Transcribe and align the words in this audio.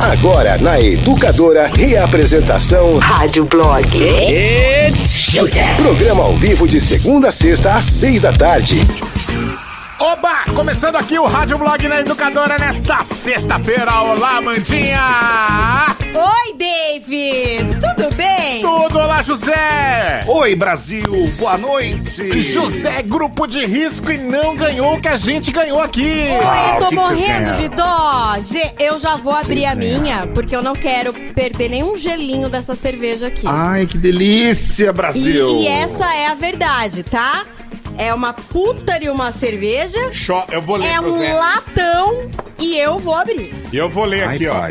Agora 0.00 0.58
na 0.58 0.78
Educadora, 0.80 1.66
reapresentação 1.66 2.98
Rádio 2.98 3.44
Blog. 3.44 3.86
It's 3.96 5.30
showtime. 5.30 5.74
Programa 5.76 6.24
ao 6.24 6.36
vivo 6.36 6.66
de 6.68 6.80
segunda 6.80 7.28
a 7.28 7.32
sexta 7.32 7.74
às 7.74 7.84
seis 7.86 8.20
da 8.20 8.32
tarde. 8.32 8.80
Oba! 10.04 10.44
Começando 10.54 10.96
aqui 10.96 11.18
o 11.18 11.24
Rádio 11.24 11.56
Blog 11.56 11.88
na 11.88 12.00
Educadora 12.00 12.58
nesta 12.58 13.02
sexta-feira. 13.02 14.02
Olá, 14.02 14.38
Mandinha! 14.42 15.00
Oi, 16.14 16.54
Davis! 16.58 17.74
Tudo 17.80 18.14
bem? 18.14 18.60
Tudo, 18.60 18.98
olá, 18.98 19.22
José! 19.22 20.22
Oi, 20.26 20.54
Brasil, 20.54 21.32
boa 21.38 21.56
noite! 21.56 22.38
José, 22.38 23.00
grupo 23.02 23.46
de 23.46 23.64
risco 23.64 24.12
e 24.12 24.18
não 24.18 24.54
ganhou 24.54 24.92
o 24.94 25.00
que 25.00 25.08
a 25.08 25.16
gente 25.16 25.50
ganhou 25.50 25.80
aqui! 25.80 26.28
Oi, 26.28 26.44
Ah, 26.44 26.72
eu 26.74 26.78
tô 26.80 26.94
vocês 26.94 26.94
morrendo 26.94 27.52
de 27.62 27.68
dó. 27.68 28.34
Eu 28.78 29.00
já 29.00 29.16
vou 29.16 29.32
abrir 29.32 29.64
a 29.64 29.74
minha, 29.74 30.26
porque 30.34 30.54
eu 30.54 30.62
não 30.62 30.74
quero 30.74 31.14
perder 31.34 31.70
nenhum 31.70 31.96
gelinho 31.96 32.50
dessa 32.50 32.76
cerveja 32.76 33.28
aqui. 33.28 33.46
Ai, 33.46 33.86
que 33.86 33.96
delícia, 33.96 34.90
e, 34.90 34.92
Brasil! 34.92 35.60
e 35.60 35.66
essa 35.66 36.14
é 36.14 36.26
a 36.26 36.34
verdade, 36.34 37.02
tá? 37.04 37.46
É 37.96 38.12
uma 38.12 38.32
puta 38.32 38.98
de 38.98 39.08
uma 39.08 39.30
cerveja, 39.32 40.12
Xó, 40.12 40.44
eu 40.50 40.60
vou 40.60 40.76
ler 40.76 40.86
é 40.88 41.00
um 41.00 41.16
Zé. 41.16 41.32
latão 41.32 42.28
e 42.60 42.76
eu 42.76 42.98
vou 42.98 43.14
abrir. 43.14 43.52
Eu 43.72 43.88
vou 43.88 44.04
ler 44.04 44.28
Ai, 44.28 44.34
aqui, 44.34 44.46
ó. 44.48 44.68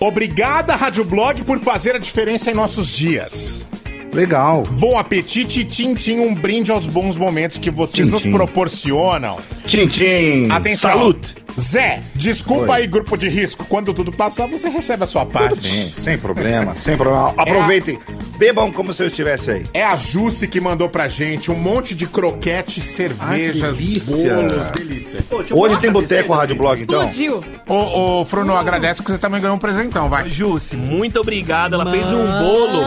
Obrigada, 0.00 0.74
Rádio 0.74 1.04
Blog, 1.04 1.44
por 1.44 1.58
fazer 1.60 1.94
a 1.94 1.98
diferença 1.98 2.50
em 2.50 2.54
nossos 2.54 2.88
dias. 2.88 3.66
Legal. 4.12 4.64
Bom 4.64 4.98
apetite 4.98 5.60
e 5.60 5.64
Tintim, 5.64 6.18
um 6.18 6.34
brinde 6.34 6.72
aos 6.72 6.86
bons 6.86 7.16
momentos 7.16 7.58
que 7.58 7.70
vocês 7.70 8.06
Tchim, 8.06 8.12
nos 8.12 8.22
tchim. 8.22 8.32
proporcionam. 8.32 9.36
Tchim, 9.66 9.86
tchim. 9.86 10.50
Atenção. 10.50 10.90
Salute. 10.90 11.36
Zé, 11.58 12.00
desculpa 12.14 12.72
Oi. 12.72 12.80
aí, 12.80 12.86
grupo 12.86 13.16
de 13.16 13.28
risco. 13.28 13.64
Quando 13.68 13.92
tudo 13.94 14.10
passar, 14.12 14.46
você 14.46 14.68
recebe 14.68 15.04
a 15.04 15.06
sua 15.06 15.24
parte. 15.26 15.68
Bem, 15.68 15.94
sem 15.98 16.18
problema, 16.18 16.76
sem 16.76 16.96
problema. 16.96 17.34
Aproveitem. 17.36 17.98
Bebam 18.38 18.72
como 18.72 18.94
se 18.94 19.02
eu 19.02 19.08
estivesse 19.08 19.50
aí. 19.50 19.64
É 19.74 19.84
a 19.84 19.96
Jusce 19.96 20.48
que 20.48 20.60
mandou 20.60 20.88
pra 20.88 21.08
gente 21.08 21.50
um 21.50 21.56
monte 21.56 21.94
de 21.94 22.06
croquete, 22.06 22.80
cervejas, 22.80 23.62
Ai, 23.62 23.72
delícia. 23.72 24.34
bolos, 24.34 24.70
delícia. 24.70 25.20
Hoje 25.50 25.78
tem 25.78 25.90
boteco 25.92 26.32
Rádio 26.32 26.56
Blog, 26.56 26.80
então? 26.80 27.06
Explodiu. 27.06 27.44
Ô, 27.68 28.20
ô, 28.20 28.24
Fruno, 28.24 28.56
agradece 28.56 29.02
que 29.02 29.10
você 29.10 29.18
também 29.18 29.40
ganhou 29.40 29.56
um 29.56 29.58
presentão, 29.58 30.08
vai. 30.08 30.30
Jussi, 30.30 30.76
muito 30.76 31.20
obrigado. 31.20 31.74
Ela 31.74 31.90
fez 31.90 32.12
um 32.12 32.24
bolo 32.24 32.82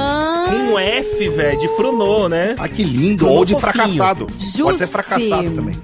com 0.47 0.55
um 0.73 0.79
F, 0.79 1.29
velho, 1.29 1.59
de 1.59 1.67
Frunô, 1.75 2.27
né? 2.27 2.55
Ah, 2.57 2.67
que 2.67 2.83
lindo. 2.83 3.27
Ou 3.27 3.45
de 3.45 3.53
fofinho. 3.53 3.71
fracassado. 3.73 4.27
Pode 4.63 4.77
ser 4.79 4.87
fracassado 4.87 5.51
também. 5.51 5.75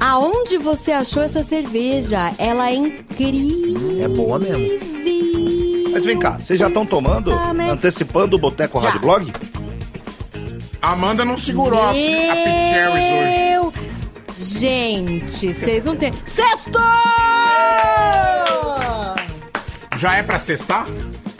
Aonde 0.00 0.58
você 0.58 0.92
achou 0.92 1.22
essa 1.22 1.42
cerveja? 1.42 2.32
Ela 2.38 2.70
é 2.70 2.74
incrível. 2.74 4.02
É 4.02 4.08
boa 4.08 4.38
mesmo. 4.38 4.78
Mas 5.92 6.04
vem 6.04 6.18
cá, 6.18 6.38
vocês 6.38 6.58
já 6.58 6.68
estão 6.68 6.86
tomando? 6.86 7.32
Ah, 7.32 7.50
Antecipando 7.70 8.36
o 8.36 8.38
Boteco 8.38 8.80
Já. 8.80 8.86
Rádio 8.86 9.00
Blog? 9.00 9.32
Amanda 10.80 11.24
não 11.24 11.36
segurou 11.36 11.82
a, 11.82 11.90
a 11.90 11.92
Pitcherries 11.92 13.72
hoje. 13.72 13.78
Gente, 14.60 15.52
vocês 15.52 15.84
não 15.84 15.96
têm... 15.96 16.12
Sexto! 16.24 16.78
Já 19.96 20.14
é 20.16 20.22
pra 20.22 20.38
cestar? 20.38 20.86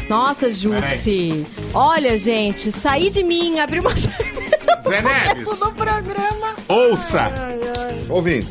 Nossa, 0.09 0.51
Jussi. 0.51 1.47
Olha, 1.73 2.19
gente, 2.19 2.73
saí 2.73 3.09
de 3.11 3.23
mim, 3.23 3.61
abri 3.61 3.79
uma 3.79 3.95
cerveja 3.95 4.48
Zé 4.89 5.03
Neves. 5.03 5.61
do 5.61 5.73
programa. 5.73 6.55
Ouça! 6.69 7.33
Ouvindo. 8.09 8.47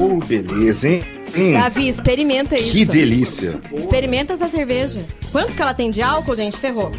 Oh, 0.00 0.24
beleza, 0.24 0.88
hein? 0.88 1.04
Hum, 1.36 1.52
Davi, 1.52 1.88
experimenta 1.88 2.54
isso. 2.58 2.72
que 2.72 2.84
delícia. 2.84 3.60
Experimenta 3.72 4.32
essa 4.34 4.48
cerveja. 4.48 4.98
Quanto 5.30 5.52
que 5.52 5.60
ela 5.60 5.74
tem 5.74 5.90
de 5.90 6.00
álcool, 6.02 6.34
gente? 6.34 6.56
Ferrou. 6.56 6.90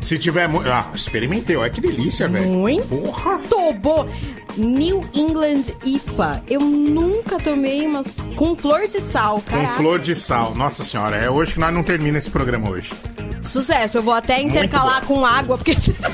Se 0.00 0.18
tiver. 0.18 0.48
Ah, 0.70 0.90
experimentei, 0.94 1.56
olha 1.56 1.70
que 1.70 1.80
delícia, 1.80 2.28
velho. 2.28 2.46
Muito 2.48 2.86
Porra! 2.88 3.40
bom. 3.80 4.08
New 4.56 5.00
England 5.14 5.62
IPA. 5.84 6.42
Eu 6.46 6.60
nunca 6.60 7.38
tomei 7.38 7.86
umas 7.86 8.16
com 8.36 8.54
flor 8.54 8.86
de 8.86 9.00
sal, 9.00 9.36
Com 9.36 9.56
caraca. 9.56 9.72
flor 9.74 9.98
de 9.98 10.14
sal. 10.14 10.54
Nossa 10.54 10.84
senhora, 10.84 11.16
é 11.16 11.30
hoje 11.30 11.54
que 11.54 11.60
nós 11.60 11.72
não 11.72 11.82
termina 11.82 12.18
esse 12.18 12.28
programa 12.30 12.68
hoje. 12.68 12.92
Sucesso. 13.40 13.96
Eu 13.98 14.02
vou 14.02 14.12
até 14.12 14.42
intercalar 14.42 15.04
com 15.06 15.24
água, 15.24 15.56
porque 15.56 15.72
senão... 15.80 16.10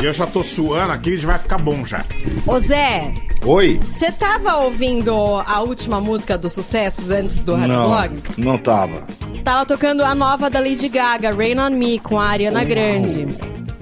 E 0.00 0.04
eu 0.06 0.14
já 0.14 0.26
tô 0.26 0.42
suando 0.42 0.92
aqui, 0.92 1.18
já 1.18 1.26
vai 1.26 1.38
ficar 1.38 1.58
bom 1.58 1.84
já. 1.84 2.04
Ô, 2.46 2.58
Zé, 2.58 3.12
Oi? 3.44 3.78
você 3.90 4.10
tava 4.10 4.56
ouvindo 4.56 5.12
a 5.46 5.60
última 5.60 6.00
música 6.00 6.38
dos 6.38 6.54
sucessos 6.54 7.10
antes 7.10 7.42
do 7.42 7.54
Rádio 7.54 7.74
Blog? 7.74 8.22
não 8.38 8.56
tava. 8.56 9.06
Tava 9.44 9.66
tocando 9.66 10.02
a 10.02 10.14
nova 10.14 10.48
da 10.48 10.58
Lady 10.58 10.88
Gaga, 10.88 11.34
Rain 11.34 11.58
on 11.58 11.70
Me, 11.70 11.98
com 11.98 12.18
a 12.18 12.28
Ariana 12.28 12.64
Grande. 12.64 13.28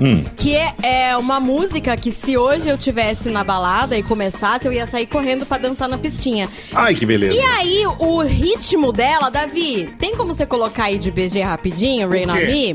Hum. 0.01 0.25
Que 0.37 0.55
é, 0.55 0.75
é 0.83 1.17
uma 1.17 1.41
música 1.41 1.97
que 1.97 2.13
se 2.13 2.37
hoje 2.37 2.69
eu 2.69 2.79
tivesse 2.79 3.31
na 3.31 3.43
balada 3.43 3.99
e 3.99 4.03
começasse, 4.03 4.65
eu 4.65 4.73
ia 4.73 4.87
sair 4.87 5.07
correndo 5.07 5.45
pra 5.45 5.59
dançar 5.59 5.89
na 5.89 5.99
pistinha. 5.99 6.49
Ai, 6.73 6.95
que 6.95 7.05
beleza. 7.05 7.37
E 7.37 7.41
aí, 7.41 7.85
o 7.99 8.23
ritmo 8.23 8.93
dela, 8.93 9.29
Davi, 9.29 9.93
tem 9.99 10.15
como 10.15 10.33
você 10.33 10.47
colocar 10.47 10.85
aí 10.85 10.99
de 10.99 11.11
BG 11.11 11.43
rapidinho, 11.43 12.09
Rain 12.09 12.31
on? 12.31 12.35
Me? 12.35 12.75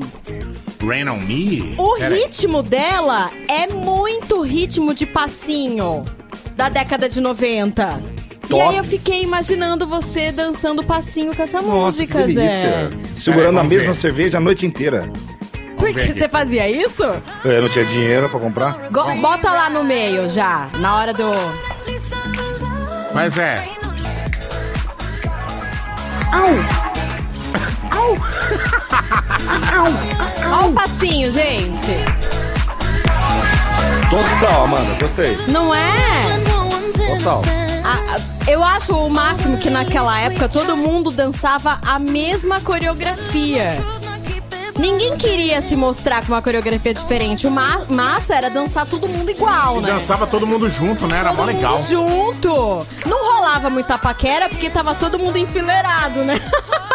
Rain 0.86 1.08
on 1.08 1.20
me? 1.20 1.76
O 1.78 1.96
Pera 1.96 2.14
aí. 2.14 2.22
ritmo 2.24 2.62
dela 2.62 3.32
é 3.48 3.68
muito 3.68 4.42
ritmo 4.42 4.94
de 4.94 5.06
passinho 5.06 6.04
da 6.56 6.70
década 6.70 7.08
de 7.10 7.20
90. 7.22 8.04
E 8.46 8.48
Top. 8.50 8.62
aí 8.62 8.78
eu 8.78 8.84
fiquei 8.84 9.24
imaginando 9.24 9.88
você 9.88 10.32
dançando 10.32 10.84
passinho 10.84 11.34
com 11.36 11.42
essa 11.42 11.62
Nossa, 11.62 11.76
música, 11.76 12.24
que 12.24 12.34
Zé. 12.34 12.90
Segurando 13.16 13.56
Peraí, 13.56 13.66
a 13.66 13.70
mesma 13.70 13.94
ver. 13.94 13.98
cerveja 14.00 14.38
a 14.38 14.42
noite 14.42 14.66
inteira. 14.66 15.10
Por 15.78 15.92
ver 15.92 16.06
que 16.06 16.12
aqui. 16.12 16.20
você 16.20 16.30
fazia 16.30 16.70
isso? 16.70 17.04
Eu 17.46 17.62
não 17.62 17.70
tinha 17.70 17.86
dinheiro 17.86 18.30
pra 18.30 18.40
comprar. 18.40 18.90
Go- 18.92 19.16
bota 19.22 19.52
lá 19.52 19.70
no 19.70 19.84
meio 19.84 20.28
já, 20.30 20.70
na 20.80 20.96
hora 20.98 21.14
do. 21.14 21.24
Mas 23.14 23.38
é. 23.38 23.68
Ó 30.52 30.68
o 30.68 30.74
passinho, 30.74 31.32
gente. 31.32 31.96
Total, 34.10 34.64
Amanda, 34.66 34.96
gostei. 35.02 35.38
Não 35.48 35.74
é? 35.74 35.90
Total. 37.18 37.42
A- 37.84 38.16
a- 38.16 38.34
eu 38.52 38.64
acho 38.64 38.94
o 38.94 39.10
máximo 39.10 39.58
que 39.58 39.70
naquela 39.70 40.20
época 40.20 40.48
todo 40.50 40.76
mundo 40.78 41.10
dançava 41.12 41.80
a 41.86 41.98
mesma 41.98 42.60
coreografia. 42.62 43.84
Ninguém 44.78 45.16
queria 45.18 45.62
se 45.62 45.76
mostrar 45.76 46.26
com 46.26 46.34
uma 46.34 46.42
coreografia 46.42 46.94
diferente. 46.94 47.46
O 47.48 47.52
ma- 47.52 47.82
massa 47.90 48.36
era 48.36 48.50
dançar 48.50 48.86
todo 48.86 49.08
mundo 49.08 49.30
igual, 49.32 49.80
né? 49.80 49.92
Dançava 49.92 50.26
todo 50.28 50.46
mundo 50.48 50.70
junto, 50.70 51.08
né? 51.08 51.20
Era 51.20 51.30
mó 51.32 51.38
Todo 51.38 51.46
legal. 51.48 51.78
mundo 51.78 51.88
junto. 51.88 52.88
Não 53.06 53.34
rolava 53.34 53.70
muita 53.70 53.98
paquera 53.98 54.50
porque 54.50 54.70
tava 54.70 54.94
todo 54.96 55.18
mundo 55.20 55.38
enfileirado, 55.38 56.24
né? 56.24 56.40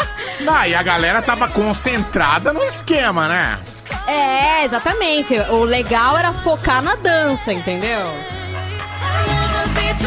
Ah, 0.51 0.67
e 0.69 0.75
a 0.75 0.83
galera 0.83 1.21
tava 1.23 1.47
concentrada 1.49 2.53
no 2.53 2.63
esquema, 2.63 3.29
né? 3.29 3.59
é, 4.07 4.65
exatamente. 4.65 5.35
O 5.51 5.65
legal 5.65 6.17
era 6.19 6.33
focar 6.33 6.83
na 6.83 6.95
dança, 6.97 7.53
entendeu? 7.53 8.07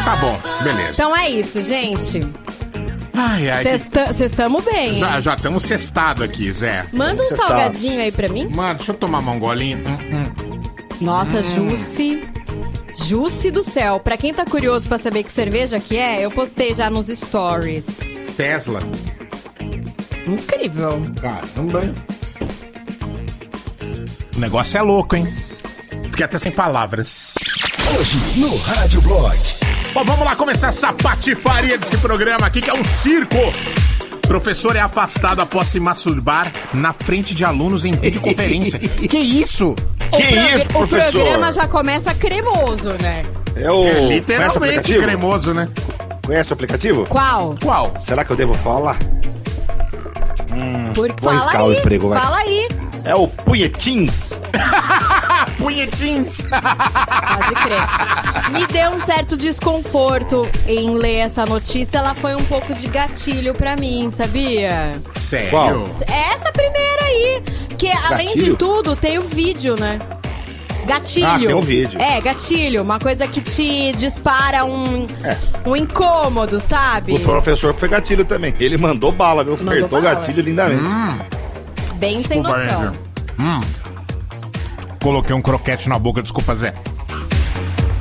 Tá 0.04 0.16
bom, 0.16 0.38
beleza. 0.62 1.02
Então 1.02 1.16
é 1.16 1.28
isso, 1.30 1.60
gente. 1.62 2.20
Ai, 3.14 3.48
ai, 3.50 3.62
que- 3.62 3.78
Vocês 3.78 4.20
estamos 4.32 4.64
bem. 4.64 4.94
já 4.94 5.16
hein? 5.16 5.22
já 5.22 5.34
estamos 5.34 5.62
cestado 5.64 6.24
aqui, 6.24 6.50
Zé. 6.50 6.86
Manda 6.92 7.22
um 7.22 7.28
tá- 7.28 7.36
salgadinho 7.36 8.00
aí 8.00 8.10
pra 8.10 8.28
mim. 8.28 8.48
Mano, 8.48 8.76
deixa 8.76 8.92
eu 8.92 8.96
tomar 8.96 9.18
uma 9.20 9.36
golinha. 9.38 9.76
Hum, 9.86 10.16
hum. 10.16 10.62
Nossa, 11.00 11.42
Jusce. 11.42 12.22
Jusce 12.96 13.50
do 13.50 13.62
céu. 13.62 14.00
Pra 14.00 14.16
quem 14.16 14.32
tá 14.32 14.44
curioso 14.44 14.88
pra 14.88 14.98
saber 14.98 15.22
que 15.24 15.32
cerveja 15.32 15.78
que 15.78 15.96
é, 15.96 16.22
eu 16.24 16.30
postei 16.30 16.74
já 16.74 16.88
nos 16.90 17.06
stories. 17.08 18.00
Tesla. 18.36 18.80
Incrível. 20.26 21.02
Caramba, 21.20 21.84
hein? 21.84 21.94
O 24.36 24.40
negócio 24.40 24.78
é 24.78 24.82
louco, 24.82 25.16
hein? 25.16 25.26
Fiquei 26.10 26.24
até 26.24 26.38
sem 26.38 26.52
palavras. 26.52 27.34
Hoje 27.98 28.18
no 28.36 28.56
Rádio 28.56 29.00
Blog. 29.02 29.36
Bom, 29.92 30.04
vamos 30.04 30.24
lá 30.24 30.34
começar 30.34 30.68
essa 30.68 30.92
patifaria 30.92 31.76
desse 31.76 31.98
programa 31.98 32.46
aqui, 32.46 32.62
que 32.62 32.70
é 32.70 32.74
um 32.74 32.84
circo. 32.84 33.36
Professor 34.22 34.76
é 34.76 34.80
afastado 34.80 35.40
após 35.42 35.68
se 35.68 35.78
masturbar 35.80 36.50
na 36.72 36.92
frente 36.92 37.34
de 37.34 37.44
alunos 37.44 37.84
em 37.84 37.92
videoconferência. 37.92 38.78
que 38.78 39.18
isso? 39.18 39.74
O, 40.10 40.16
Que 40.16 40.22
isso, 40.22 40.64
o 40.66 40.68
professor? 40.88 41.12
programa 41.12 41.52
já 41.52 41.66
começa 41.68 42.14
cremoso, 42.14 42.94
né? 43.02 43.22
É 43.56 43.70
o. 43.70 43.84
É 43.86 43.90
Conhece 43.92 44.00
o 44.00 44.08
literalmente 44.08 44.56
aplicativo? 44.58 45.00
cremoso, 45.02 45.52
né? 45.54 45.68
Conhece 46.24 46.50
o 46.50 46.54
aplicativo? 46.54 47.06
Qual? 47.06 47.56
Qual? 47.62 47.94
Será 48.00 48.24
que 48.24 48.30
eu 48.30 48.36
devo 48.36 48.54
falar? 48.54 48.96
Por... 50.94 51.08
vou 51.08 51.16
Fala 51.20 51.32
arriscar 51.32 51.60
aí. 51.62 51.68
o 51.68 51.72
emprego, 51.72 52.08
vai. 52.08 52.20
Fala 52.20 52.36
aí. 52.38 52.68
É 53.04 53.14
o 53.14 53.26
Punhetins. 53.26 54.30
punhetins. 55.58 56.46
Pode 56.46 57.54
crer. 57.62 58.52
Me 58.52 58.66
deu 58.66 58.90
um 58.90 59.00
certo 59.00 59.36
desconforto 59.36 60.48
em 60.66 60.90
ler 60.94 61.18
essa 61.18 61.44
notícia. 61.46 61.98
Ela 61.98 62.14
foi 62.14 62.34
um 62.34 62.44
pouco 62.44 62.74
de 62.74 62.86
gatilho 62.86 63.54
pra 63.54 63.76
mim, 63.76 64.12
sabia? 64.14 64.92
Sério? 65.14 65.50
Qual? 65.50 65.88
Essa 66.06 66.52
primeira 66.52 67.04
aí. 67.04 67.42
Que 67.78 67.90
além 67.90 68.28
de 68.28 68.34
Gatilho? 68.34 68.56
tudo, 68.56 68.94
tem 68.94 69.18
o 69.18 69.22
vídeo, 69.24 69.74
né? 69.78 69.98
Gatilho. 70.86 71.26
Ah, 71.26 71.38
tem 71.38 71.54
um 71.54 71.60
vídeo. 71.60 72.00
É, 72.00 72.20
gatilho. 72.20 72.82
Uma 72.82 72.98
coisa 72.98 73.26
que 73.28 73.40
te 73.40 73.92
dispara 73.92 74.64
um, 74.64 75.06
É. 75.24 75.36
um 75.66 75.76
incômodo, 75.76 76.60
sabe? 76.60 77.12
O 77.14 77.20
professor 77.20 77.74
foi 77.78 77.88
gatilho 77.88 78.24
também. 78.24 78.54
Ele 78.58 78.76
mandou 78.76 79.12
bala, 79.12 79.44
viu? 79.44 79.56
Mandou 79.56 79.72
Apertou 79.74 79.98
o 79.98 80.02
bala. 80.02 80.14
gatilho 80.16 80.42
lindamente. 80.42 80.82
Bem 81.96 82.14
sem 82.22 82.42
Desculpa, 82.42 82.58
noção. 82.64 82.80
Andrew. 82.82 83.02
Hum. 83.38 83.60
Coloquei 85.02 85.34
um 85.34 85.40
croquete 85.42 85.88
na 85.88 85.98
boca, 85.98 86.22
desculpa, 86.22 86.54
Zé. 86.56 86.74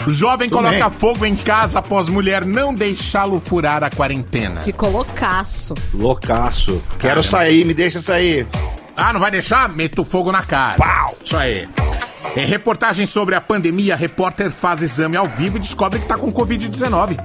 Jovem 0.07 0.49
Tudo 0.49 0.57
coloca 0.63 0.89
bem. 0.89 0.99
fogo 0.99 1.25
em 1.27 1.35
casa 1.35 1.77
após 1.79 2.09
mulher 2.09 2.43
não 2.43 2.73
deixá-lo 2.73 3.39
furar 3.43 3.83
a 3.83 3.89
quarentena. 3.89 4.61
Ficou 4.61 4.89
loucaço. 4.91 5.75
Loucaço. 5.93 6.81
Quero 6.97 7.21
Caramba. 7.21 7.23
sair, 7.23 7.63
me 7.65 7.73
deixa 7.75 8.01
sair. 8.01 8.47
Ah, 8.97 9.13
não 9.13 9.19
vai 9.19 9.29
deixar? 9.29 9.69
Meto 9.69 10.03
fogo 10.03 10.31
na 10.31 10.41
casa. 10.41 10.77
Pau! 10.79 11.15
Isso 11.23 11.37
aí. 11.37 11.67
Em 12.35 12.45
reportagem 12.45 13.05
sobre 13.05 13.35
a 13.35 13.41
pandemia, 13.41 13.95
repórter 13.95 14.51
faz 14.51 14.81
exame 14.81 15.17
ao 15.17 15.27
vivo 15.27 15.57
e 15.57 15.59
descobre 15.59 15.99
que 15.99 16.05
tá 16.05 16.17
com 16.17 16.31
Covid-19. 16.31 17.17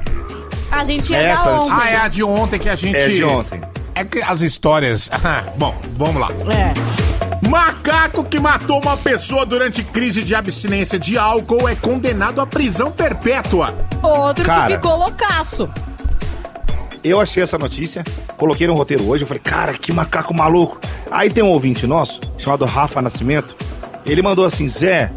A 0.71 0.85
gente 0.85 1.13
ia 1.13 1.19
Essa 1.19 1.45
dar 1.45 1.61
ontem. 1.61 1.77
Ah, 1.79 1.91
é 1.91 1.97
a 1.97 2.09
de 2.09 2.23
ontem 2.23 2.59
que 2.59 2.69
a 2.69 2.75
gente. 2.75 2.97
É 2.97 3.09
de 3.09 3.25
ontem. 3.25 3.61
É 3.95 4.05
que 4.05 4.21
as 4.21 4.41
histórias. 4.41 5.11
Bom, 5.57 5.75
vamos 5.97 6.21
lá. 6.21 6.29
É. 6.53 7.07
Macaco 7.49 8.25
que 8.25 8.41
matou 8.41 8.81
uma 8.81 8.97
pessoa 8.97 9.47
durante 9.47 9.83
crise 9.85 10.23
de 10.23 10.35
abstinência 10.35 10.99
de 10.99 11.17
álcool 11.17 11.69
é 11.69 11.75
condenado 11.75 12.41
à 12.41 12.47
prisão 12.47 12.91
perpétua. 12.91 13.75
Outro 14.03 14.45
Cara. 14.45 14.67
que 14.67 14.75
ficou 14.75 14.99
loucaço. 14.99 15.69
Eu 17.05 17.21
achei 17.21 17.43
essa 17.43 17.57
notícia, 17.57 18.03
coloquei 18.37 18.67
no 18.67 18.75
roteiro 18.75 19.09
hoje, 19.09 19.23
eu 19.23 19.29
falei, 19.29 19.41
cara, 19.41 19.75
que 19.75 19.93
macaco 19.93 20.35
maluco. 20.35 20.81
Aí 21.09 21.31
tem 21.31 21.45
um 21.45 21.49
ouvinte 21.49 21.87
nosso, 21.87 22.21
chamado 22.37 22.65
Rafa 22.65 23.01
Nascimento, 23.01 23.55
ele 24.07 24.23
mandou 24.23 24.45
assim, 24.45 24.69
Zé, 24.69 25.11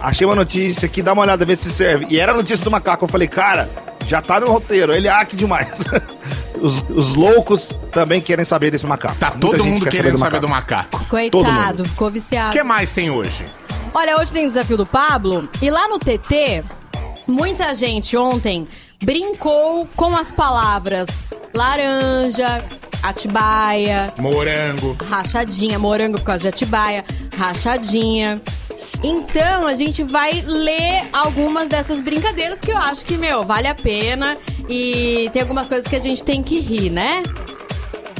achei 0.00 0.26
uma 0.26 0.34
notícia 0.34 0.86
aqui, 0.86 1.02
dá 1.02 1.12
uma 1.12 1.22
olhada, 1.22 1.44
vê 1.44 1.56
se 1.56 1.70
serve. 1.70 2.06
E 2.10 2.18
era 2.18 2.32
a 2.32 2.36
notícia 2.36 2.64
do 2.64 2.70
macaco, 2.70 3.04
eu 3.04 3.08
falei, 3.08 3.28
cara, 3.28 3.68
já 4.06 4.20
tá 4.22 4.38
no 4.40 4.46
roteiro, 4.50 4.92
ele, 4.92 5.08
ah, 5.08 5.24
que 5.24 5.36
demais. 5.36 5.78
os, 6.60 6.88
os 6.90 7.14
loucos 7.14 7.70
também 7.92 8.20
querem 8.20 8.44
saber 8.44 8.70
desse 8.70 8.86
macaco. 8.86 9.16
Tá 9.16 9.30
Muita 9.30 9.40
todo 9.58 9.64
mundo 9.64 9.84
quer 9.84 9.90
querendo 9.90 10.18
saber 10.18 10.40
do 10.40 10.48
macaco. 10.48 10.98
Todo 10.98 11.08
Coitado, 11.08 11.78
mundo. 11.78 11.88
ficou 11.88 12.08
O 12.08 12.10
viciado. 12.10 12.52
que 12.52 12.62
mais 12.62 12.92
tem 12.92 13.10
hoje? 13.10 13.44
Olha, 13.92 14.18
hoje 14.18 14.32
tem 14.32 14.44
o 14.44 14.48
desafio 14.48 14.76
do 14.76 14.86
Pablo. 14.86 15.48
E 15.60 15.70
lá 15.70 15.88
no 15.88 15.98
TT, 15.98 16.62
muita 17.26 17.74
gente 17.74 18.16
ontem 18.16 18.66
brincou 19.02 19.88
com 19.96 20.16
as 20.16 20.30
palavras 20.30 21.08
laranja, 21.54 22.62
atibaia, 23.02 24.12
Morango. 24.18 24.96
rachadinha, 25.08 25.78
morango 25.78 26.18
por 26.18 26.24
causa 26.24 26.42
de 26.42 26.48
atibaia, 26.48 27.04
rachadinha. 27.36 28.40
Então 29.02 29.66
a 29.66 29.74
gente 29.74 30.02
vai 30.02 30.42
ler 30.46 31.04
algumas 31.12 31.68
dessas 31.68 32.00
brincadeiras 32.00 32.60
que 32.60 32.70
eu 32.72 32.78
acho 32.78 33.04
que, 33.04 33.16
meu, 33.16 33.44
vale 33.44 33.68
a 33.68 33.74
pena. 33.74 34.36
E 34.68 35.30
tem 35.32 35.42
algumas 35.42 35.68
coisas 35.68 35.86
que 35.86 35.96
a 35.96 36.00
gente 36.00 36.24
tem 36.24 36.42
que 36.42 36.58
rir, 36.58 36.90
né? 36.90 37.22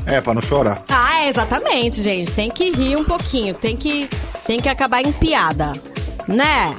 É, 0.07 0.21
pra 0.21 0.33
não 0.33 0.43
chorar. 0.43 0.85
Ah, 0.89 1.25
é, 1.25 1.29
exatamente, 1.29 2.01
gente. 2.03 2.31
Tem 2.31 2.49
que 2.51 2.71
rir 2.71 2.97
um 2.97 3.05
pouquinho. 3.05 3.55
Tem 3.55 3.77
que, 3.77 4.09
tem 4.47 4.61
que 4.61 4.69
acabar 4.69 5.03
em 5.03 5.11
piada. 5.11 5.73
Né? 6.29 6.77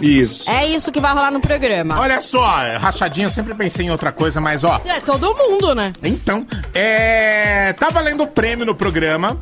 Isso. 0.00 0.48
É 0.48 0.64
isso 0.66 0.90
que 0.92 1.00
vai 1.00 1.12
rolar 1.12 1.30
no 1.30 1.40
programa. 1.40 1.98
Olha 1.98 2.20
só, 2.20 2.44
rachadinha, 2.78 3.26
eu 3.26 3.30
sempre 3.30 3.54
pensei 3.54 3.86
em 3.86 3.90
outra 3.90 4.12
coisa, 4.12 4.40
mas 4.40 4.62
ó. 4.64 4.80
É 4.84 5.00
todo 5.00 5.34
mundo, 5.34 5.74
né? 5.74 5.92
Então, 6.02 6.46
é. 6.74 7.72
Tá 7.74 7.88
valendo 7.90 8.24
o 8.24 8.26
prêmio 8.26 8.66
no 8.66 8.74
programa. 8.74 9.40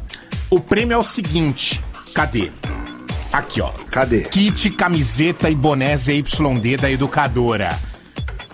O 0.50 0.60
prêmio 0.60 0.94
é 0.94 0.98
o 0.98 1.04
seguinte: 1.04 1.82
cadê? 2.14 2.50
Aqui, 3.32 3.60
ó. 3.60 3.70
Cadê? 3.90 4.22
Kit, 4.22 4.70
camiseta 4.70 5.50
e 5.50 5.54
boné 5.54 5.96
ZYD 5.96 6.76
da 6.80 6.90
educadora. 6.90 7.76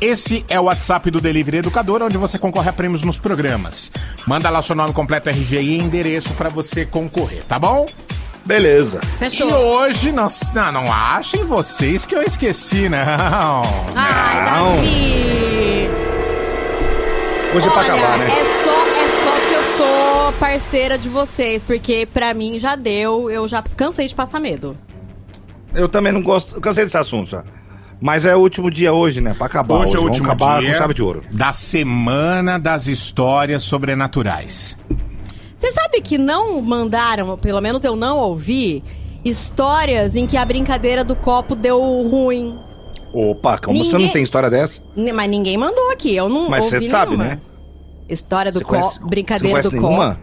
Esse 0.02 0.44
é 0.50 0.60
o 0.60 0.64
WhatsApp 0.64 1.10
do 1.10 1.22
Delivery 1.22 1.58
Educador, 1.58 2.02
onde 2.04 2.18
você 2.18 2.38
concorre 2.38 2.70
a 2.70 2.74
prêmios 2.74 3.02
nos 3.04 3.18
programas. 3.18 3.90
Manda 4.28 4.50
lá 4.50 4.62
seu 4.62 4.76
nome 4.76 4.92
completo, 4.94 5.30
RG 5.30 5.62
e 5.62 5.78
endereço 5.80 6.32
para 6.34 6.50
você 6.50 6.86
concorrer, 6.86 7.44
tá 7.46 7.58
bom? 7.58 7.86
Beleza. 8.46 9.00
E 9.02 9.06
Fechou. 9.18 9.50
hoje, 9.52 10.12
não, 10.12 10.28
não, 10.54 10.72
não 10.72 10.94
achem 10.94 11.44
vocês 11.44 12.06
que 12.06 12.14
eu 12.14 12.22
esqueci, 12.22 12.88
não. 12.90 13.00
Ai, 13.96 14.52
Não. 14.52 14.76
Davi! 14.76 15.90
Hoje 17.56 17.68
é 17.68 17.72
pra 17.72 17.80
Olha, 17.82 17.94
acabar, 17.94 18.18
né? 18.20 18.28
é 18.28 18.64
só, 18.64 18.86
sou 20.26 20.34
parceira 20.34 20.98
de 20.98 21.08
vocês, 21.08 21.64
porque 21.64 22.08
pra 22.12 22.34
mim 22.34 22.60
já 22.60 22.76
deu, 22.76 23.30
eu 23.30 23.48
já 23.48 23.62
cansei 23.62 24.08
de 24.08 24.16
passar 24.16 24.40
medo. 24.40 24.76
Eu 25.72 25.88
também 25.88 26.12
não 26.12 26.24
gosto, 26.24 26.56
eu 26.56 26.62
cansei 26.62 26.84
desse 26.84 26.98
assunto 26.98 27.30
já. 27.30 27.44
Mas 28.02 28.26
é 28.26 28.36
o 28.36 28.40
último 28.40 28.72
dia 28.72 28.92
hoje, 28.92 29.22
né? 29.22 29.36
Pra 29.36 29.46
acabar. 29.46 29.76
Hoje 29.76 29.96
é 29.96 30.00
o 30.00 30.02
Vamos 30.02 30.18
último 30.18 30.26
acabar 30.32 30.62
dia 30.62 30.72
com 30.72 30.78
chave 30.80 30.94
de 30.96 31.04
ouro. 31.04 31.22
da 31.32 31.54
Semana 31.54 32.58
das 32.58 32.88
Histórias 32.88 33.62
Sobrenaturais. 33.64 34.76
Você 35.56 35.72
sabe 35.72 36.02
que 36.02 36.18
não 36.18 36.60
mandaram, 36.60 37.38
pelo 37.38 37.62
menos 37.62 37.84
eu 37.84 37.96
não 37.96 38.18
ouvi, 38.18 38.84
histórias 39.24 40.16
em 40.16 40.26
que 40.26 40.38
a 40.38 40.46
brincadeira 40.46 41.04
do 41.04 41.16
copo 41.16 41.56
deu 41.56 41.80
ruim. 41.80 42.58
Opa, 43.14 43.60
como 43.60 43.78
você 43.78 43.92
Ninguém- 43.92 44.08
não 44.08 44.14
tem 44.14 44.24
história 44.24 44.50
dessa? 44.50 44.82
Mas 45.14 45.30
ninguém 45.30 45.56
mandou 45.56 45.92
aqui, 45.92 46.16
eu 46.16 46.28
não 46.28 46.50
Mas 46.50 46.66
ouvi 46.66 46.80
você 46.86 46.90
sabe, 46.90 47.12
nenhuma. 47.16 47.36
né? 47.36 47.40
História 48.10 48.52
do 48.52 48.64
conhece- 48.64 49.00
copo, 49.00 49.10
brincadeira 49.10 49.62
você 49.64 49.70
do 49.70 49.76
nenhuma? 49.82 50.18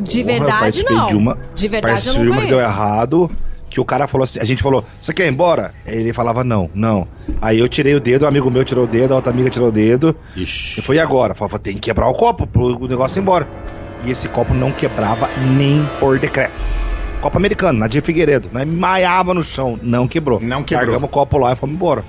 De 0.00 0.22
Porra, 0.22 0.34
eu 0.34 0.40
verdade, 0.40 0.60
participei 0.60 0.96
não. 0.96 1.06
De, 1.06 1.14
uma, 1.16 1.38
De 1.54 1.68
verdade, 1.68 2.08
eu 2.08 2.14
não 2.14 2.22
de 2.22 2.28
uma 2.28 2.40
que 2.40 2.46
deu 2.46 2.56
conheço. 2.58 2.72
errado, 2.74 3.30
que 3.70 3.80
o 3.80 3.84
cara 3.84 4.06
falou 4.06 4.24
assim, 4.24 4.38
a 4.40 4.44
gente 4.44 4.62
falou, 4.62 4.84
você 5.00 5.12
quer 5.14 5.26
ir 5.26 5.30
embora? 5.32 5.74
Ele 5.86 6.12
falava, 6.12 6.44
não, 6.44 6.68
não. 6.74 7.06
Aí 7.40 7.58
eu 7.58 7.68
tirei 7.68 7.94
o 7.94 8.00
dedo, 8.00 8.24
um 8.24 8.28
amigo 8.28 8.50
meu 8.50 8.64
tirou 8.64 8.84
o 8.84 8.86
dedo, 8.86 9.12
a 9.12 9.16
outra 9.16 9.30
amiga 9.32 9.48
tirou 9.50 9.68
o 9.68 9.72
dedo. 9.72 10.14
Ixi. 10.36 10.82
E 10.92 10.98
agora? 10.98 11.34
Falava, 11.34 11.58
tem 11.58 11.74
que 11.74 11.80
quebrar 11.80 12.08
o 12.08 12.14
copo 12.14 12.46
pro 12.46 12.86
negócio 12.86 13.18
ir 13.18 13.22
embora. 13.22 13.48
E 14.04 14.10
esse 14.10 14.28
copo 14.28 14.52
não 14.52 14.72
quebrava 14.72 15.28
nem 15.56 15.84
por 16.00 16.18
decreto. 16.18 16.52
Copo 17.20 17.36
americano, 17.38 17.78
na 17.78 17.86
de 17.86 18.00
Figueiredo. 18.00 18.48
Nós 18.52 18.66
maiava 18.66 19.32
no 19.32 19.42
chão, 19.44 19.78
não 19.80 20.08
quebrou. 20.08 20.40
Não 20.40 20.64
quebrou. 20.64 20.86
Largamos 20.88 21.08
o 21.08 21.12
copo 21.12 21.38
lá 21.38 21.52
e 21.52 21.56
fomos 21.56 21.76
embora. 21.76 22.04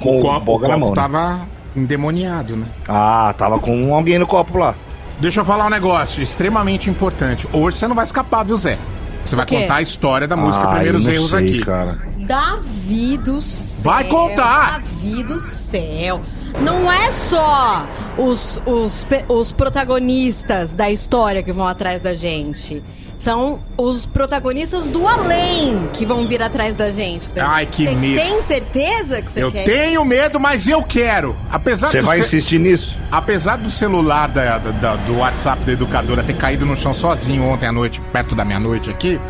Com 0.00 0.18
O 0.18 0.20
copo, 0.20 0.56
o 0.56 0.60
copo 0.60 0.78
mão, 0.78 0.92
né? 0.94 1.46
Endemoniado, 1.76 2.56
né? 2.56 2.66
Ah, 2.88 3.34
tava 3.36 3.58
com 3.58 3.94
alguém 3.94 4.18
no 4.18 4.26
copo 4.26 4.58
lá. 4.58 4.74
Deixa 5.20 5.40
eu 5.40 5.44
falar 5.44 5.66
um 5.66 5.70
negócio 5.70 6.22
extremamente 6.22 6.88
importante. 6.88 7.46
Hoje 7.52 7.76
você 7.76 7.86
não 7.86 7.94
vai 7.94 8.04
escapar, 8.04 8.44
viu, 8.44 8.56
Zé? 8.56 8.78
Você 9.24 9.36
vai 9.36 9.44
contar 9.46 9.74
a 9.76 9.82
história 9.82 10.26
da 10.26 10.34
música 10.36 10.64
Ah, 10.66 10.70
Primeiros 10.74 11.02
eu 11.04 11.08
não 11.08 11.14
Erros 11.18 11.30
sei, 11.30 11.38
aqui. 11.46 11.64
cara. 11.64 11.98
Davi 12.20 13.18
do 13.18 13.40
céu. 13.40 13.82
Vai 13.84 14.04
contar. 14.04 14.80
Davi 14.80 15.22
do 15.24 15.38
céu. 15.40 16.22
Não 16.62 16.90
é 16.90 17.10
só 17.10 17.86
os, 18.16 18.60
os, 18.66 19.06
os 19.28 19.52
protagonistas 19.52 20.74
da 20.74 20.90
história 20.90 21.42
que 21.42 21.52
vão 21.52 21.66
atrás 21.66 22.00
da 22.00 22.14
gente. 22.14 22.82
São 23.20 23.58
os 23.76 24.06
protagonistas 24.06 24.84
do 24.84 25.06
além 25.06 25.90
que 25.92 26.06
vão 26.06 26.26
vir 26.26 26.42
atrás 26.42 26.74
da 26.74 26.88
gente. 26.88 27.30
Ai, 27.38 27.66
que 27.66 27.84
Cê 27.84 27.94
medo. 27.94 28.14
tem 28.18 28.40
certeza 28.40 29.20
que 29.20 29.30
você 29.30 29.42
Eu 29.44 29.52
quer? 29.52 29.64
tenho 29.64 30.02
medo, 30.06 30.40
mas 30.40 30.66
eu 30.66 30.82
quero. 30.82 31.36
Apesar 31.50 31.88
Você 31.88 32.00
vai 32.00 32.16
ce- 32.22 32.22
insistir 32.38 32.58
nisso? 32.58 32.96
Apesar 33.12 33.56
do 33.58 33.70
celular 33.70 34.26
da, 34.30 34.56
da- 34.56 34.70
da- 34.70 34.96
do 34.96 35.18
WhatsApp 35.18 35.62
da 35.66 35.72
educadora 35.72 36.22
ter 36.22 36.34
caído 36.34 36.64
no 36.64 36.74
chão 36.74 36.94
sozinho 36.94 37.44
ontem 37.46 37.66
à 37.66 37.72
noite, 37.72 38.00
perto 38.10 38.34
da 38.34 38.42
meia-noite 38.42 38.88
aqui, 38.88 39.20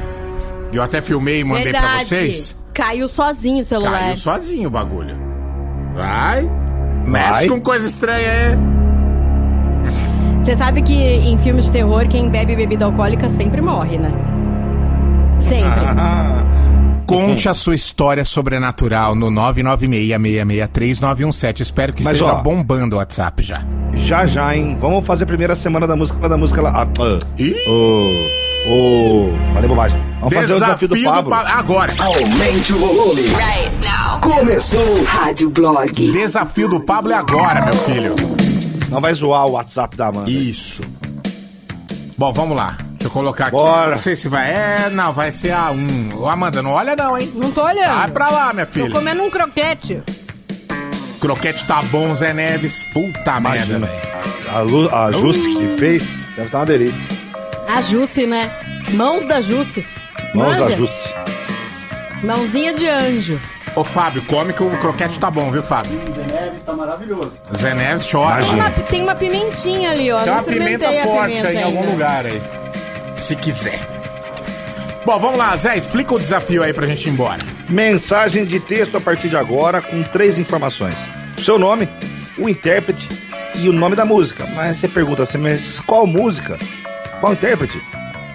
eu 0.73 0.85
até 0.85 1.03
filmei 1.03 1.41
e 1.41 1.45
mandei 1.45 1.73
pra 1.73 1.81
Verdade. 1.81 2.05
vocês. 2.05 2.55
Caiu 2.73 3.09
sozinho 3.09 3.61
o 3.63 3.65
celular. 3.65 3.99
Caiu 4.03 4.17
sozinho 4.17 4.69
o 4.69 4.71
bagulho. 4.71 5.19
Vai. 5.95 6.49
Mexe 7.09 7.29
Vai. 7.33 7.49
com 7.49 7.61
coisa 7.61 7.89
estranha, 7.89 8.29
é. 8.29 8.59
Você 10.43 10.57
sabe 10.57 10.81
que 10.83 10.95
em 10.95 11.37
filmes 11.39 11.67
de 11.67 11.73
terror, 11.73 12.07
quem 12.09 12.29
bebe 12.31 12.57
bebida 12.57 12.85
alcoólica 12.87 13.29
sempre 13.29 13.61
morre, 13.61 13.99
né? 13.99 14.11
Sempre. 15.39 15.69
Ah, 15.97 16.43
Conte 17.07 17.49
a 17.49 17.55
sua 17.55 17.75
história 17.75 18.25
sobrenatural 18.25 19.15
no 19.15 19.31
996663917. 19.31 21.61
Espero 21.61 21.93
que 21.93 22.03
Mas, 22.05 22.15
esteja 22.17 22.33
ó, 22.35 22.43
bombando 22.43 22.97
o 22.97 22.99
WhatsApp 22.99 23.43
já. 23.43 23.63
já 23.95 24.25
já, 24.27 24.55
hein? 24.57 24.77
Vamos 24.81 25.07
fazer 25.07 25.25
a 25.25 25.27
primeira 25.27 25.55
semana 25.57 25.87
da 25.87 25.95
música 25.97 26.29
da 26.29 26.37
música 26.37 26.61
lá. 26.63 26.83
Ah, 26.83 26.87
ah. 27.01 27.19
Ih! 27.39 27.55
Ô, 27.69 28.11
Ô, 28.71 29.31
falei 29.55 29.69
bobagem. 29.69 29.99
Vamos 30.21 30.35
fazer 30.35 30.53
o 30.53 30.61
desafio 30.61 30.89
do 30.89 31.03
Pablo. 31.03 31.31
Pa- 31.31 31.51
Agora. 31.59 31.91
Aumente 31.99 32.73
o 32.75 32.79
volume. 32.79 33.23
Right 33.23 33.71
now. 33.89 34.21
Começou. 34.21 35.03
Rádio 35.05 35.49
Blog. 35.51 36.13
Desafio 36.13 36.69
do 36.69 36.79
Pablo 36.81 37.13
é 37.13 37.17
agora, 37.17 37.65
meu 37.65 37.73
filho. 37.75 38.15
Não 38.91 39.01
vai 39.01 39.15
zoar 39.15 39.47
o 39.47 39.53
WhatsApp 39.53 39.97
da 39.97 40.09
Amanda. 40.09 40.31
Isso. 40.31 40.83
Bom, 42.19 42.33
vamos 42.33 42.57
lá. 42.57 42.77
Deixa 42.91 43.07
eu 43.07 43.11
colocar 43.11 43.47
aqui. 43.47 43.57
Bora. 43.57 43.93
Não 43.95 44.03
sei 44.03 44.15
se 44.17 44.29
vai. 44.29 44.51
É, 44.51 44.91
não, 44.91 45.13
vai 45.13 45.33
ser 45.33 45.53
a 45.53 45.71
1. 45.71 46.19
Ô, 46.19 46.29
Amanda, 46.29 46.61
não 46.61 46.73
olha 46.73 46.95
não, 46.95 47.17
hein? 47.17 47.31
Não 47.35 47.51
tô 47.51 47.65
olhando. 47.65 47.79
Sai 47.99 48.11
pra 48.11 48.29
lá, 48.29 48.53
minha 48.53 48.67
Tô 48.67 48.73
filha. 48.73 48.91
comendo 48.91 49.23
um 49.23 49.31
croquete. 49.31 50.03
Croquete 51.21 51.65
tá 51.67 51.83
bom, 51.85 52.15
Zé 52.15 52.33
Neves. 52.35 52.83
Puta 52.93 53.41
merda, 53.41 53.75
Imagina. 53.75 53.87
velho. 53.87 54.11
A, 54.53 54.61
Lu, 54.61 54.95
a 54.95 55.13
Jusce 55.13 55.49
que 55.55 55.77
fez, 55.79 56.17
deve 56.35 56.47
estar 56.47 56.59
uma 56.59 56.67
delícia. 56.67 57.09
A 57.69 57.81
Jusce, 57.81 58.27
né? 58.27 58.51
Mãos 58.93 59.25
da 59.25 59.41
Jusce. 59.41 59.87
Mãos 60.35 60.57
da 60.57 60.65
Manja? 60.65 60.77
Jusce. 60.77 61.15
Mãozinha 62.23 62.75
de 62.75 62.87
anjo. 62.89 63.41
Ô, 63.77 63.85
Fábio, 63.85 64.23
come 64.25 64.53
que 64.53 64.63
o 64.63 64.71
croquete 64.79 65.19
tá 65.19 65.31
bom, 65.31 65.51
viu, 65.51 65.63
Fábio? 65.63 65.93
Neves 66.51 66.63
tá 66.65 66.73
maravilhoso. 66.73 67.33
O 67.53 67.57
Zé 67.57 67.75
Neves 67.75 68.11
chora. 68.11 68.43
Imagina. 68.43 68.57
Uma- 68.69 68.71
tem 68.71 69.03
uma 69.03 69.15
pimentinha 69.15 69.91
ali, 69.91 70.11
ó. 70.11 70.21
Tem 70.23 70.33
uma 70.33 70.43
pimenta 70.43 70.87
forte 71.05 71.29
pimenta 71.37 71.49
aí 71.49 71.57
em 71.57 71.63
algum 71.63 71.91
lugar 71.91 72.27
aí. 72.27 72.43
Se 73.17 73.37
quiser. 73.37 73.79
Bom, 75.05 75.19
vamos 75.19 75.39
lá, 75.39 75.57
Zé, 75.57 75.77
explica 75.77 76.15
o 76.15 76.19
desafio 76.19 76.63
aí 76.63 76.73
pra 76.73 76.87
gente 76.87 77.09
ir 77.09 77.13
embora. 77.13 77.43
Mensagem 77.69 78.45
de 78.45 78.59
texto 78.61 78.97
a 78.97 79.01
partir 79.01 79.29
de 79.29 79.37
agora 79.37 79.81
com 79.81 80.03
três 80.03 80.39
informações: 80.39 80.97
o 81.37 81.41
seu 81.41 81.59
nome, 81.59 81.89
o 82.37 82.49
intérprete 82.49 83.09
e 83.55 83.69
o 83.69 83.73
nome 83.73 83.95
da 83.97 84.05
música. 84.05 84.45
Mas 84.55 84.79
você 84.79 84.89
pergunta 84.89 85.23
assim, 85.23 85.39
mas 85.39 85.79
qual 85.81 86.07
música? 86.07 86.59
Qual 87.21 87.33
intérprete? 87.33 87.81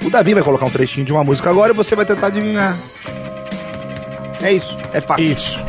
O 0.03 0.09
Davi 0.09 0.33
vai 0.33 0.43
colocar 0.43 0.65
um 0.65 0.69
trechinho 0.71 1.05
de 1.05 1.11
uma 1.11 1.23
música 1.23 1.49
agora 1.49 1.73
e 1.73 1.75
você 1.75 1.95
vai 1.95 2.05
tentar 2.05 2.27
adivinhar. 2.27 2.75
É 4.41 4.51
isso, 4.53 4.77
é 4.93 5.01
fácil. 5.01 5.25
Isso. 5.25 5.65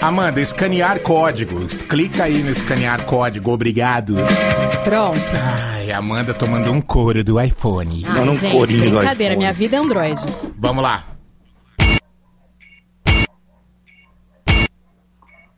Amanda, 0.00 0.40
escanear 0.40 1.00
código. 1.00 1.66
Clica 1.88 2.24
aí 2.24 2.42
no 2.42 2.50
escanear 2.50 3.02
código, 3.04 3.50
obrigado. 3.50 4.16
Pronto. 4.84 5.20
Ai, 5.74 5.90
Amanda 5.90 6.32
tomando 6.34 6.70
um 6.70 6.80
couro 6.80 7.24
do 7.24 7.40
iPhone. 7.40 8.04
Ah, 8.06 8.20
um 8.20 8.34
gente, 8.34 8.56
corinho 8.56 8.90
do 8.90 8.96
brincadeira. 8.98 9.34
iPhone. 9.34 9.38
Minha 9.38 9.52
vida 9.52 9.76
é 9.76 9.78
Android. 9.78 10.20
Vamos 10.58 10.82
lá. 10.82 11.04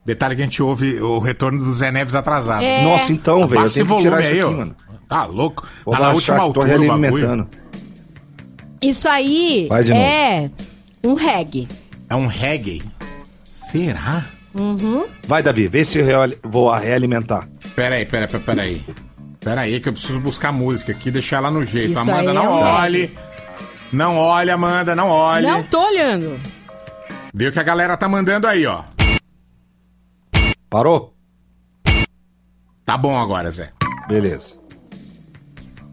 Detalhe 0.05 0.37
que 0.37 0.43
a 0.43 0.45
gente 0.47 0.63
ouve 0.63 0.99
o 1.03 1.19
retorno 1.19 1.63
do 1.63 1.71
Zé 1.75 1.93
Neves 1.93 2.15
atrasado. 2.15 2.63
É. 2.63 2.83
Nossa, 2.83 3.13
então, 3.13 3.47
velho, 3.47 3.61
Baixa 3.61 3.67
esse 3.67 3.83
volume 3.83 4.05
tirar 4.05 4.19
aí, 4.19 4.39
isso 4.39 4.49
ó. 4.49 4.89
Tá 5.07 5.25
louco? 5.27 5.67
Vou 5.85 5.95
tá 5.95 6.01
na 6.01 6.13
última 6.13 6.39
altura 6.39 6.81
o 6.81 6.87
bagulho. 6.87 7.49
Isso 8.81 9.09
aí 9.09 9.69
é 9.71 10.51
um 11.07 11.15
reggae. 11.15 11.69
É 12.09 12.17
um 12.17 12.27
reggae. 12.27 12.83
Será? 13.69 14.25
Vai, 15.27 15.43
Davi, 15.43 15.67
vê 15.69 15.85
se 15.85 15.99
eu 15.99 16.05
real- 16.07 16.31
vou 16.43 16.71
realimentar. 16.73 17.47
Pera 17.77 17.97
aí, 17.97 18.07
pera, 18.07 18.27
pera, 18.27 18.43
pera 18.43 18.63
aí. 18.63 18.83
Pera 19.41 19.61
aí 19.61 19.79
que 19.79 19.91
eu 19.91 19.93
preciso 19.93 20.19
buscar 20.21 20.51
música 20.53 20.91
aqui, 20.93 21.11
deixar 21.11 21.37
ela 21.37 21.51
no 21.51 21.63
jeito. 21.63 21.91
Isso 21.91 22.01
Amanda, 22.01 22.33
não 22.33 22.45
é 22.47 22.49
olhe. 22.49 23.19
Não 23.93 24.17
olhe, 24.17 24.51
Amanda, 24.51 24.97
não 24.97 25.09
olhe. 25.09 25.47
Não 25.47 25.63
tô 25.63 25.81
olhando. 25.87 26.41
Viu 27.35 27.53
que 27.53 27.59
a 27.59 27.63
galera 27.63 27.95
tá 27.95 28.09
mandando 28.09 28.47
aí, 28.47 28.65
ó. 28.65 28.85
Parou? 30.71 31.15
Tá 32.87 32.97
bom 32.97 33.19
agora, 33.21 33.51
Zé. 33.51 33.71
Beleza. 34.09 34.57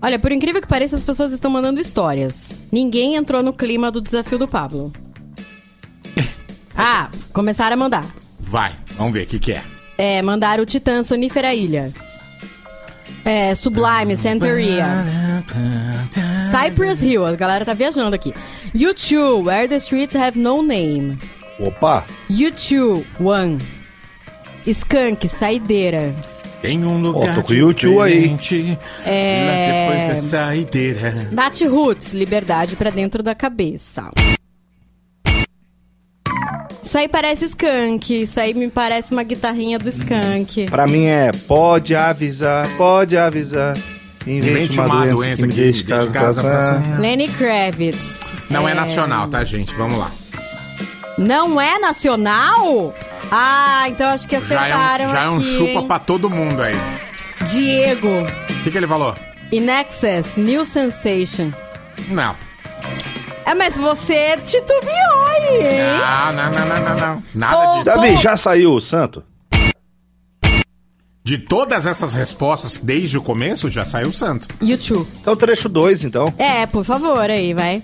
Olha, 0.02 0.18
por 0.18 0.32
incrível 0.32 0.62
que 0.62 0.68
pareça, 0.68 0.96
as 0.96 1.02
pessoas 1.04 1.34
estão 1.34 1.52
mandando 1.52 1.82
histórias. 1.82 2.58
Ninguém 2.72 3.16
entrou 3.16 3.44
no 3.44 3.52
clima 3.52 3.92
do 3.92 4.00
desafio 4.00 4.40
do 4.40 4.48
Pablo. 4.48 4.94
Ah, 6.78 7.10
começaram 7.32 7.74
a 7.74 7.78
mandar. 7.78 8.06
Vai, 8.40 8.74
vamos 8.98 9.14
ver 9.14 9.24
o 9.24 9.28
que 9.28 9.40
que 9.40 9.54
é. 9.54 9.64
É, 9.98 10.22
mandaram 10.22 10.64
o 10.64 10.66
Titã 10.66 11.02
Sonífera 11.04 11.54
Ilha. 11.54 11.92
É, 13.24 13.56
Sublime, 13.56 14.16
Santeria. 14.16 14.86
Cypress 16.52 17.02
Hill, 17.02 17.26
a 17.26 17.36
galera 17.36 17.66
tá 17.66 17.74
viajando 17.74 18.16
aqui. 18.16 18.34
U2, 18.76 19.44
Where 19.46 19.68
the 19.68 19.78
Streets 19.78 20.16
Have 20.16 20.38
No 20.38 20.62
Name. 20.62 21.18
Opa, 21.60 22.06
U2, 22.30 23.04
One. 23.20 23.58
Skunk, 24.68 25.28
Saideira. 25.28 26.14
Tem 26.62 26.84
um 26.84 27.00
lugar 27.00 27.36
tô 27.36 27.44
com 27.44 27.54
o 27.54 27.56
YouTube 27.56 28.02
aí. 28.02 28.36
É. 29.06 29.88
lá 29.92 29.94
depois 29.94 30.10
da 30.10 30.28
saideira. 30.28 31.30
Nat 31.32 31.62
Roots, 31.62 32.14
Liberdade 32.14 32.76
pra 32.76 32.90
dentro 32.90 33.22
da 33.22 33.36
cabeça. 33.36 34.10
Isso 36.86 36.98
aí 37.00 37.08
parece 37.08 37.46
skunk. 37.46 38.22
Isso 38.22 38.40
aí 38.40 38.54
me 38.54 38.70
parece 38.70 39.12
uma 39.12 39.24
guitarrinha 39.24 39.80
do 39.80 39.90
skunk. 39.90 40.68
pra 40.70 40.86
mim 40.86 41.06
é 41.06 41.32
pode 41.48 41.96
avisar, 41.96 42.70
pode 42.78 43.18
avisar. 43.18 43.76
Invente 44.28 44.80
uma, 44.80 45.06
doença, 45.08 45.44
que 45.44 45.48
me 45.48 45.54
deixe 45.54 45.84
casa, 45.84 46.10
casa, 46.12 46.42
pra- 46.42 46.98
Lenny 47.00 47.28
Kravitz. 47.28 48.22
Não 48.50 48.68
é... 48.68 48.74
nacional, 48.74 49.28
tá, 49.28 49.44
gente? 49.44 49.74
Vamos 49.74 49.98
lá. 50.00 50.12
Não 51.18 51.60
é 51.62 51.78
nacional? 51.80 52.94
Ah, 53.32 53.86
então 53.88 54.10
acho 54.10 54.28
que 54.28 54.40
Já 54.40 54.42
é 54.42 54.44
acertaram 54.44 55.06
um, 55.06 55.10
já 55.10 55.24
é 55.24 55.30
um 55.30 55.38
aqui, 55.38 55.46
chupa 55.46 55.80
hein? 55.80 55.88
pra 55.88 56.00
todo 56.00 56.30
mundo 56.30 56.62
aí. 56.62 56.76
Diego. 57.52 58.08
O 58.08 58.64
que, 58.64 58.72
que 58.72 58.78
ele 58.78 58.88
falou? 58.88 59.16
In 59.52 59.68
Excess, 59.70 60.40
New 60.40 60.66
Sensation. 60.66 61.52
Não. 62.10 62.36
É, 63.46 63.54
mas 63.54 63.78
você 63.78 64.38
titubeou 64.38 65.26
aí, 65.28 65.68
hein? 65.68 66.00
Não, 66.00 66.34
não, 66.34 66.52
não, 66.52 66.66
não, 66.66 66.84
não, 66.84 66.96
não. 66.98 67.24
Nada 67.36 67.58
Ô, 67.58 67.74
disso. 67.74 67.86
Davi, 67.86 68.18
já 68.18 68.36
saiu 68.36 68.74
o 68.74 68.82
santo? 68.82 69.24
De 71.24 71.38
todas 71.38 71.86
essas 71.86 72.14
respostas, 72.14 72.78
desde 72.78 73.18
o 73.18 73.22
começo, 73.22 73.70
já 73.70 73.86
saiu 73.86 74.10
o 74.10 74.14
santo. 74.14 74.48
YouTube. 74.62 75.08
Então 75.22 75.36
trecho 75.36 75.70
2, 75.70 76.04
então. 76.04 76.34
É, 76.38 76.66
por 76.66 76.84
favor, 76.84 77.30
aí, 77.30 77.54
vai. 77.54 77.84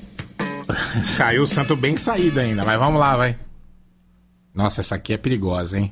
Saiu 1.04 1.44
o 1.44 1.48
santo 1.48 1.76
bem 1.76 1.98
saído 1.98 2.40
ainda, 2.40 2.64
mas 2.64 2.80
vamos 2.80 3.00
lá, 3.00 3.18
vai. 3.18 3.38
Nossa, 4.54 4.82
essa 4.82 4.96
aqui 4.96 5.14
é 5.14 5.18
perigosa, 5.18 5.80
hein? 5.80 5.92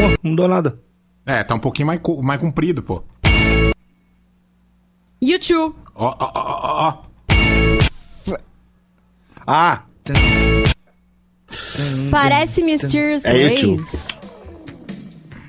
Pô, 0.00 0.18
não 0.22 0.34
dou 0.34 0.48
nada. 0.48 0.78
É, 1.26 1.44
tá 1.44 1.54
um 1.54 1.58
pouquinho 1.58 1.86
mais, 1.86 2.00
mais 2.22 2.40
comprido, 2.40 2.82
pô. 2.82 3.04
YouTube. 5.22 5.74
Ó, 5.94 6.06
ó, 6.18 6.30
ó, 6.34 6.60
ó, 6.62 6.94
ó. 8.28 8.36
Ah, 9.46 9.82
Parece 12.10 12.62
Mysterious 12.62 13.24
É 13.24 13.36
YouTube. 13.36 13.82
Ways. 13.82 14.08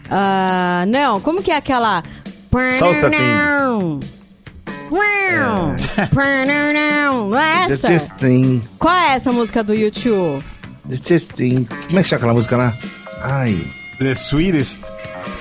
Ah, 0.09 0.85
não, 0.87 1.21
como 1.21 1.41
que 1.41 1.51
é 1.51 1.57
aquela... 1.57 2.03
Não. 2.51 3.99
Não 7.29 7.39
é 7.39 7.65
essa? 7.71 7.87
Qual 8.77 8.93
é 8.93 9.13
essa 9.13 9.31
música 9.31 9.63
do 9.63 9.73
YouTube? 9.73 10.43
desisting. 10.85 11.65
Como 11.87 11.99
é 11.99 12.03
que 12.03 12.09
chama 12.09 12.17
aquela 12.17 12.33
música 12.33 12.57
lá? 12.57 12.73
Ai, 13.21 13.67
The 13.99 14.15
sweetest. 14.15 14.81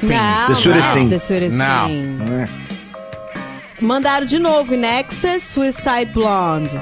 Não, 0.03 0.47
The 0.47 0.55
Sweetest 0.55 0.89
não, 0.89 0.95
Thing. 0.95 1.09
The 1.09 1.19
Sweetest 1.19 1.57
Não. 1.57 1.87
Thing. 1.89 2.03
não 2.03 2.41
é? 2.41 2.60
Mandaram 3.83 4.27
de 4.27 4.39
novo, 4.39 4.75
Nexus 4.75 5.43
Suicide 5.43 6.11
Blonde. 6.13 6.79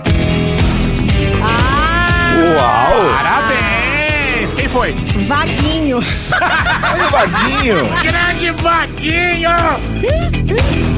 Ah! 1.42 2.34
Uau! 2.36 3.14
Parabéns! 3.14 4.54
Quem 4.54 4.68
foi? 4.68 4.92
Vaguinho. 5.26 5.98
Olha 6.92 7.06
o 7.06 7.10
vaguinho! 7.10 7.76
Grande 8.02 8.50
Vaguinho! 8.50 9.50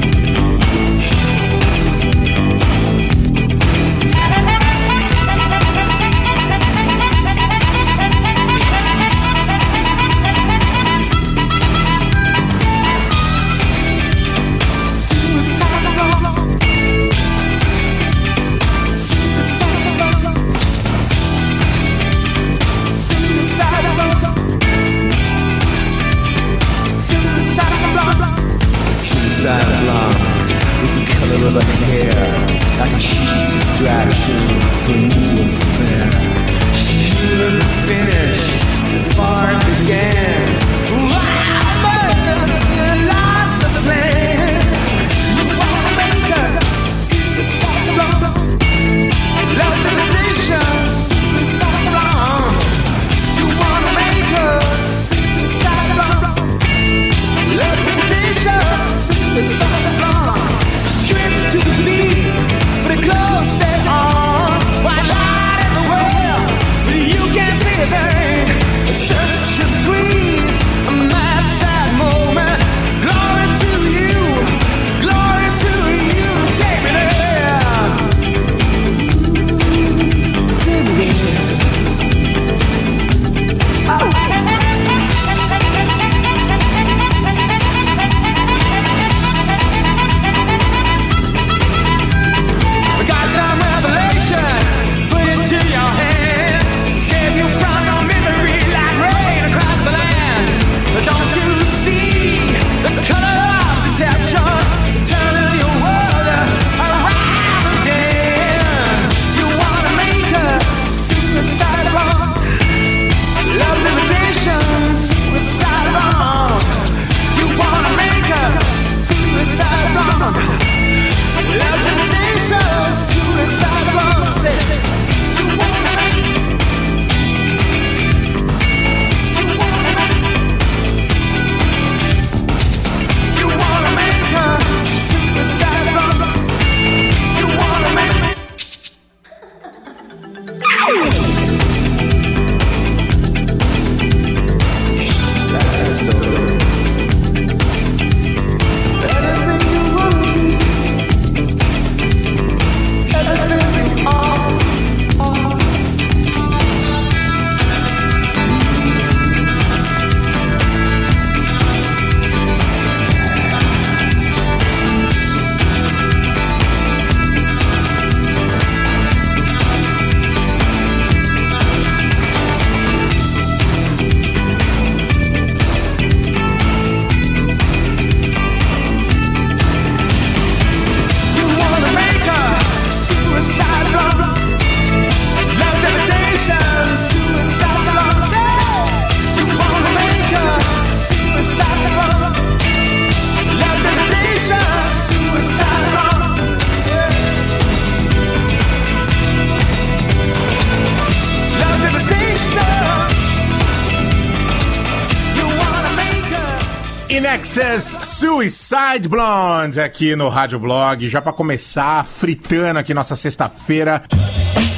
Suicide 208.49 209.07
Blonde 209.07 209.79
aqui 209.79 210.15
no 210.15 210.27
Rádio 210.27 210.57
Blog, 210.57 211.07
já 211.07 211.21
pra 211.21 211.31
começar, 211.31 212.03
fritando 212.03 212.79
aqui 212.79 212.91
nossa 212.91 213.15
sexta-feira. 213.15 214.01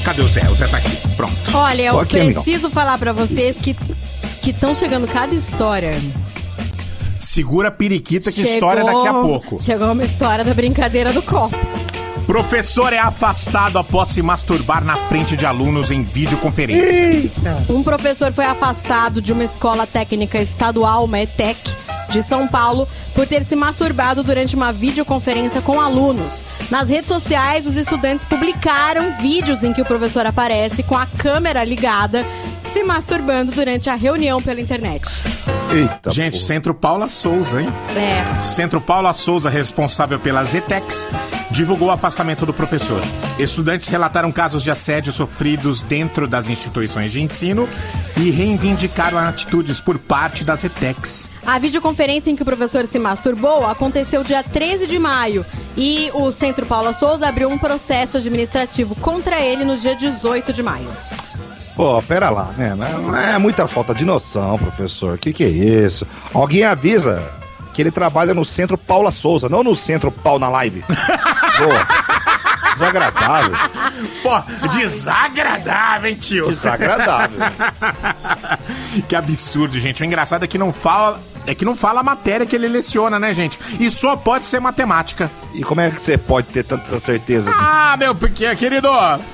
Cadê 0.03 0.21
o 0.21 0.27
Zé? 0.27 0.49
O 0.49 0.55
Zé 0.55 0.67
tá 0.67 0.77
aqui, 0.77 0.97
pronto. 1.15 1.33
Olha, 1.53 1.81
eu 1.83 1.97
aqui, 2.01 2.19
amigão. 2.19 2.43
preciso 2.43 2.69
falar 2.69 2.97
pra 2.97 3.13
vocês 3.13 3.55
que 3.55 3.73
que 4.41 4.49
estão 4.49 4.75
chegando 4.75 5.07
cada 5.07 5.33
história. 5.33 5.93
Segura 7.17 7.69
a 7.69 7.71
periquita 7.71 8.29
que 8.29 8.35
Chegou- 8.41 8.53
história 8.53 8.83
daqui 8.83 9.07
a 9.07 9.13
pouco. 9.13 9.63
Chegou 9.63 9.93
uma 9.93 10.03
história 10.03 10.43
da 10.43 10.53
brincadeira 10.53 11.13
do 11.13 11.21
copo. 11.21 11.55
Professor 12.25 12.91
é 12.91 12.99
afastado 12.99 13.79
após 13.79 14.09
se 14.09 14.21
masturbar 14.21 14.83
na 14.83 14.97
frente 15.07 15.37
de 15.37 15.45
alunos 15.45 15.89
em 15.89 16.03
videoconferência. 16.03 17.31
Um 17.69 17.81
professor 17.81 18.33
foi 18.33 18.43
afastado 18.43 19.21
de 19.21 19.31
uma 19.31 19.45
escola 19.45 19.87
técnica 19.87 20.41
estadual, 20.41 21.05
uma 21.05 21.21
ETEC, 21.21 21.57
de 22.13 22.23
São 22.23 22.47
Paulo, 22.47 22.87
por 23.13 23.27
ter 23.27 23.43
se 23.43 23.55
masturbado 23.55 24.23
durante 24.23 24.55
uma 24.55 24.71
videoconferência 24.71 25.61
com 25.61 25.81
alunos. 25.81 26.45
Nas 26.69 26.87
redes 26.87 27.07
sociais, 27.07 27.67
os 27.67 27.75
estudantes 27.75 28.23
publicaram 28.23 29.11
vídeos 29.19 29.63
em 29.63 29.73
que 29.73 29.81
o 29.81 29.85
professor 29.85 30.25
aparece 30.25 30.83
com 30.83 30.95
a 30.95 31.05
câmera 31.05 31.63
ligada, 31.63 32.25
se 32.63 32.83
masturbando 32.83 33.51
durante 33.51 33.89
a 33.89 33.95
reunião 33.95 34.41
pela 34.41 34.61
internet. 34.61 35.03
Eita, 35.71 36.11
Gente, 36.11 36.33
porra. 36.33 36.45
Centro 36.45 36.73
Paula 36.73 37.09
Souza, 37.09 37.61
hein? 37.61 37.67
É. 37.95 38.43
Centro 38.45 38.79
Paula 38.79 39.11
Souza, 39.13 39.49
responsável 39.49 40.19
pelas 40.19 40.53
ETECs, 40.53 41.09
divulgou 41.49 41.87
o 41.87 41.91
afastamento 41.91 42.45
do 42.45 42.53
professor. 42.53 43.01
Estudantes 43.39 43.87
relataram 43.89 44.31
casos 44.31 44.63
de 44.63 44.69
assédio 44.69 45.11
sofridos 45.11 45.81
dentro 45.81 46.27
das 46.27 46.49
instituições 46.49 47.11
de 47.11 47.21
ensino 47.21 47.67
e 48.17 48.29
reivindicaram 48.29 49.17
atitudes 49.17 49.81
por 49.81 49.97
parte 49.97 50.43
das 50.43 50.63
ETECs. 50.63 51.29
A 51.45 51.59
videoconferência 51.59 52.31
em 52.31 52.35
que 52.35 52.41
o 52.41 52.45
professor 52.45 52.87
se 52.87 52.97
masturbou 52.97 53.65
aconteceu 53.65 54.23
dia 54.23 54.41
13 54.41 54.87
de 54.87 54.97
maio 54.97 55.45
e 55.75 56.09
o 56.13 56.31
Centro 56.31 56.65
Paula 56.65 56.93
Souza 56.93 57.27
abriu 57.27 57.49
um 57.49 57.57
processo 57.57 58.17
administrativo 58.17 58.95
contra 58.95 59.41
ele 59.41 59.65
no 59.65 59.77
dia 59.77 59.95
18 59.95 60.53
de 60.53 60.63
maio. 60.63 60.89
Pô, 61.75 62.01
pera 62.03 62.29
lá, 62.29 62.53
né? 62.57 62.75
Não 62.75 63.15
é 63.15 63.37
muita 63.37 63.67
falta 63.67 63.93
de 63.93 64.05
noção, 64.05 64.57
professor. 64.57 65.17
Que 65.17 65.33
que 65.33 65.43
é 65.43 65.49
isso? 65.49 66.07
Alguém 66.33 66.63
avisa 66.63 67.21
que 67.73 67.81
ele 67.81 67.91
trabalha 67.91 68.33
no 68.33 68.45
Centro 68.45 68.77
Paula 68.77 69.11
Souza, 69.11 69.49
não 69.49 69.63
no 69.63 69.75
Centro 69.75 70.11
Pau 70.11 70.37
na 70.37 70.47
Live. 70.47 70.83
Pô, 70.87 72.73
desagradável. 72.73 73.51
Pô, 74.21 74.67
desagradável, 74.69 76.09
hein, 76.09 76.15
tio? 76.15 76.47
Desagradável. 76.47 77.39
que 79.09 79.15
absurdo, 79.15 79.79
gente. 79.79 80.01
O 80.03 80.05
engraçado 80.05 80.43
é 80.43 80.47
que 80.47 80.57
não 80.57 80.71
fala. 80.71 81.19
É 81.45 81.53
que 81.53 81.65
não 81.65 81.75
fala 81.75 81.99
a 81.99 82.03
matéria 82.03 82.45
que 82.45 82.55
ele 82.55 82.67
leciona, 82.67 83.19
né, 83.19 83.33
gente? 83.33 83.59
E 83.79 83.91
só 83.91 84.15
pode 84.15 84.45
ser 84.47 84.59
matemática. 84.61 85.29
E 85.53 85.61
como 85.63 85.81
é 85.81 85.91
que 85.91 86.01
você 86.01 86.17
pode 86.17 86.47
ter 86.47 86.63
tanta 86.63 86.99
certeza 86.99 87.49
assim? 87.49 87.59
Ah, 87.61 87.95
meu 87.97 88.15
pequeno 88.15 88.55
querido, 88.55 88.87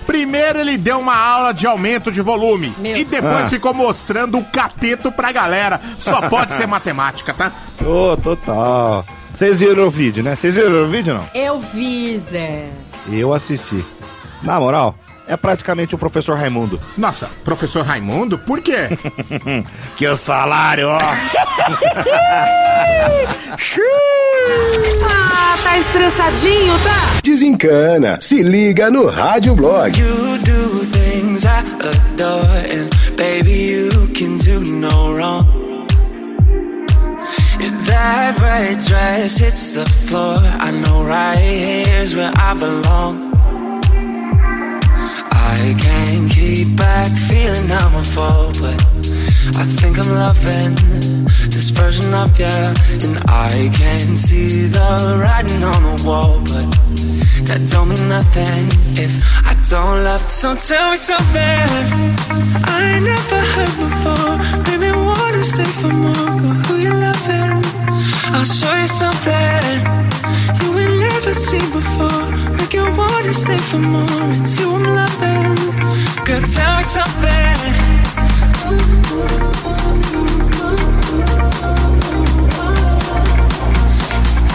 primeiro 0.06 0.60
ele 0.60 0.78
deu 0.78 1.00
uma 1.00 1.16
aula 1.16 1.54
de 1.54 1.68
aumento 1.68 2.12
de 2.12 2.22
volume 2.22 2.74
Meu. 2.80 2.96
e 2.98 3.04
depois 3.04 3.44
Ah. 3.44 3.48
ficou 3.48 3.74
mostrando 3.74 4.38
o 4.38 4.44
cateto 4.46 5.12
pra 5.12 5.32
galera. 5.32 5.80
Só 5.98 6.28
pode 6.30 6.54
ser 6.56 6.68
matemática, 6.68 7.34
tá? 7.34 7.52
Ô, 7.86 8.18
total. 8.18 9.06
Vocês 9.34 9.60
viram 9.60 9.86
o 9.88 9.90
vídeo, 9.92 10.24
né? 10.24 10.36
Vocês 10.36 10.56
viram 10.56 10.84
o 10.86 10.88
vídeo, 10.90 11.14
não? 11.14 11.26
Eu 11.36 11.60
vi, 11.62 12.18
Zé. 12.18 12.68
Eu 13.12 13.32
assisti. 13.34 13.86
Na 14.42 14.60
moral, 14.60 14.96
é 15.30 15.38
praticamente 15.38 15.94
o 15.94 15.98
professor 15.98 16.36
Raimundo. 16.36 16.82
Nossa, 16.98 17.30
professor 17.46 17.86
Raimundo, 17.86 18.38
por 18.40 18.60
quê? 18.62 18.90
Que 19.96 20.08
o 20.08 20.16
salário, 20.16 20.90
ó. 20.90 20.98
Ah, 25.12 25.58
tá 25.64 25.78
estressadinho, 25.78 26.74
tá? 26.80 27.20
Desencana. 27.24 28.18
Se 28.22 28.42
liga 28.42 28.90
no 28.90 29.06
Rádio 29.08 29.54
Blog. 29.54 29.98
You 30.00 30.38
do 30.40 30.86
things 30.86 31.46
I 31.46 31.60
adore, 31.82 32.66
and 32.72 32.90
baby, 33.16 33.72
you 33.72 33.90
can 34.14 34.38
do 34.38 34.62
no 34.62 35.14
wrong. 35.14 35.46
If 37.60 37.86
that 37.88 38.40
red 38.40 38.80
dress 38.80 39.38
hits 39.38 39.74
the 39.74 39.86
floor, 39.86 40.40
I 40.42 40.72
know 40.72 41.04
right 41.04 41.38
here's 41.38 42.16
where 42.16 42.32
I 42.36 42.54
belong. 42.54 43.29
I 45.52 45.74
can't 45.80 46.30
keep 46.32 46.78
back 46.78 47.08
feeling 47.28 47.72
I'm 47.72 47.96
a 47.96 48.04
fool, 48.04 48.52
but 48.62 48.80
I 49.62 49.66
think 49.80 49.98
I'm 49.98 50.12
loving 50.26 50.76
this 51.50 51.70
version 51.72 52.14
of 52.14 52.38
you, 52.40 52.46
and 53.06 53.16
I 53.28 53.70
can 53.74 54.16
see 54.18 54.68
the 54.68 55.18
writing 55.20 55.64
on 55.64 55.82
the 55.90 56.04
wall, 56.06 56.40
but 56.52 56.68
that 57.48 57.62
don't 57.72 57.90
mean 57.90 58.08
nothing 58.08 58.66
if 59.04 59.12
I 59.52 59.54
don't 59.70 60.04
love. 60.04 60.30
So 60.30 60.56
tell 60.56 60.92
me 60.92 60.98
something 60.98 61.68
I 62.82 63.00
never 63.12 63.40
heard 63.54 63.76
before. 63.86 64.34
Made 64.68 64.82
me 64.86 64.92
wanna 64.92 65.44
stay 65.44 65.72
for 65.82 65.94
more. 66.06 66.32
Who 66.68 66.76
you 66.78 66.94
loving? 66.94 67.58
I'll 68.36 68.46
show 68.46 68.76
you 68.82 68.88
something 68.88 70.00
you 70.62 70.89
never 71.22 71.34
seen 71.34 71.72
before. 71.72 72.26
Make 72.58 72.74
you 72.74 72.86
wanna 72.96 73.34
stay 73.34 73.58
for 73.58 73.80
more. 73.80 74.06
It's 74.40 74.60
you 74.60 74.72
I'm 74.72 74.84
loving. 74.84 75.56
Girl, 76.26 76.42
tell 76.42 76.78
me 76.78 76.84
something. 76.84 77.58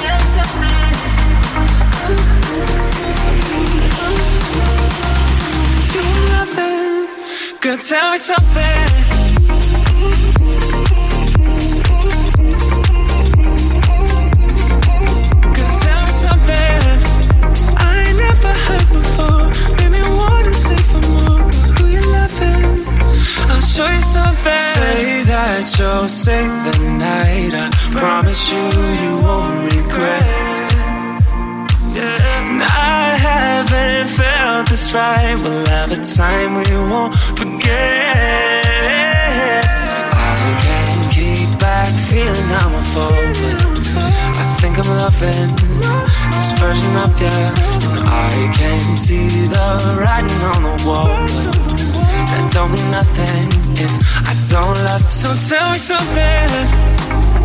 Tell 0.00 0.18
me 0.20 0.26
something. 0.36 0.92
It's 5.76 5.94
you 5.94 6.02
I'm 6.02 6.22
loving. 6.32 7.60
Girl, 7.60 7.76
tell 7.76 8.10
me 8.12 8.18
something. 8.18 9.03
Show 23.74 23.88
you 23.88 24.02
something. 24.02 24.60
Say 24.78 25.24
that 25.24 25.66
you'll 25.76 26.08
stay 26.08 26.46
the 26.46 26.78
night. 26.94 27.54
I 27.54 27.70
promise 27.90 28.52
you, 28.52 28.62
you 29.02 29.12
won't 29.18 29.66
regret. 29.74 30.70
And 31.98 32.62
I 32.62 33.18
haven't 33.28 34.08
felt 34.14 34.68
this 34.68 34.94
right. 34.94 35.34
We'll 35.42 35.66
have 35.66 35.90
a 35.90 36.00
time 36.04 36.54
we 36.54 36.70
won't 36.90 37.14
forget. 37.34 38.62
I 40.14 40.38
can't 40.62 41.06
keep 41.10 41.50
back 41.58 41.90
feeling 42.08 42.50
I'm 42.62 42.74
a 42.78 42.84
fool, 42.92 43.26
I 44.38 44.44
think 44.60 44.78
I'm 44.78 44.90
loving 45.02 45.50
this 46.30 46.50
version 46.62 46.94
of 47.02 47.12
you. 47.18 47.38
And 47.90 48.06
I 48.06 48.54
can 48.54 48.96
see 48.96 49.26
the 49.50 49.66
writing 49.98 50.42
on 50.54 50.62
the 50.62 50.76
wall, 50.86 51.10
don't 52.54 52.70
mean 52.70 52.90
nothing 52.92 53.48
if 53.74 53.90
I 54.30 54.34
don't 54.48 54.78
love. 54.86 55.10
So 55.10 55.28
tell 55.50 55.72
me 55.72 55.78
something 55.78 56.46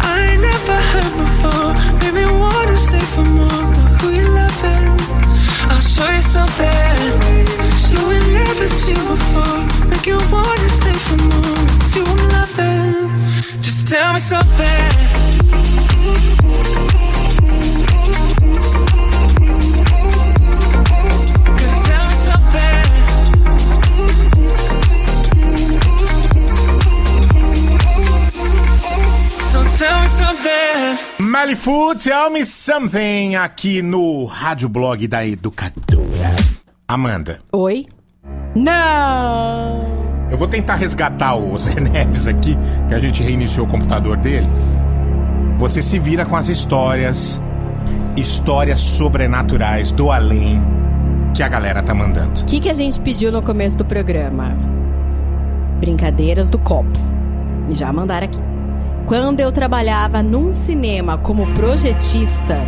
I 0.05 0.37
never 0.37 0.77
heard 0.91 1.13
before. 1.17 1.73
Made 1.99 2.13
me 2.13 2.25
wanna 2.29 2.77
stay 2.77 3.05
for 3.15 3.25
more. 3.25 3.63
Girl, 3.73 3.89
who 4.01 4.09
you 4.11 4.27
loving? 4.29 4.93
I'll 5.71 5.81
show 5.81 6.07
you 6.11 6.21
something 6.21 7.49
you 7.89 8.01
ain't 8.13 8.29
never 8.43 8.67
seen 8.67 9.01
before. 9.13 9.59
Make 9.89 10.05
you 10.05 10.19
wanna 10.31 10.69
stay 10.69 10.97
for 11.07 11.17
more. 11.31 11.57
It's 11.81 11.95
you 11.95 12.03
I'm 12.05 12.21
loving. 12.37 13.09
Just 13.61 13.87
tell 13.87 14.13
me 14.13 14.19
something. 14.19 14.89
Something. 31.39 31.49
Malifu, 31.49 31.95
tell 31.95 32.29
me 32.29 32.45
something 32.45 33.35
aqui 33.35 33.81
no 33.81 34.25
Rádio 34.25 34.67
Blog 34.67 35.07
da 35.07 35.25
Educadora. 35.25 36.35
Amanda, 36.87 37.39
Oi? 37.51 37.85
Não! 38.55 39.99
eu 40.31 40.37
vou 40.37 40.47
tentar 40.47 40.75
resgatar 40.75 41.35
o 41.35 41.57
Zé 41.57 41.79
Neves 41.79 42.27
aqui, 42.27 42.57
que 42.87 42.93
a 42.93 42.99
gente 42.99 43.23
reiniciou 43.23 43.65
o 43.65 43.69
computador 43.69 44.17
dele. 44.17 44.47
Você 45.57 45.81
se 45.81 45.97
vira 45.97 46.25
com 46.25 46.35
as 46.35 46.49
histórias, 46.49 47.41
histórias 48.15 48.79
sobrenaturais 48.79 49.91
do 49.91 50.11
além 50.11 50.61
que 51.35 51.43
a 51.43 51.47
galera 51.47 51.81
tá 51.81 51.93
mandando. 51.93 52.41
O 52.41 52.45
que, 52.45 52.59
que 52.59 52.69
a 52.69 52.73
gente 52.73 52.99
pediu 52.99 53.31
no 53.31 53.41
começo 53.41 53.77
do 53.77 53.85
programa? 53.85 54.55
Brincadeiras 55.79 56.49
do 56.49 56.59
copo. 56.59 56.99
Já 57.71 57.91
mandaram 57.91 58.27
aqui. 58.27 58.58
Quando 59.09 59.39
eu 59.39 59.51
trabalhava 59.51 60.21
num 60.21 60.53
cinema 60.53 61.17
como 61.17 61.51
projetista. 61.55 62.59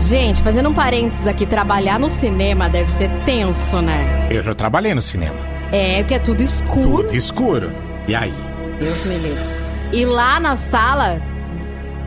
Gente, 0.00 0.40
fazendo 0.40 0.70
um 0.70 0.72
parênteses 0.72 1.26
aqui, 1.26 1.44
trabalhar 1.44 2.00
no 2.00 2.08
cinema 2.08 2.66
deve 2.66 2.90
ser 2.90 3.10
tenso, 3.26 3.82
né? 3.82 4.26
Eu 4.30 4.42
já 4.42 4.54
trabalhei 4.54 4.94
no 4.94 5.02
cinema. 5.02 5.36
É, 5.70 6.02
que 6.02 6.14
é 6.14 6.18
tudo 6.18 6.42
escuro. 6.42 6.80
Tudo 6.80 7.14
escuro. 7.14 7.70
E 8.08 8.14
aí? 8.14 8.32
Deus 8.80 9.04
me 9.04 9.18
livre. 9.18 9.44
E 9.92 10.06
lá 10.06 10.40
na 10.40 10.56
sala 10.56 11.20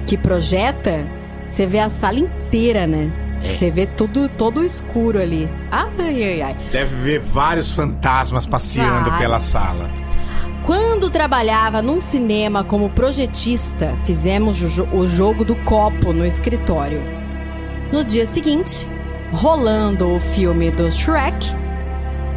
que 0.08 0.18
projeta, 0.18 1.06
você 1.48 1.68
vê 1.68 1.78
a 1.78 1.92
sala 1.92 2.18
inteira, 2.18 2.88
né? 2.88 3.12
É. 3.44 3.54
Você 3.54 3.70
vê 3.70 3.86
tudo 3.86 4.28
todo 4.30 4.66
escuro 4.66 5.22
ali. 5.22 5.48
Ai, 5.72 6.24
ai, 6.24 6.42
ai. 6.42 6.58
Deve 6.72 6.96
ver 6.96 7.20
vários 7.20 7.70
fantasmas 7.70 8.48
passeando 8.48 9.12
Vários. 9.12 9.20
pela 9.20 9.40
sala. 9.40 10.09
Quando 10.66 11.10
trabalhava 11.10 11.82
num 11.82 12.00
cinema 12.02 12.64
como 12.64 12.90
projetista, 12.90 13.96
fizemos 14.06 14.62
o, 14.62 14.68
jo- 14.68 14.88
o 14.94 15.08
jogo 15.08 15.44
do 15.44 15.56
copo 15.64 16.14
no 16.14 16.26
escritório. 16.26 17.02
No 17.92 18.04
dia 18.04 18.28
seguinte, 18.28 18.88
rolando 19.32 20.16
o 20.16 20.20
filme 20.20 20.70
do 20.70 20.92
Shrek, 20.92 21.48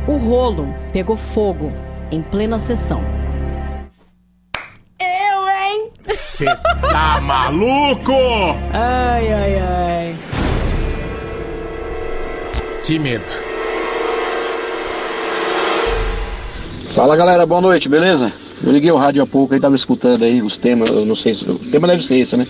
o 0.09 0.17
rolo 0.17 0.75
pegou 0.93 1.17
fogo 1.17 1.71
em 2.11 2.23
plena 2.23 2.59
sessão. 2.59 3.05
Eu, 4.99 5.49
hein? 5.49 5.91
Você 6.03 6.47
tá 6.47 7.21
maluco? 7.23 8.13
Ai, 8.73 9.31
ai, 9.33 9.59
ai. 9.59 10.17
Que 12.85 12.99
medo. 12.99 13.52
Fala 16.95 17.17
galera, 17.17 17.47
boa 17.47 17.61
noite, 17.63 17.89
beleza? 17.89 18.31
Eu 18.63 18.71
liguei 18.71 18.91
o 18.91 18.99
rádio 18.99 19.23
há 19.23 19.27
pouco 19.27 19.55
aí, 19.55 19.61
tava 19.61 19.75
escutando 19.75 20.25
aí 20.25 20.43
os 20.43 20.59
temas, 20.59 20.91
eu 20.91 21.07
não 21.07 21.15
sei 21.17 21.35
se. 21.35 21.43
O 21.45 21.59
tema 21.71 21.89
deve 21.89 22.05
ser 22.05 22.19
esse, 22.19 22.37
né? 22.37 22.47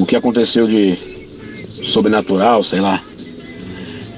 O 0.00 0.04
que 0.04 0.16
aconteceu 0.16 0.66
de 0.66 0.98
sobrenatural, 1.84 2.64
sei 2.64 2.80
lá. 2.80 3.00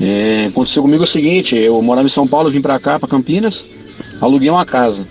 É, 0.00 0.46
aconteceu 0.48 0.82
comigo 0.82 1.02
o 1.02 1.06
seguinte, 1.06 1.54
eu 1.56 1.80
morava 1.82 2.06
em 2.06 2.10
São 2.10 2.26
Paulo, 2.26 2.50
vim 2.50 2.62
pra 2.62 2.80
cá, 2.80 2.98
pra 2.98 3.06
Campinas, 3.06 3.66
aluguei 4.18 4.48
uma 4.48 4.64
casa. 4.64 5.06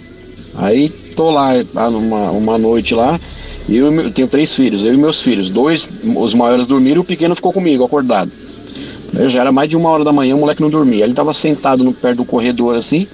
Aí 0.55 0.89
tô 1.15 1.29
lá 1.29 1.51
ah, 1.75 1.89
numa 1.91 2.31
uma 2.31 2.57
noite 2.57 2.95
lá, 2.95 3.19
e 3.69 3.77
eu, 3.77 3.87
e 3.87 3.91
meu- 3.91 4.11
tenho 4.11 4.27
três 4.27 4.51
filhos, 4.55 4.83
eu 4.83 4.95
e 4.95 4.97
meus 4.97 5.21
filhos. 5.21 5.49
Dois, 5.49 5.87
os 6.15 6.33
maiores 6.33 6.65
dormiram 6.65 7.01
e 7.01 7.03
o 7.03 7.05
pequeno 7.05 7.35
ficou 7.35 7.53
comigo, 7.53 7.83
acordado. 7.83 8.31
Eu 9.13 9.29
já 9.29 9.41
era 9.41 9.51
mais 9.51 9.69
de 9.69 9.77
uma 9.77 9.89
hora 9.89 10.03
da 10.03 10.11
manhã, 10.11 10.35
o 10.35 10.39
moleque 10.39 10.61
não 10.61 10.69
dormia. 10.69 11.03
Ele 11.03 11.13
tava 11.13 11.33
sentado 11.33 11.83
no 11.83 11.93
perto 11.93 12.17
do 12.17 12.25
corredor 12.25 12.75
assim, 12.75 13.07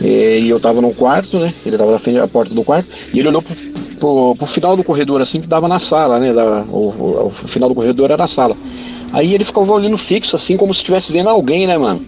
e 0.00 0.48
eu 0.48 0.60
tava 0.60 0.80
no 0.80 0.94
quarto, 0.94 1.38
né? 1.38 1.52
Ele 1.66 1.76
tava 1.76 1.92
na 1.92 1.98
frente 1.98 2.18
da 2.18 2.28
porta 2.28 2.54
do 2.54 2.62
quarto, 2.64 2.88
e 3.12 3.18
ele 3.18 3.28
olhou 3.28 3.42
pro, 3.42 3.54
pro, 3.98 4.34
pro 4.36 4.46
final 4.46 4.76
do 4.76 4.84
corredor 4.84 5.20
assim, 5.20 5.40
que 5.40 5.46
dava 5.48 5.66
na 5.68 5.78
sala, 5.78 6.18
né? 6.20 6.32
Da- 6.32 6.64
o, 6.70 6.88
o- 6.88 7.26
o 7.28 7.30
final 7.30 7.68
do 7.68 7.74
corredor 7.74 8.10
era 8.10 8.24
a 8.24 8.28
sala. 8.28 8.56
Aí 9.12 9.34
ele 9.34 9.44
ficava 9.44 9.72
olhando 9.72 9.96
fixo, 9.98 10.36
assim, 10.36 10.56
como 10.56 10.72
se 10.74 10.78
estivesse 10.80 11.10
vendo 11.12 11.28
alguém, 11.28 11.66
né, 11.66 11.76
mano? 11.78 12.04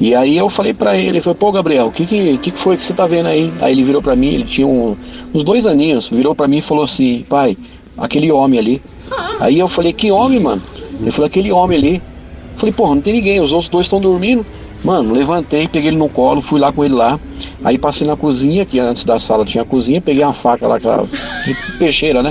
E 0.00 0.14
aí 0.14 0.36
eu 0.38 0.48
falei 0.48 0.72
pra 0.72 0.96
ele, 0.96 1.08
ele 1.08 1.20
falou, 1.20 1.34
pô 1.36 1.52
Gabriel, 1.52 1.88
o 1.88 1.92
que, 1.92 2.06
que, 2.06 2.38
que 2.38 2.50
foi 2.52 2.76
que 2.78 2.84
você 2.84 2.94
tá 2.94 3.06
vendo 3.06 3.26
aí? 3.26 3.52
Aí 3.60 3.74
ele 3.74 3.84
virou 3.84 4.00
pra 4.00 4.16
mim, 4.16 4.28
ele 4.34 4.44
tinha 4.44 4.66
um- 4.66 4.96
uns 5.34 5.44
dois 5.44 5.66
aninhos, 5.66 6.08
virou 6.08 6.34
pra 6.34 6.48
mim 6.48 6.56
e 6.58 6.62
falou 6.62 6.84
assim, 6.84 7.22
pai, 7.28 7.56
aquele 7.98 8.32
homem 8.32 8.58
ali. 8.58 8.82
Aí 9.38 9.58
eu 9.58 9.68
falei, 9.68 9.92
que 9.92 10.10
homem, 10.10 10.40
mano? 10.40 10.62
Ele 11.00 11.10
falou, 11.10 11.26
aquele 11.26 11.52
homem 11.52 11.76
ali. 11.78 12.02
Falei, 12.56 12.72
porra, 12.72 12.94
não 12.94 13.02
tem 13.02 13.12
ninguém, 13.14 13.40
os 13.40 13.52
outros 13.52 13.68
dois 13.70 13.86
estão 13.86 14.00
dormindo. 14.00 14.44
Mano, 14.82 15.12
levantei, 15.12 15.68
peguei 15.68 15.88
ele 15.90 15.96
no 15.98 16.08
colo, 16.08 16.40
fui 16.40 16.58
lá 16.58 16.72
com 16.72 16.84
ele 16.84 16.94
lá. 16.94 17.20
Aí 17.62 17.76
passei 17.76 18.06
na 18.06 18.16
cozinha, 18.16 18.64
que 18.64 18.78
antes 18.78 19.04
da 19.04 19.18
sala 19.18 19.44
tinha 19.44 19.62
a 19.62 19.66
cozinha, 19.66 20.00
peguei 20.00 20.24
uma 20.24 20.32
faca 20.32 20.66
lá, 20.66 20.76
aquela 20.76 21.06
peixeira, 21.78 22.22
né? 22.22 22.30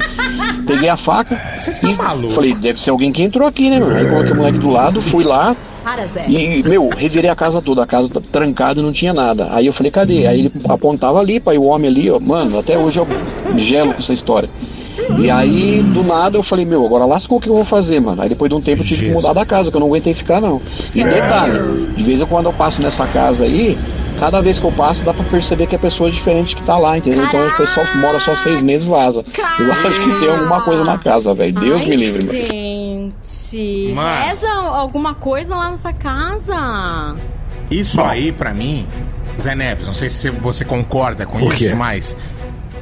Peguei 0.66 0.90
a 0.90 0.98
faca 0.98 1.40
Você 1.56 1.72
tá 1.72 1.90
e 1.90 1.96
maluco? 1.96 2.34
falei, 2.34 2.54
deve 2.54 2.80
ser 2.80 2.90
alguém 2.90 3.12
que 3.12 3.22
entrou 3.22 3.48
aqui, 3.48 3.70
né, 3.70 3.80
mano? 3.80 3.96
Aí 3.96 4.08
coloquei 4.10 4.32
o 4.32 4.36
moleque 4.36 4.58
do 4.60 4.70
lado, 4.70 5.02
fui 5.02 5.24
lá, 5.24 5.56
Para, 5.84 6.06
Zé. 6.08 6.26
e, 6.28 6.62
meu, 6.64 6.90
revirei 6.96 7.30
a 7.30 7.36
casa 7.36 7.62
toda, 7.62 7.84
a 7.84 7.88
casa 7.88 8.10
tá 8.10 8.22
trancada 8.32 8.80
e 8.80 8.84
não 8.84 8.92
tinha 8.92 9.14
nada. 9.14 9.48
Aí 9.52 9.66
eu 9.68 9.74
falei, 9.74 9.92
cadê? 9.92 10.26
Aí 10.28 10.40
ele 10.40 10.52
apontava 10.68 11.20
ali, 11.20 11.40
pai, 11.40 11.58
o 11.58 11.64
homem 11.64 11.90
ali, 11.90 12.10
ó, 12.12 12.20
mano, 12.20 12.58
até 12.60 12.78
hoje 12.78 13.00
eu 13.00 13.08
gelo 13.58 13.94
com 13.94 14.00
essa 14.00 14.14
história. 14.14 14.50
E 15.18 15.30
aí, 15.30 15.82
do 15.84 16.04
nada, 16.04 16.38
eu 16.38 16.44
falei, 16.44 16.66
meu, 16.66 16.86
agora 16.86 17.06
lascou 17.06 17.38
o 17.38 17.42
que 17.42 17.50
eu 17.50 17.54
vou 17.56 17.66
fazer, 17.66 18.00
mano. 18.00 18.22
Aí 18.22 18.30
depois 18.30 18.50
de 18.50 18.56
um 18.56 18.62
tempo 18.62 18.82
eu 18.82 18.86
tive 18.86 19.00
que 19.02 19.06
Jesus. 19.08 19.22
mudar 19.24 19.34
da 19.34 19.46
casa, 19.46 19.70
que 19.72 19.76
eu 19.78 19.80
não 19.80 19.88
aguentei 19.88 20.14
ficar, 20.14 20.40
não. 20.42 20.62
E 20.94 21.04
detalhe, 21.04 21.88
de 21.96 22.04
vez 22.04 22.22
em 22.22 22.26
quando 22.26 22.46
eu 22.48 22.54
passo 22.54 22.82
nessa 22.82 23.06
casa 23.08 23.44
aí, 23.44 23.78
cada 24.20 24.42
vez 24.42 24.60
que 24.60 24.66
eu 24.66 24.72
passo 24.72 25.04
dá 25.04 25.14
pra 25.14 25.24
perceber 25.26 25.68
que 25.68 25.76
a 25.76 25.80
pessoa 25.80 26.10
é 26.10 26.12
diferente 26.12 26.56
que 26.56 26.64
tá 26.64 26.78
lá, 26.78 26.98
entendeu? 26.98 27.24
Então 27.24 27.46
a 27.46 27.52
pessoa 27.52 27.86
mora 27.96 28.20
só 28.20 28.34
seis 28.36 28.62
meses 28.62 28.86
e 28.86 28.90
vaza. 28.90 29.24
Eu 29.60 29.72
acho 29.72 30.00
que 30.04 30.20
tem 30.20 30.30
alguma 30.30 30.62
coisa 30.62 30.84
na 30.84 30.98
casa, 30.98 31.34
velho. 31.34 31.54
Deus 31.60 31.82
Ai, 31.82 31.88
me 31.88 31.96
livre, 31.96 32.24
mano. 32.24 32.38
Gente, 32.38 33.94
Mano. 33.96 34.26
reza 34.26 34.48
alguma 34.50 35.14
coisa 35.14 35.56
lá 35.56 35.70
nessa 35.72 35.92
casa. 35.94 37.16
Isso 37.72 38.02
aí, 38.02 38.32
pra 38.32 38.54
mim, 38.54 38.88
Zé 39.40 39.56
Neves, 39.56 39.86
não 39.86 39.94
sei 39.94 40.10
se 40.10 40.30
você 40.30 40.66
concorda 40.66 41.26
com 41.26 41.38
O 41.38 41.54
isso, 41.54 41.70
quê? 41.70 41.74
mas. 41.76 42.16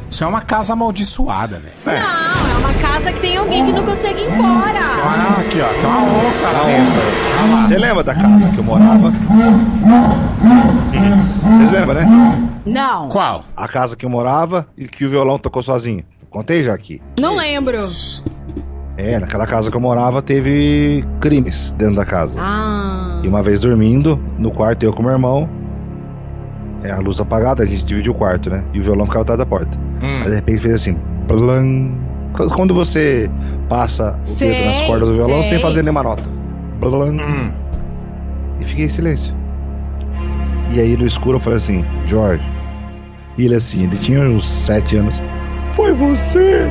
Isso 0.09 0.23
é 0.23 0.27
uma 0.27 0.41
casa 0.41 0.73
amaldiçoada, 0.73 1.59
velho. 1.59 1.73
Não, 1.85 1.93
é 1.93 2.57
uma 2.59 2.73
casa 2.79 3.11
que 3.11 3.19
tem 3.19 3.37
alguém 3.37 3.65
que 3.65 3.71
não 3.73 3.83
consegue 3.85 4.21
ir 4.21 4.29
embora. 4.31 4.79
Ah, 5.03 5.35
aqui, 5.41 5.59
ó, 5.61 5.67
tem 5.67 5.85
uma 5.85 6.27
onça 6.29 6.45
lá 6.47 6.61
A 6.61 6.63
dentro. 6.65 7.67
Você 7.67 7.77
lembra 7.77 8.03
da 8.03 8.15
casa 8.15 8.49
que 8.49 8.57
eu 8.57 8.63
morava? 8.63 9.11
Vocês 11.57 11.71
lembram, 11.71 11.93
né? 11.95 12.05
Não, 12.65 13.07
Qual? 13.09 13.43
A 13.55 13.67
casa 13.67 13.95
que 13.95 14.05
eu 14.05 14.09
morava 14.09 14.67
e 14.77 14.87
que 14.87 15.05
o 15.05 15.09
violão 15.09 15.37
tocou 15.39 15.61
sozinho. 15.63 16.03
Contei 16.29 16.63
já 16.63 16.73
aqui. 16.73 17.01
não 17.19 17.35
lembro. 17.35 17.77
É, 18.97 19.19
naquela 19.19 19.45
casa 19.45 19.69
que 19.69 19.77
eu 19.77 19.81
morava 19.81 20.21
teve 20.21 21.05
crimes 21.21 21.71
dentro 21.77 21.95
da 21.95 22.05
casa. 22.05 22.39
Ah, 22.41 23.19
E 23.23 23.27
uma 23.27 23.43
vez 23.43 23.59
dormindo, 23.59 24.19
no 24.39 24.51
quarto 24.51 24.83
eu 24.83 24.91
com 24.93 25.03
meu 25.03 25.11
irmão. 25.11 25.47
É, 26.87 26.91
a 26.91 26.99
luz 26.99 27.19
apagada, 27.19 27.63
a 27.63 27.65
gente 27.65 27.83
dividiu 27.83 28.13
o 28.13 28.15
quarto, 28.15 28.49
né? 28.49 28.63
E 28.73 28.79
o 28.79 28.83
violão 28.83 29.05
ficava 29.05 29.23
atrás 29.23 29.37
da 29.37 29.45
porta. 29.45 29.77
Hum. 30.01 30.21
Aí 30.23 30.29
de 30.29 30.35
repente 30.35 30.61
fez 30.61 30.73
assim. 30.75 30.97
Blam. 31.27 31.91
Quando 32.55 32.73
você 32.73 33.29
passa 33.67 34.17
o 34.23 34.25
Sei, 34.25 34.51
dedo 34.51 34.65
nas 34.65 34.81
cordas 34.83 35.09
do 35.09 35.15
violão 35.15 35.41
sei. 35.41 35.49
sem 35.49 35.59
fazer 35.59 35.81
nenhuma 35.81 36.03
nota. 36.03 36.23
Blam. 36.79 37.11
Hum. 37.15 37.51
E 38.61 38.63
fiquei 38.65 38.85
em 38.85 38.89
silêncio. 38.89 39.35
E 40.71 40.79
aí 40.79 40.95
no 40.95 41.05
escuro 41.05 41.37
eu 41.37 41.41
falei 41.41 41.57
assim, 41.57 41.83
Jorge. 42.05 42.43
E 43.37 43.45
ele 43.45 43.55
assim, 43.55 43.83
ele 43.83 43.97
tinha 43.97 44.21
uns 44.21 44.45
sete 44.47 44.95
anos. 44.95 45.21
Foi 45.73 45.91
você! 45.91 46.67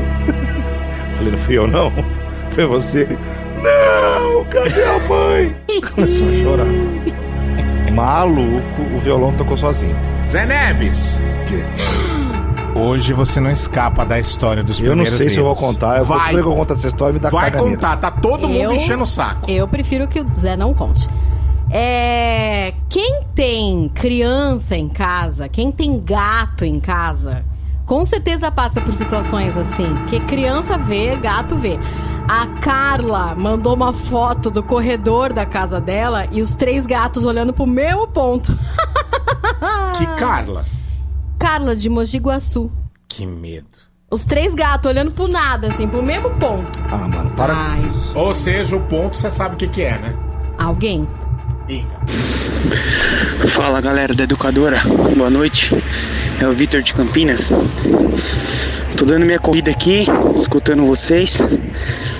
falei, 1.16 1.32
não 1.32 1.38
fui 1.38 1.58
eu 1.58 1.66
não. 1.66 1.92
Foi 2.52 2.64
você. 2.66 3.00
Ele, 3.02 3.18
Não, 3.62 4.44
cadê 4.46 4.82
a 4.82 4.98
mãe? 5.08 5.56
Começou 5.94 6.28
a 6.28 6.32
chorar. 6.32 7.25
Maluco, 7.96 8.82
o 8.94 9.00
violão 9.00 9.32
tocou 9.32 9.56
sozinho. 9.56 9.96
Zé 10.28 10.44
Neves, 10.44 11.18
O 11.18 11.46
quê? 11.48 11.64
hoje 12.78 13.14
você 13.14 13.40
não 13.40 13.50
escapa 13.50 14.04
da 14.04 14.18
história 14.18 14.62
dos 14.62 14.78
Eu 14.80 14.88
não 14.94 15.04
primeiros 15.04 15.16
sei 15.18 15.30
se 15.30 15.38
eu 15.38 15.44
vou 15.44 15.52
erros. 15.54 15.64
contar. 15.64 15.98
Eu 15.98 16.04
Vai, 16.04 16.18
Vai. 16.18 16.34
que 16.34 16.40
eu 16.40 16.54
conto 16.54 16.72
essa 16.74 16.86
história 16.88 17.14
me 17.14 17.18
dá 17.18 17.30
vai 17.30 17.50
caganeira. 17.50 17.74
contar. 17.76 17.96
Tá 17.96 18.10
todo 18.10 18.46
mundo 18.46 18.58
Eu- 18.64 18.72
enchendo 18.74 19.02
o 19.04 19.06
saco. 19.06 19.50
eu 19.50 19.66
prefiro 19.66 20.06
que 20.06 20.20
o 20.20 20.26
Zé 20.34 20.56
não 20.58 20.74
conte. 20.74 21.08
É. 21.70 22.74
Quem 22.90 23.22
tem 23.34 23.88
criança 23.94 24.76
em 24.76 24.88
casa, 24.90 25.48
quem 25.48 25.72
tem 25.72 25.98
gato 25.98 26.64
em 26.66 26.78
casa, 26.78 27.44
com 27.86 28.04
certeza 28.04 28.50
passa 28.50 28.78
por 28.80 28.92
situações 28.94 29.56
assim. 29.56 29.94
Que 30.06 30.20
criança 30.20 30.76
vê, 30.76 31.16
gato 31.16 31.56
vê. 31.56 31.78
A 32.28 32.46
Carla 32.60 33.34
mandou 33.36 33.74
uma 33.74 33.92
foto 33.92 34.50
do 34.50 34.62
corredor 34.62 35.32
da 35.32 35.46
casa 35.46 35.80
dela 35.80 36.26
e 36.32 36.42
os 36.42 36.54
três 36.56 36.86
gatos 36.86 37.24
olhando 37.24 37.52
pro 37.52 37.66
mesmo 37.66 38.06
ponto. 38.08 38.56
Que 39.96 40.06
Carla. 40.18 40.66
Carla 41.38 41.74
de 41.74 41.88
Mogi 41.88 42.18
Guaçu. 42.18 42.70
Que 43.08 43.26
medo. 43.26 43.66
Os 44.10 44.26
três 44.26 44.54
gatos 44.54 44.90
olhando 44.90 45.10
pro 45.10 45.26
nada, 45.26 45.68
assim, 45.68 45.88
pro 45.88 46.02
mesmo 46.02 46.30
ponto. 46.38 46.82
Ah, 46.90 47.08
mano, 47.08 47.30
para. 47.30 47.54
Ai, 47.54 47.88
Ou 48.14 48.34
seja, 48.34 48.76
o 48.76 48.80
ponto 48.82 49.16
você 49.16 49.30
sabe 49.30 49.54
o 49.54 49.58
que, 49.58 49.66
que 49.68 49.82
é, 49.82 49.98
né? 49.98 50.14
alguém? 50.58 51.08
Eita. 51.68 51.96
Fala 53.48 53.80
galera 53.80 54.14
da 54.14 54.24
Educadora, 54.24 54.80
boa 55.16 55.30
noite. 55.30 55.74
É 56.40 56.46
o 56.46 56.52
Vitor 56.52 56.82
de 56.82 56.92
Campinas. 56.92 57.50
Tô 58.96 59.04
dando 59.04 59.24
minha 59.24 59.38
corrida 59.38 59.70
aqui, 59.70 60.04
escutando 60.34 60.84
vocês. 60.86 61.38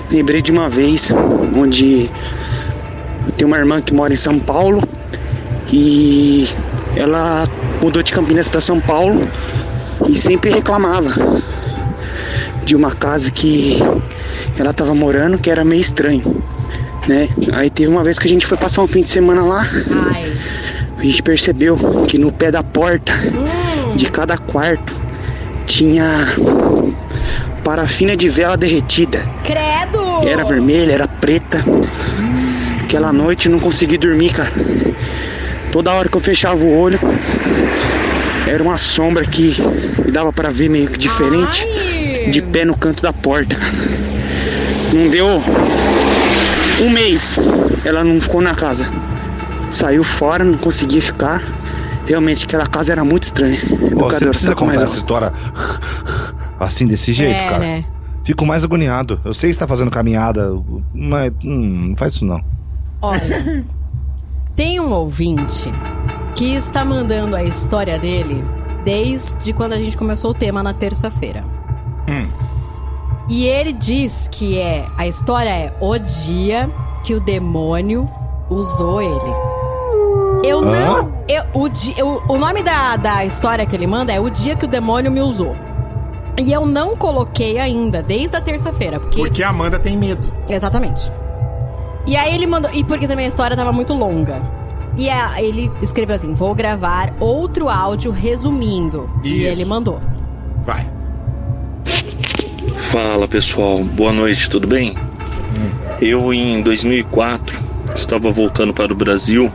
Lembrei 0.09 0.41
de 0.41 0.51
uma 0.51 0.69
vez 0.69 1.11
onde 1.55 2.09
eu 3.25 3.31
tenho 3.33 3.47
uma 3.47 3.57
irmã 3.57 3.81
que 3.81 3.93
mora 3.93 4.13
em 4.13 4.17
São 4.17 4.39
Paulo 4.39 4.81
e 5.71 6.47
ela 6.95 7.45
mudou 7.81 8.01
de 8.01 8.13
Campinas 8.13 8.47
para 8.47 8.61
São 8.61 8.79
Paulo 8.79 9.27
e 10.07 10.17
sempre 10.17 10.49
reclamava 10.49 11.13
de 12.63 12.75
uma 12.75 12.91
casa 12.91 13.29
que 13.29 13.79
ela 14.57 14.73
tava 14.73 14.95
morando 14.95 15.37
que 15.37 15.49
era 15.49 15.65
meio 15.65 15.81
estranho, 15.81 16.41
né? 17.07 17.27
Aí 17.51 17.69
teve 17.69 17.89
uma 17.89 18.03
vez 18.03 18.17
que 18.17 18.27
a 18.27 18.29
gente 18.29 18.45
foi 18.47 18.57
passar 18.57 18.83
um 18.83 18.87
fim 18.87 19.01
de 19.01 19.09
semana 19.09 19.43
lá 19.43 19.67
Ai. 20.13 20.33
a 20.97 21.03
gente 21.03 21.21
percebeu 21.21 21.77
que 22.07 22.17
no 22.17 22.31
pé 22.31 22.49
da 22.49 22.63
porta 22.63 23.11
de 23.95 24.09
cada 24.09 24.37
quarto 24.37 24.93
tinha 25.65 26.25
parafina 27.67 28.15
de 28.15 28.29
vela 28.29 28.55
derretida. 28.55 29.29
Credo! 29.43 30.25
Era 30.25 30.45
vermelha, 30.45 30.93
era 30.93 31.05
preta. 31.05 31.65
Aquela 32.81 33.11
noite 33.11 33.47
eu 33.47 33.51
não 33.51 33.59
consegui 33.59 33.97
dormir, 33.97 34.31
cara. 34.31 34.53
Toda 35.69 35.91
hora 35.91 36.07
que 36.07 36.15
eu 36.15 36.21
fechava 36.21 36.63
o 36.63 36.79
olho, 36.79 36.97
era 38.47 38.63
uma 38.63 38.77
sombra 38.77 39.25
que 39.25 39.53
dava 40.09 40.31
pra 40.31 40.49
ver 40.49 40.69
meio 40.69 40.87
que 40.87 40.97
diferente. 40.97 41.65
Ai. 41.65 42.31
De 42.31 42.41
pé 42.41 42.63
no 42.63 42.77
canto 42.77 43.03
da 43.03 43.11
porta, 43.11 43.53
cara. 43.55 43.73
Não 44.93 45.09
deu 45.09 45.43
um 46.79 46.89
mês. 46.89 47.35
Ela 47.83 48.01
não 48.01 48.21
ficou 48.21 48.39
na 48.39 48.55
casa. 48.55 48.89
Saiu 49.69 50.05
fora, 50.05 50.45
não 50.45 50.57
conseguia 50.57 51.01
ficar. 51.01 51.43
Realmente 52.05 52.45
aquela 52.45 52.65
casa 52.65 52.93
era 52.93 53.03
muito 53.03 53.23
estranha. 53.23 53.59
Pô, 53.59 53.75
você 53.75 53.83
Educador, 53.91 54.29
precisa 54.29 54.55
tá 54.55 54.57
contar 54.57 54.83
essa 54.83 54.95
história 54.95 55.33
assim, 56.59 56.85
desse 56.87 57.13
jeito, 57.13 57.35
é, 57.41 57.47
cara. 57.47 57.59
né? 57.59 57.85
Fico 58.23 58.45
mais 58.45 58.63
agoniado. 58.63 59.19
Eu 59.23 59.33
sei 59.33 59.49
que 59.49 59.53
você 59.53 59.59
tá 59.59 59.67
fazendo 59.67 59.89
caminhada, 59.91 60.51
mas 60.93 61.31
hum, 61.45 61.87
não 61.89 61.95
faz 61.95 62.13
isso 62.13 62.25
não. 62.25 62.41
Olha, 63.01 63.65
tem 64.55 64.79
um 64.79 64.91
ouvinte 64.91 65.71
que 66.35 66.53
está 66.55 66.83
mandando 66.83 67.35
a 67.35 67.43
história 67.43 67.97
dele 67.97 68.43
desde 68.83 69.53
quando 69.53 69.73
a 69.73 69.77
gente 69.77 69.95
começou 69.97 70.31
o 70.31 70.33
tema 70.33 70.61
na 70.63 70.73
terça-feira. 70.73 71.43
E 73.29 73.45
ele 73.45 73.73
diz 73.73 74.29
que 74.31 74.57
é 74.57 74.85
a 74.97 75.05
história 75.05 75.49
é 75.49 75.73
o 75.81 75.97
dia 75.97 76.69
que 77.03 77.13
o 77.13 77.19
demônio 77.19 78.07
usou 78.49 79.01
ele. 79.01 79.33
Eu 80.45 80.61
não. 80.61 81.11
Eu, 81.27 81.43
o, 81.53 81.67
di- 81.67 81.93
eu- 81.97 82.23
o 82.29 82.37
nome 82.37 82.63
da, 82.63 82.95
da 82.95 83.25
história 83.25 83.65
que 83.65 83.75
ele 83.75 83.85
manda 83.85 84.13
é 84.13 84.19
O 84.19 84.29
Dia 84.29 84.55
que 84.55 84.63
o 84.63 84.67
Demônio 84.67 85.11
Me 85.11 85.19
Usou. 85.19 85.57
E 86.39 86.51
eu 86.53 86.65
não 86.65 86.95
coloquei 86.95 87.57
ainda, 87.57 88.01
desde 88.03 88.35
a 88.35 88.41
terça-feira, 88.41 88.99
porque. 88.99 89.17
Porque 89.19 89.43
a 89.43 89.49
Amanda 89.49 89.79
tem 89.79 89.97
medo. 89.97 90.27
Exatamente. 90.47 91.11
E 92.05 92.15
aí 92.15 92.33
ele 92.35 92.45
mandou. 92.47 92.69
E 92.73 92.83
porque 92.83 93.07
também 93.07 93.25
a 93.25 93.29
história 93.29 93.55
tava 93.57 93.71
muito 93.73 93.93
longa. 93.93 94.41
E 94.95 95.09
a- 95.09 95.41
ele 95.41 95.71
escreveu 95.81 96.15
assim: 96.15 96.33
vou 96.33 96.53
gravar 96.53 97.13
outro 97.19 97.67
áudio 97.69 98.11
resumindo. 98.11 99.09
E 99.23 99.39
Isso. 99.39 99.47
ele 99.47 99.65
mandou. 99.65 99.99
Vai. 100.63 100.87
Fala 102.75 103.27
pessoal, 103.27 103.83
boa 103.83 104.13
noite, 104.13 104.49
tudo 104.49 104.67
bem? 104.67 104.95
Eu 106.01 106.33
em 106.33 106.61
2004 106.61 107.59
estava 107.95 108.29
voltando 108.29 108.73
para 108.73 108.93
o 108.93 108.95
Brasil 108.95 109.51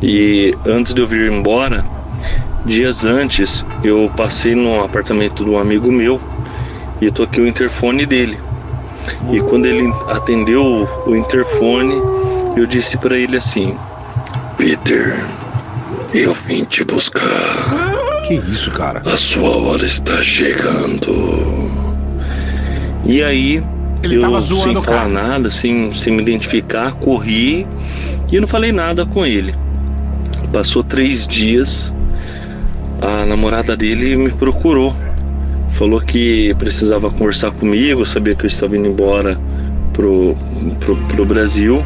e 0.00 0.54
antes 0.66 0.94
de 0.94 1.00
eu 1.00 1.06
vir 1.06 1.30
embora, 1.30 1.84
dias 2.68 3.04
antes, 3.04 3.64
eu 3.82 4.10
passei 4.16 4.54
no 4.54 4.84
apartamento 4.84 5.44
de 5.44 5.50
um 5.50 5.58
amigo 5.58 5.90
meu 5.90 6.20
e 7.00 7.10
toquei 7.10 7.42
o 7.42 7.46
interfone 7.46 8.04
dele. 8.06 8.38
E 9.32 9.40
quando 9.40 9.66
ele 9.66 9.92
atendeu 10.08 10.88
o 11.06 11.16
interfone, 11.16 11.94
eu 12.56 12.66
disse 12.66 12.96
para 12.98 13.18
ele 13.18 13.36
assim: 13.36 13.76
Peter, 14.56 15.24
eu 16.12 16.32
vim 16.34 16.64
te 16.64 16.84
buscar. 16.84 17.88
Que 18.26 18.34
isso, 18.34 18.70
cara? 18.70 19.02
A 19.06 19.16
sua 19.16 19.56
hora 19.56 19.86
está 19.86 20.22
chegando. 20.22 21.70
E 23.06 23.22
aí, 23.22 23.64
Ele 24.02 24.16
eu 24.16 24.20
tava 24.20 24.40
zoando 24.40 24.64
sem 24.64 24.82
falar 24.82 25.02
cara. 25.02 25.08
nada, 25.08 25.50
sem, 25.50 25.94
sem 25.94 26.12
me 26.12 26.20
identificar, 26.22 26.92
corri 26.92 27.66
e 28.30 28.34
eu 28.34 28.40
não 28.42 28.48
falei 28.48 28.70
nada 28.70 29.06
com 29.06 29.24
ele. 29.24 29.54
Passou 30.52 30.82
três 30.82 31.26
dias, 31.26 31.92
a 33.00 33.24
namorada 33.24 33.76
dele 33.76 34.16
me 34.16 34.30
procurou. 34.30 34.94
Falou 35.70 36.00
que 36.00 36.54
precisava 36.58 37.10
conversar 37.10 37.52
comigo, 37.52 38.04
sabia 38.04 38.34
que 38.34 38.44
eu 38.44 38.48
estava 38.48 38.76
indo 38.76 38.88
embora 38.88 39.38
pro, 39.92 40.34
pro, 40.80 40.96
pro 40.96 41.24
Brasil. 41.24 41.84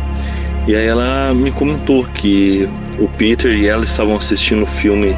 E 0.66 0.74
aí 0.76 0.86
ela 0.86 1.34
me 1.34 1.50
comentou 1.50 2.04
que 2.04 2.68
o 2.98 3.08
Peter 3.08 3.52
e 3.52 3.66
ela 3.66 3.84
estavam 3.84 4.16
assistindo 4.16 4.62
um 4.62 4.66
filme 4.66 5.16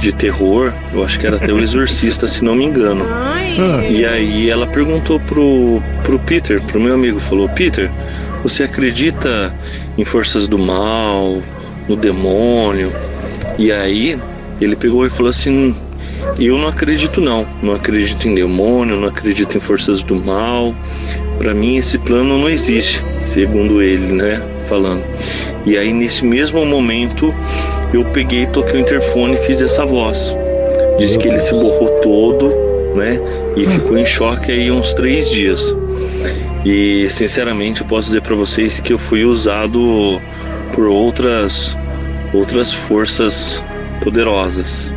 de 0.00 0.12
terror, 0.12 0.72
eu 0.92 1.02
acho 1.04 1.18
que 1.18 1.26
era 1.26 1.36
até 1.36 1.52
o 1.52 1.58
Exorcista, 1.60 2.26
se 2.26 2.42
não 2.44 2.54
me 2.54 2.64
engano. 2.64 3.04
Ai! 3.10 3.86
E 3.90 4.06
aí 4.06 4.48
ela 4.48 4.66
perguntou 4.66 5.20
pro, 5.20 5.82
pro 6.04 6.18
Peter, 6.20 6.60
pro 6.62 6.80
meu 6.80 6.94
amigo, 6.94 7.18
falou, 7.18 7.48
Peter, 7.48 7.90
você 8.42 8.64
acredita 8.64 9.52
em 9.96 10.04
forças 10.04 10.46
do 10.48 10.58
mal, 10.58 11.42
no 11.88 11.96
demônio? 11.96 12.92
E 13.58 13.72
aí 13.72 14.18
ele 14.60 14.76
pegou 14.76 15.06
e 15.06 15.10
falou 15.10 15.30
assim, 15.30 15.74
eu 16.38 16.58
não 16.58 16.68
acredito 16.68 17.20
não, 17.20 17.46
não 17.62 17.74
acredito 17.74 18.26
em 18.28 18.34
demônio, 18.34 18.96
não 18.96 19.08
acredito 19.08 19.56
em 19.56 19.60
forças 19.60 20.02
do 20.02 20.16
mal. 20.16 20.74
Pra 21.38 21.54
mim 21.54 21.76
esse 21.76 21.98
plano 21.98 22.38
não 22.38 22.50
existe, 22.50 23.02
segundo 23.22 23.80
ele, 23.80 24.12
né, 24.12 24.42
falando. 24.68 25.04
E 25.64 25.76
aí 25.76 25.92
nesse 25.92 26.24
mesmo 26.24 26.64
momento 26.64 27.32
eu 27.92 28.04
peguei, 28.06 28.46
toquei 28.46 28.80
o 28.80 28.82
interfone 28.82 29.34
e 29.34 29.38
fiz 29.38 29.62
essa 29.62 29.84
voz. 29.84 30.34
Disse 30.98 31.18
que 31.18 31.28
ele 31.28 31.38
se 31.38 31.52
borrou 31.52 31.88
todo, 32.02 32.52
né? 32.96 33.20
E 33.56 33.64
ficou 33.64 33.96
em 33.96 34.04
choque 34.04 34.50
aí 34.50 34.70
uns 34.70 34.92
três 34.94 35.30
dias. 35.30 35.74
E 36.64 37.08
sinceramente 37.08 37.82
eu 37.82 37.86
posso 37.86 38.08
dizer 38.08 38.22
pra 38.22 38.34
vocês 38.34 38.80
que 38.80 38.92
eu 38.92 38.98
fui 38.98 39.24
usado 39.24 40.20
por 40.72 40.86
outras 40.86 41.76
outras 42.34 42.74
forças 42.74 43.62
poderosas. 43.98 44.92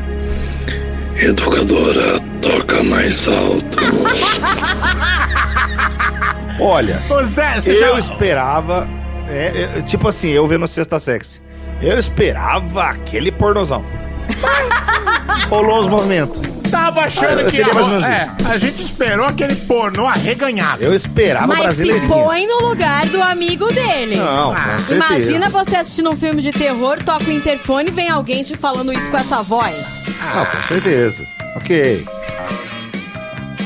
Educadora, 1.16 2.20
toca 2.42 2.84
mais 2.84 3.28
alto. 3.28 3.80
Olha, 6.60 7.02
Zé, 7.24 7.60
você 7.60 7.72
eu 7.72 7.94
já. 7.94 8.00
esperava. 8.00 8.88
é, 9.30 9.70
é, 9.78 9.82
tipo 9.82 10.08
assim, 10.08 10.30
eu 10.30 10.48
vendo 10.48 10.68
Sexta 10.68 11.00
Sexy. 11.00 11.42
Eu 11.82 11.98
esperava 11.98 12.84
aquele 12.84 13.32
pornozão. 13.32 13.84
Rolou 15.50 15.82
os 15.82 15.88
momentos. 15.88 16.51
Tava 16.72 17.02
achando 17.02 17.42
Ah, 17.42 17.52
que 17.52 17.62
a, 17.62 18.08
é, 18.08 18.52
a 18.54 18.58
gente 18.58 18.82
esperou 18.82 19.26
aquele 19.26 19.56
pornô 19.56 20.08
arreganhado. 20.08 20.82
Eu 20.84 20.94
esperava 20.94 21.48
Mas 21.48 21.76
se 21.76 22.08
põe 22.08 22.48
no 22.48 22.70
lugar 22.70 23.06
do 23.08 23.22
amigo 23.22 23.68
dele. 23.74 24.16
Não, 24.16 24.54
Ah. 24.54 24.78
Imagina 24.90 25.50
você 25.50 25.76
assistindo 25.76 26.10
um 26.10 26.16
filme 26.16 26.42
de 26.42 26.52
terror, 26.52 26.98
toca 27.04 27.26
o 27.26 27.32
interfone 27.32 27.90
e 27.90 27.92
vem 27.92 28.10
alguém 28.10 28.44
te 28.44 28.56
falando 28.58 28.94
isso 28.94 29.10
com 29.12 29.18
essa 29.18 29.42
voz. 29.44 30.06
Não, 30.34 30.46
com 30.46 30.68
certeza. 30.68 31.26
Ok. 31.58 32.06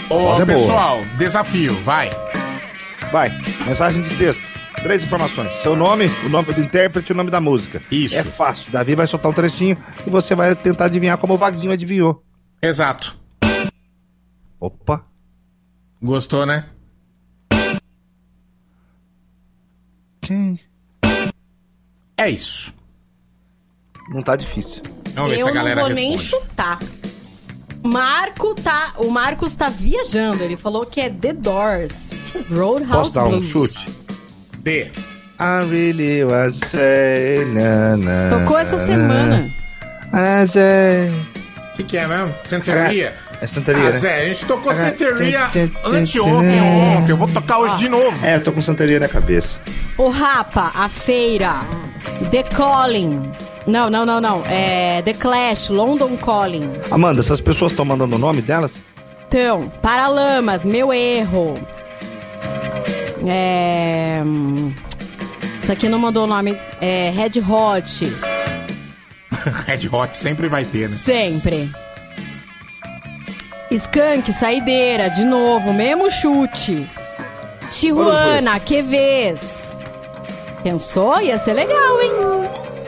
Ô, 0.09 0.15
é 0.15 0.17
boa. 0.17 0.45
pessoal, 0.45 0.99
desafio, 1.17 1.73
vai. 1.83 2.09
Vai. 3.11 3.31
Mensagem 3.65 4.01
de 4.01 4.15
texto. 4.15 4.41
Três 4.81 5.03
informações. 5.03 5.51
Seu 5.63 5.75
nome, 5.75 6.11
o 6.25 6.29
nome 6.29 6.53
do 6.53 6.61
intérprete 6.61 7.11
e 7.11 7.13
o 7.13 7.15
nome 7.15 7.31
da 7.31 7.41
música. 7.41 7.81
Isso. 7.89 8.17
É 8.17 8.23
fácil. 8.23 8.71
Davi 8.71 8.93
vai 8.93 9.07
soltar 9.07 9.31
um 9.31 9.33
trechinho 9.33 9.77
e 10.05 10.09
você 10.09 10.35
vai 10.35 10.53
tentar 10.55 10.85
adivinhar 10.85 11.17
como 11.17 11.33
o 11.33 11.37
Vaguinho 11.37 11.71
adivinhou. 11.71 12.21
Exato. 12.61 13.17
Opa. 14.59 15.05
Gostou, 16.01 16.45
né? 16.45 16.65
É 22.17 22.29
isso. 22.29 22.73
Não 24.09 24.21
tá 24.21 24.35
difícil. 24.35 24.81
Vamos 25.13 25.31
ver 25.31 25.39
Eu 25.39 25.45
se 25.45 25.51
a 25.51 25.53
galera 25.53 25.81
não 25.81 25.87
vou 25.87 25.95
nem 25.95 26.11
responde. 26.11 26.43
chutar. 26.47 26.79
Marco 27.83 28.55
tá. 28.55 28.93
O 28.97 29.09
Marcos 29.09 29.55
tá 29.55 29.69
viajando. 29.69 30.43
Ele 30.43 30.57
falou 30.57 30.85
que 30.85 31.01
é 31.01 31.09
The 31.09 31.33
Doors. 31.33 32.09
Roadhouse 32.49 32.91
Posso 32.91 33.13
dar 33.13 33.25
um 33.25 33.31
Blues. 33.39 33.45
chute? 33.47 33.89
D. 34.59 34.91
I 35.37 35.59
really 35.69 36.23
was 36.23 36.55
say 36.65 37.43
na, 37.45 37.97
na, 37.97 38.39
Tocou 38.39 38.57
essa 38.57 38.77
na, 38.77 38.85
semana. 38.85 39.53
I 40.13 40.47
say. 40.47 41.34
O 41.75 41.77
que, 41.77 41.83
que 41.83 41.97
é 41.97 42.07
mesmo? 42.07 42.33
Santeria? 42.45 43.13
É 43.41 43.47
Santeria, 43.47 43.81
Ah, 43.81 43.85
né? 43.87 43.91
Zé, 43.91 44.21
a 44.21 44.25
gente 44.27 44.45
tocou 44.45 44.71
Ah, 44.71 44.75
Santeria 44.75 45.45
anteontem, 45.83 46.61
ontem. 46.61 47.11
Eu 47.11 47.17
vou 47.17 47.27
tocar 47.27 47.57
hoje 47.59 47.75
de 47.75 47.89
novo. 47.89 48.25
É, 48.25 48.37
eu 48.37 48.43
tô 48.45 48.53
com 48.53 48.61
Santeria 48.61 48.97
na 48.97 49.09
cabeça. 49.09 49.59
O 49.97 50.07
Rapa, 50.07 50.71
a 50.73 50.87
feira. 50.87 51.55
The 52.31 52.43
Calling. 52.43 53.29
Não, 53.67 53.89
não, 53.89 54.05
não, 54.05 54.21
não. 54.21 54.41
É 54.47 55.01
The 55.01 55.13
Clash, 55.15 55.67
London 55.67 56.15
Calling. 56.15 56.69
Amanda, 56.89 57.19
essas 57.19 57.41
pessoas 57.41 57.73
estão 57.73 57.83
mandando 57.83 58.15
o 58.15 58.19
nome 58.19 58.41
delas? 58.41 58.77
Então, 59.27 59.69
Paralamas, 59.81 60.63
meu 60.63 60.93
erro. 60.93 61.55
É. 63.27 64.21
hum, 64.23 64.71
Isso 65.61 65.71
aqui 65.73 65.89
não 65.89 65.99
mandou 65.99 66.23
o 66.23 66.27
nome. 66.27 66.57
É 66.79 67.11
Red 67.13 67.41
Hot. 67.41 68.34
Red 69.65 69.87
Hot 69.91 70.15
sempre 70.15 70.47
vai 70.47 70.63
ter, 70.65 70.89
né? 70.89 70.97
Sempre. 70.97 71.71
Skunk, 73.71 74.31
saideira, 74.31 75.09
de 75.09 75.23
novo, 75.25 75.73
mesmo 75.73 76.09
chute. 76.11 76.89
Tijuana, 77.71 78.59
que 78.59 78.81
vez? 78.81 79.75
Pensou? 80.63 81.19
Ia 81.21 81.39
ser 81.39 81.53
legal, 81.53 82.01
hein? 82.01 82.11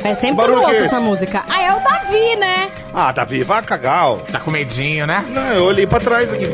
Faz 0.02 0.20
tempo 0.20 0.42
que 0.42 0.50
eu 0.50 0.56
não 0.56 0.64
que 0.64 0.70
ouço 0.72 0.84
essa 0.84 1.00
música. 1.00 1.44
Ah, 1.50 1.62
é 1.62 1.74
o 1.74 1.80
Davi, 1.80 2.36
né? 2.38 2.72
Ah, 2.94 3.12
Davi, 3.12 3.44
vai 3.44 3.62
cagar. 3.62 4.08
ó. 4.08 4.16
Tá 4.18 4.40
com 4.40 4.52
medinho, 4.52 5.06
né? 5.06 5.26
Não, 5.30 5.54
eu 5.54 5.64
olhei 5.66 5.86
pra 5.86 6.00
trás 6.00 6.34
aqui. 6.34 6.46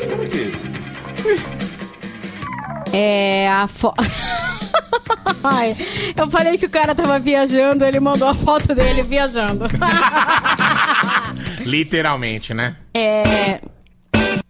É? 2.91 3.43
É 3.45 3.49
a 3.49 3.67
foto. 3.67 4.03
Ai, 5.43 5.75
eu 6.15 6.29
falei 6.29 6.57
que 6.57 6.65
o 6.65 6.69
cara 6.69 6.95
tava 6.95 7.19
viajando, 7.19 7.83
ele 7.83 7.99
mandou 7.99 8.27
a 8.27 8.33
foto 8.33 8.73
dele 8.73 9.03
viajando. 9.03 9.65
Literalmente, 11.65 12.53
né? 12.53 12.75
É. 12.93 13.59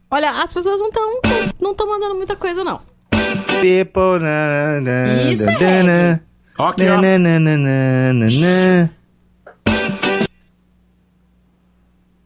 Olha, 0.10 0.30
as 0.44 0.54
pessoas 0.54 0.80
não 0.80 0.90
estão 0.90 1.20
não 1.60 1.72
estão 1.72 1.88
mandando 1.88 2.16
muita 2.16 2.36
coisa, 2.36 2.64
não. 2.64 2.80
People, 3.62 4.20
na, 4.20 4.80
na, 4.80 4.82
na, 4.82 5.24
Isso 5.32 5.50
é 5.50 5.54
reggae. 5.54 6.22
Ok, 6.58 6.88
ó. 6.88 7.02
na, 7.02 7.18
na, 7.18 7.40
na, 7.40 7.58
na, 7.58 8.14
na, 8.14 8.26
na. 8.26 8.90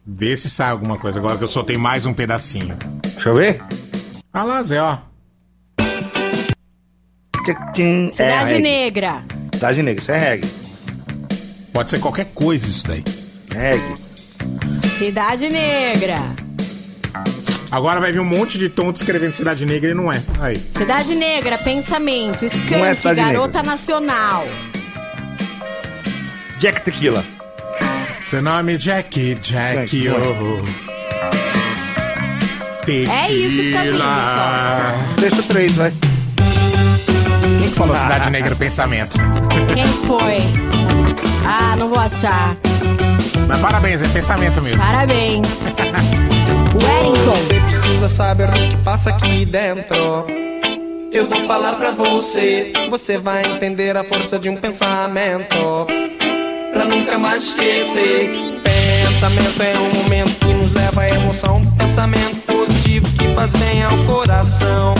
Vê 0.06 0.36
se 0.36 0.50
sai 0.50 0.70
alguma 0.70 0.98
coisa 0.98 1.18
agora 1.18 1.38
que 1.38 1.44
eu 1.44 1.48
soltei 1.48 1.78
mais 1.78 2.04
um 2.04 2.12
pedacinho. 2.12 2.76
Deixa 3.02 3.28
eu 3.28 3.34
ver. 3.34 3.62
Ah 4.32 4.42
lá, 4.42 4.62
Zé, 4.62 4.82
ó. 4.82 4.98
É, 7.52 8.10
Cidade 8.10 8.52
reggae. 8.52 8.62
Negra. 8.62 9.22
Cidade 9.54 9.82
Negra, 9.82 10.02
isso 10.02 10.12
é 10.12 10.18
reggae. 10.18 10.48
Pode 11.72 11.90
ser 11.90 12.00
qualquer 12.00 12.26
coisa 12.34 12.66
isso 12.66 12.86
daí. 12.86 13.04
Reggae. 13.54 13.94
Cidade 14.98 15.48
Negra. 15.48 16.18
Agora 17.70 18.00
vai 18.00 18.10
vir 18.12 18.20
um 18.20 18.24
monte 18.24 18.58
de 18.58 18.68
tonto 18.68 18.96
escrevendo 18.96 19.34
Cidade 19.34 19.66
Negra 19.66 19.90
e 19.90 19.94
não 19.94 20.10
é. 20.12 20.22
Aí. 20.40 20.58
Cidade 20.72 21.14
Negra, 21.14 21.58
Pensamento, 21.58 22.44
é 22.44 22.48
Skank, 22.48 22.94
Cidade 22.94 23.20
Garota 23.20 23.62
Nacional. 23.62 24.46
Jack 26.58 26.80
Tequila. 26.80 27.24
Seu 28.26 28.42
nome 28.42 28.74
é 28.74 28.76
Jack, 28.76 29.34
Jack, 29.36 29.96
Jack, 29.96 30.08
oh. 30.10 30.64
É 32.90 33.30
isso 33.30 33.56
que 33.62 33.72
tá 33.72 33.82
vindo, 33.82 33.92
Tequila. 33.92 34.94
Deixa 35.20 35.40
o 35.40 35.42
três, 35.44 35.72
vai. 35.72 35.92
Quem 37.68 37.72
que 37.74 37.78
falou 37.78 37.96
Cidade 37.98 38.30
Negra 38.30 38.56
Pensamento? 38.56 39.18
Quem 39.74 39.86
foi? 39.86 40.38
Ah, 41.46 41.76
não 41.76 41.90
vou 41.90 41.98
achar. 41.98 42.56
Mas 43.46 43.60
parabéns, 43.60 44.02
é 44.02 44.08
pensamento 44.08 44.62
mesmo. 44.62 44.82
Parabéns. 44.82 45.76
Wellington. 46.72 47.34
Você 47.34 47.60
precisa 47.60 48.08
saber 48.08 48.48
o 48.48 48.52
que 48.70 48.76
passa 48.78 49.10
aqui 49.10 49.44
dentro. 49.44 50.26
Eu 51.12 51.26
vou 51.28 51.46
falar 51.46 51.74
pra 51.74 51.90
você, 51.90 52.72
você 52.88 53.18
vai 53.18 53.44
entender 53.44 53.94
a 53.98 54.04
força 54.04 54.38
de 54.38 54.48
um 54.48 54.56
pensamento. 54.56 55.86
Pra 56.72 56.86
nunca 56.86 57.18
mais 57.18 57.42
esquecer. 57.42 58.30
Pensamento 59.04 59.62
é 59.62 59.78
um 59.78 60.02
momento 60.02 60.38
que 60.38 60.54
nos 60.54 60.72
leva 60.72 61.02
à 61.02 61.08
emoção. 61.08 61.60
Pensamento 61.76 62.40
positivo 62.46 63.06
que 63.12 63.34
faz 63.34 63.52
bem 63.52 63.82
ao 63.82 63.96
coração. 64.06 64.94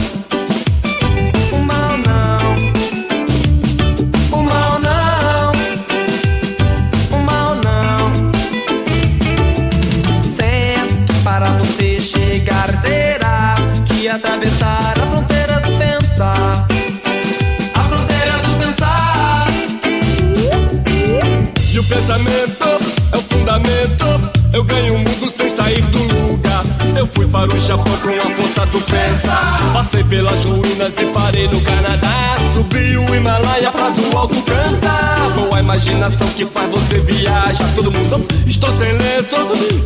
Eu 26.99 27.07
fui 27.15 27.29
para 27.29 27.55
o 27.55 27.61
Japão 27.61 27.97
com 28.03 28.09
a 28.09 28.37
força 28.37 28.67
do 28.67 28.81
pensar. 28.81 29.73
Passei 29.73 30.03
pelas 30.03 30.45
ruínas 30.45 30.93
e 31.01 31.07
parei 31.07 31.47
no 31.47 31.61
Canadá. 31.61 32.35
Subi 32.53 32.99
o 32.99 33.15
Himalaia 33.15 33.71
pra 33.71 33.91
do 33.91 34.19
alto 34.19 34.35
cantar. 34.43 35.17
Boa 35.37 35.61
imaginação 35.61 36.27
que 36.31 36.45
faz 36.47 36.69
você 36.69 36.99
viajar. 36.99 37.73
Todo 37.77 37.93
mundo, 37.93 38.27
estou 38.45 38.77
sem 38.77 38.93
lenço 38.95 39.37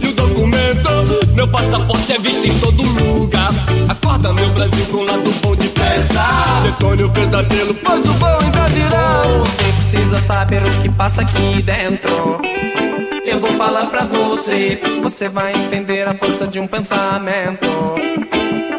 e 0.00 0.06
o 0.06 0.14
documento. 0.14 1.34
Meu 1.34 1.46
passaporte 1.48 2.12
é 2.14 2.18
visto 2.18 2.46
em 2.46 2.58
todo 2.60 2.82
lugar. 2.82 3.52
Acorda, 3.90 4.32
meu 4.32 4.48
Brasil, 4.48 4.86
com 4.86 4.96
o 4.96 5.04
lado 5.04 5.30
bom 5.42 5.54
de 5.54 5.68
pensar. 5.68 6.62
Detone 6.62 7.02
o 7.02 7.10
pesadelo, 7.10 7.74
pois 7.74 8.08
o 8.08 8.12
bom 8.14 8.38
ainda 8.40 8.66
virá. 8.68 9.22
Você 9.40 9.64
precisa 9.76 10.18
saber 10.18 10.62
o 10.62 10.80
que 10.80 10.88
passa 10.88 11.20
aqui 11.20 11.62
dentro. 11.62 12.40
Eu 13.24 13.38
vou 13.38 13.52
falar 13.52 13.86
pra 13.86 14.04
você, 14.04 14.80
você 15.00 15.28
vai 15.28 15.54
entender 15.54 16.06
a 16.06 16.12
força 16.12 16.46
de 16.46 16.58
um 16.58 16.66
pensamento. 16.66 17.01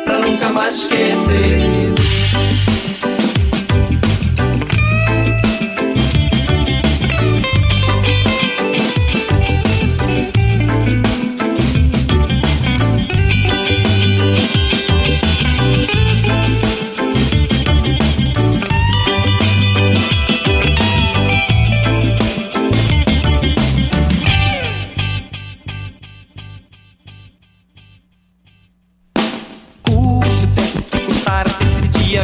Pra 0.05 0.17
nunca 0.19 0.47
mais 0.47 0.76
esquecer. 0.76 2.22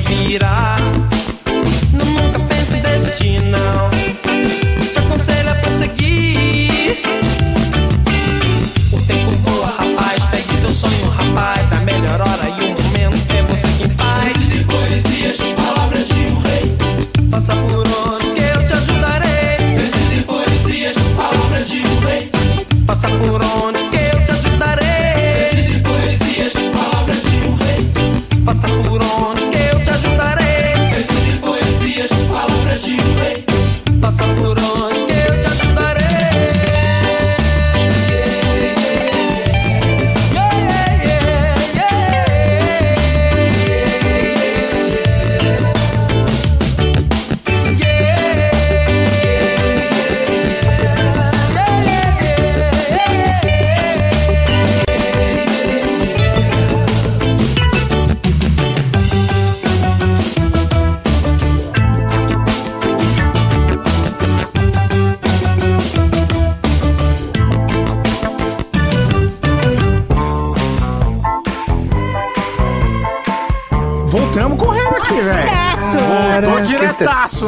Virá. 0.02 0.76
Não 1.94 2.06
nunca 2.06 2.40
pense 2.40 2.76
em 2.76 2.82
desistir, 2.82 3.42
não. 3.44 3.90
Te 4.92 5.00
aconselho 5.00 5.50
a 5.50 5.56
prosseguir. 5.56 6.19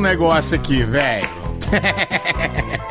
O 0.01 0.03
negócio 0.03 0.55
aqui, 0.55 0.83
velho. 0.83 1.29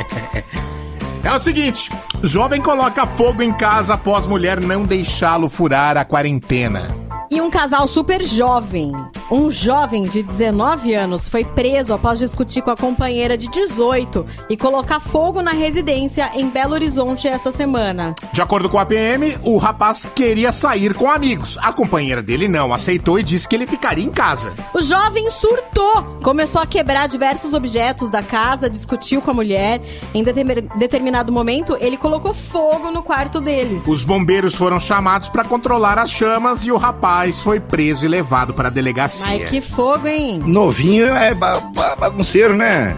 É 1.22 1.30
o 1.32 1.38
seguinte, 1.38 1.92
jovem 2.22 2.62
coloca 2.62 3.06
fogo 3.06 3.42
em 3.42 3.52
casa 3.52 3.92
após 3.92 4.24
mulher 4.24 4.58
não 4.58 4.84
deixá-lo 4.84 5.50
furar 5.50 5.96
a 5.98 6.04
quarentena. 6.04 6.88
E 7.30 7.42
um 7.42 7.50
casal 7.50 7.86
super 7.86 8.22
jovem. 8.22 8.90
Um 9.30 9.48
jovem 9.48 10.08
de 10.08 10.24
19 10.24 10.92
anos 10.92 11.28
foi 11.28 11.44
preso 11.44 11.92
após 11.92 12.18
discutir 12.18 12.62
com 12.62 12.70
a 12.72 12.76
companheira 12.76 13.38
de 13.38 13.46
18 13.48 14.26
e 14.48 14.56
colocar 14.56 14.98
fogo 14.98 15.40
na 15.40 15.52
residência 15.52 16.28
em 16.34 16.48
Belo 16.50 16.74
Horizonte 16.74 17.28
essa 17.28 17.52
semana. 17.52 18.12
De 18.32 18.42
acordo 18.42 18.68
com 18.68 18.76
a 18.76 18.84
PM, 18.84 19.36
o 19.44 19.56
rapaz 19.56 20.08
queria 20.12 20.50
sair 20.50 20.94
com 20.94 21.08
amigos. 21.08 21.56
A 21.62 21.72
companheira 21.72 22.20
dele 22.20 22.48
não 22.48 22.74
aceitou 22.74 23.20
e 23.20 23.22
disse 23.22 23.46
que 23.46 23.54
ele 23.54 23.68
ficaria 23.68 24.04
em 24.04 24.10
casa. 24.10 24.52
O 24.74 24.82
jovem 24.82 25.30
surtou, 25.30 26.02
começou 26.24 26.60
a 26.60 26.66
quebrar 26.66 27.06
diversos 27.06 27.52
objetos 27.52 28.10
da 28.10 28.24
casa, 28.24 28.68
discutiu 28.68 29.22
com 29.22 29.30
a 29.30 29.34
mulher. 29.34 29.80
Em 30.12 30.24
determin- 30.24 30.68
determinado 30.76 31.30
momento, 31.32 31.76
ele 31.80 31.96
colocou 31.96 32.34
fogo 32.34 32.90
no 32.90 33.00
quarto 33.00 33.40
deles. 33.40 33.84
Os 33.86 34.02
bombeiros 34.02 34.56
foram 34.56 34.80
chamados 34.80 35.28
para 35.28 35.44
controlar 35.44 36.00
as 36.00 36.10
chamas 36.10 36.66
e 36.66 36.72
o 36.72 36.76
rapaz 36.76 37.38
foi 37.38 37.60
preso 37.60 38.04
e 38.04 38.08
levado 38.08 38.52
para 38.52 38.66
a 38.66 38.70
delegacia. 38.72 39.19
Ai, 39.26 39.40
que 39.40 39.60
fogo, 39.60 40.06
hein? 40.06 40.40
Novinho 40.44 41.06
é 41.14 41.34
ba- 41.34 41.60
ba- 41.60 41.96
bagunceiro, 41.96 42.54
né? 42.54 42.96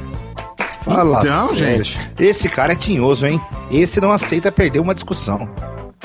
Fala 0.84 1.20
Então, 1.22 1.54
sério. 1.56 1.84
gente. 1.84 2.00
Esse 2.18 2.48
cara 2.48 2.72
é 2.72 2.76
tinhoso, 2.76 3.26
hein? 3.26 3.40
Esse 3.70 4.00
não 4.00 4.10
aceita 4.10 4.50
perder 4.50 4.80
uma 4.80 4.94
discussão. 4.94 5.48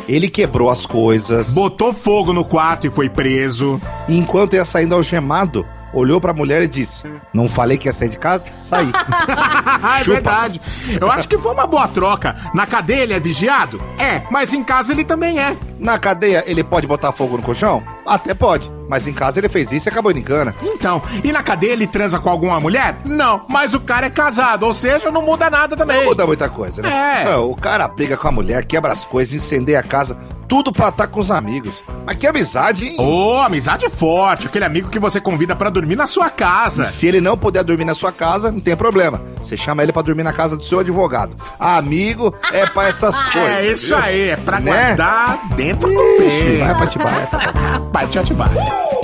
Ele 0.07 0.29
quebrou 0.29 0.69
as 0.69 0.85
coisas. 0.85 1.49
Botou 1.49 1.91
fogo 1.91 2.31
no 2.31 2.45
quarto 2.45 2.85
e 2.87 2.89
foi 2.89 3.09
preso. 3.09 3.81
E 4.07 4.17
enquanto 4.17 4.53
ia 4.55 4.63
saindo 4.63 4.93
algemado, 4.95 5.65
olhou 5.91 6.21
pra 6.21 6.31
mulher 6.33 6.61
e 6.61 6.67
disse: 6.67 7.03
Não 7.33 7.47
falei 7.47 7.77
que 7.77 7.87
ia 7.89 7.93
sair 7.93 8.09
de 8.09 8.17
casa? 8.19 8.47
Saí. 8.61 8.87
é 9.99 10.03
verdade. 10.03 10.61
Eu 11.01 11.11
acho 11.11 11.27
que 11.27 11.37
foi 11.37 11.51
uma 11.51 11.65
boa 11.67 11.87
troca. 11.87 12.35
Na 12.53 12.65
cadeia 12.65 13.01
ele 13.01 13.13
é 13.13 13.19
vigiado? 13.19 13.81
É, 13.97 14.21
mas 14.29 14.53
em 14.53 14.63
casa 14.63 14.93
ele 14.93 15.03
também 15.03 15.39
é. 15.39 15.57
Na 15.79 15.97
cadeia, 15.99 16.43
ele 16.47 16.63
pode 16.63 16.87
botar 16.87 17.11
fogo 17.11 17.37
no 17.37 17.43
colchão? 17.43 17.83
Até 18.05 18.33
pode. 18.33 18.71
Mas 18.89 19.05
em 19.05 19.13
casa 19.13 19.39
ele 19.39 19.49
fez 19.49 19.71
isso 19.71 19.87
e 19.87 19.91
acabou 19.91 20.11
em 20.11 20.17
engana. 20.19 20.55
Então, 20.63 21.01
e 21.23 21.31
na 21.31 21.43
cadeia 21.43 21.73
ele 21.73 21.85
transa 21.85 22.19
com 22.19 22.29
alguma 22.29 22.59
mulher? 22.59 22.97
Não, 23.05 23.41
mas 23.49 23.73
o 23.73 23.79
cara 23.81 24.07
é 24.07 24.09
casado, 24.09 24.63
ou 24.65 24.73
seja, 24.73 25.11
não 25.11 25.21
muda 25.21 25.49
nada 25.49 25.75
também. 25.75 25.97
Não 25.97 26.05
muda 26.05 26.25
muita 26.25 26.47
coisa, 26.49 26.81
né? 26.81 27.21
É. 27.21 27.25
Não, 27.25 27.51
o 27.51 27.55
cara 27.55 27.87
briga 27.87 28.15
com 28.15 28.27
a 28.27 28.31
mulher, 28.31 28.63
quebra 28.65 28.93
as 28.93 29.03
coisas, 29.03 29.33
incendeia 29.33 29.79
a 29.79 29.83
casa, 29.83 30.17
tudo 30.47 30.71
pra 30.71 30.87
estar 30.87 31.07
com 31.07 31.19
os 31.19 31.29
amigos. 31.29 31.73
Mas 32.05 32.15
que 32.17 32.25
amizade, 32.25 32.85
hein? 32.87 32.95
Ô, 32.97 33.39
amizade 33.41 33.89
forte, 33.89 34.47
aquele 34.47 34.63
amigo 34.63 34.89
que 34.89 34.99
você 34.99 35.19
convida 35.19 35.53
pra 35.53 35.69
dormir 35.69 35.97
na 35.97 36.07
sua 36.07 36.29
casa. 36.29 36.83
E 36.83 36.85
se 36.87 37.05
ele 37.07 37.19
não 37.19 37.37
puder 37.37 37.65
dormir 37.65 37.83
na 37.83 37.93
sua 37.93 38.13
casa, 38.13 38.49
não 38.49 38.61
tem 38.61 38.75
problema. 38.77 39.21
Você 39.43 39.57
chama 39.57 39.83
ele 39.83 39.91
pra 39.91 40.01
dormir 40.01 40.23
na 40.23 40.31
casa 40.31 40.55
do 40.55 40.63
seu 40.63 40.79
advogado. 40.79 41.35
Amigo 41.59 42.33
é 42.53 42.65
pra 42.65 42.87
essas 42.87 43.15
coisas. 43.33 43.49
É 43.51 43.65
isso 43.65 43.87
viu? 43.87 43.97
aí, 43.97 44.29
é 44.29 44.35
pra 44.37 44.61
Né? 44.61 44.71
guardar 44.71 45.47
dentro 45.55 45.66
do 45.75 45.89
Ixi, 45.89 46.43
peito. 46.43 46.59
vai 46.59 46.75
pra. 46.75 47.79
Vai 47.97 48.07
te 48.07 48.19
ativar. 48.19 48.49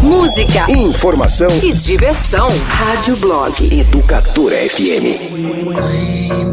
Música 0.03 0.69
Informação 0.69 1.47
e 1.63 1.71
diversão. 1.73 2.47
Rádio 2.67 3.15
Blog. 3.17 3.79
Educadora 3.79 4.55
FM. 4.55 5.33
Queen 5.73 6.51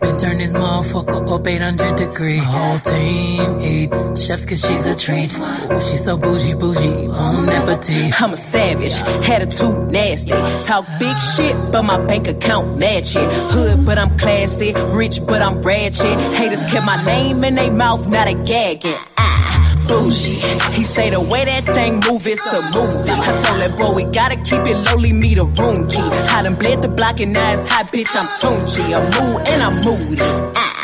bee, 0.00 0.06
want 0.06 0.10
no 0.10 0.10
smoke 0.10 0.10
with 0.10 0.10
me. 0.10 0.10
Been 0.10 0.18
turn 0.18 0.38
this 0.38 0.52
motherfucker 0.52 1.40
up 1.40 1.46
800 1.46 1.96
degree. 1.96 2.38
My 2.38 2.44
whole 2.44 2.78
team 2.78 3.60
eat 3.60 4.18
chefs 4.18 4.46
cause 4.46 4.60
she's 4.66 4.86
a 4.86 4.96
treat. 4.96 5.32
Ooh, 5.34 5.80
she's 5.80 6.04
so 6.04 6.16
bougie, 6.16 6.54
bougie, 6.54 7.08
on 7.08 7.46
nepoty. 7.46 8.12
I'm 8.20 8.32
a 8.32 8.36
savage, 8.36 8.96
had 9.26 9.42
a 9.42 9.46
attitude 9.46 9.90
nasty. 9.90 10.32
Talk 10.64 10.86
big 10.98 11.16
shit, 11.18 11.56
but 11.72 11.82
my 11.82 11.98
bank 12.06 12.28
account 12.28 12.78
match 12.78 13.16
it. 13.16 13.28
Hood, 13.52 13.84
but 13.84 13.98
I'm 13.98 14.16
classy. 14.18 14.72
Rich, 14.74 15.26
but 15.26 15.42
I'm 15.42 15.60
ratchet. 15.62 16.18
Haters 16.34 16.60
kept 16.70 16.86
my 16.86 17.02
name 17.04 17.44
in 17.44 17.54
their 17.54 17.72
mouth, 17.72 18.08
not 18.08 18.28
a 18.28 18.34
gagging. 18.34 18.94
Ah, 19.16 19.43
bougie. 19.86 20.40
He 20.72 20.82
say 20.84 21.10
the 21.10 21.20
way 21.20 21.44
that 21.44 21.64
thing 21.66 22.00
move, 22.08 22.26
it's 22.26 22.44
a 22.46 22.62
movie. 22.62 23.10
I 23.10 23.42
told 23.44 23.60
that 23.60 23.74
boy 23.78 23.92
we 23.92 24.04
gotta 24.04 24.36
keep 24.36 24.62
it 24.66 24.76
lowly, 24.90 25.12
me 25.12 25.34
the 25.34 25.44
room 25.44 25.88
key. 25.88 26.00
I 26.34 26.42
done 26.42 26.56
bled 26.56 26.80
the 26.80 26.88
block 26.88 27.20
and 27.20 27.32
now 27.32 27.52
it's 27.52 27.68
hot, 27.68 27.86
bitch. 27.88 28.14
I'm 28.16 28.26
Tunchi. 28.38 28.84
I'm 28.94 29.04
mood 29.14 29.46
and 29.46 29.62
I'm 29.62 29.76
moody. 29.84 30.22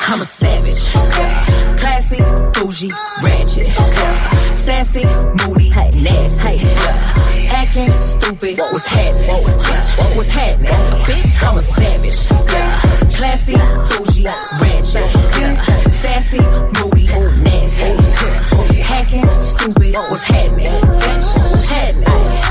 I'm 0.09 0.20
a 0.20 0.24
savage. 0.24 0.82
Yeah. 1.16 1.76
Classy, 1.78 2.18
bougie, 2.55 2.90
ratchet. 3.22 4.49
Sassy, 4.61 5.04
moody, 5.40 5.70
nasty. 5.70 6.56
Yeah. 6.56 7.50
Acting 7.50 7.90
stupid, 7.96 8.58
what's 8.58 8.86
happening? 8.86 9.26
Bitch, 9.26 10.16
what's 10.16 10.28
happening? 10.28 10.70
Bitch, 11.04 11.42
I'm 11.42 11.56
a 11.56 11.62
savage. 11.62 12.28
Yeah. 12.52 12.80
Classy, 13.16 13.56
bougie, 13.88 14.26
ratchet. 14.61 15.40
Yeah. 15.40 15.56
Sassy, 15.88 16.40
moody, 16.76 17.06
nasty. 17.42 17.82
Yeah. 17.82 18.84
Hacking, 18.84 19.28
stupid, 19.38 19.94
what's 19.94 20.24
happening? 20.24 20.66
Bitch, 20.66 21.50
what's 21.50 21.64
happening? 21.64 22.49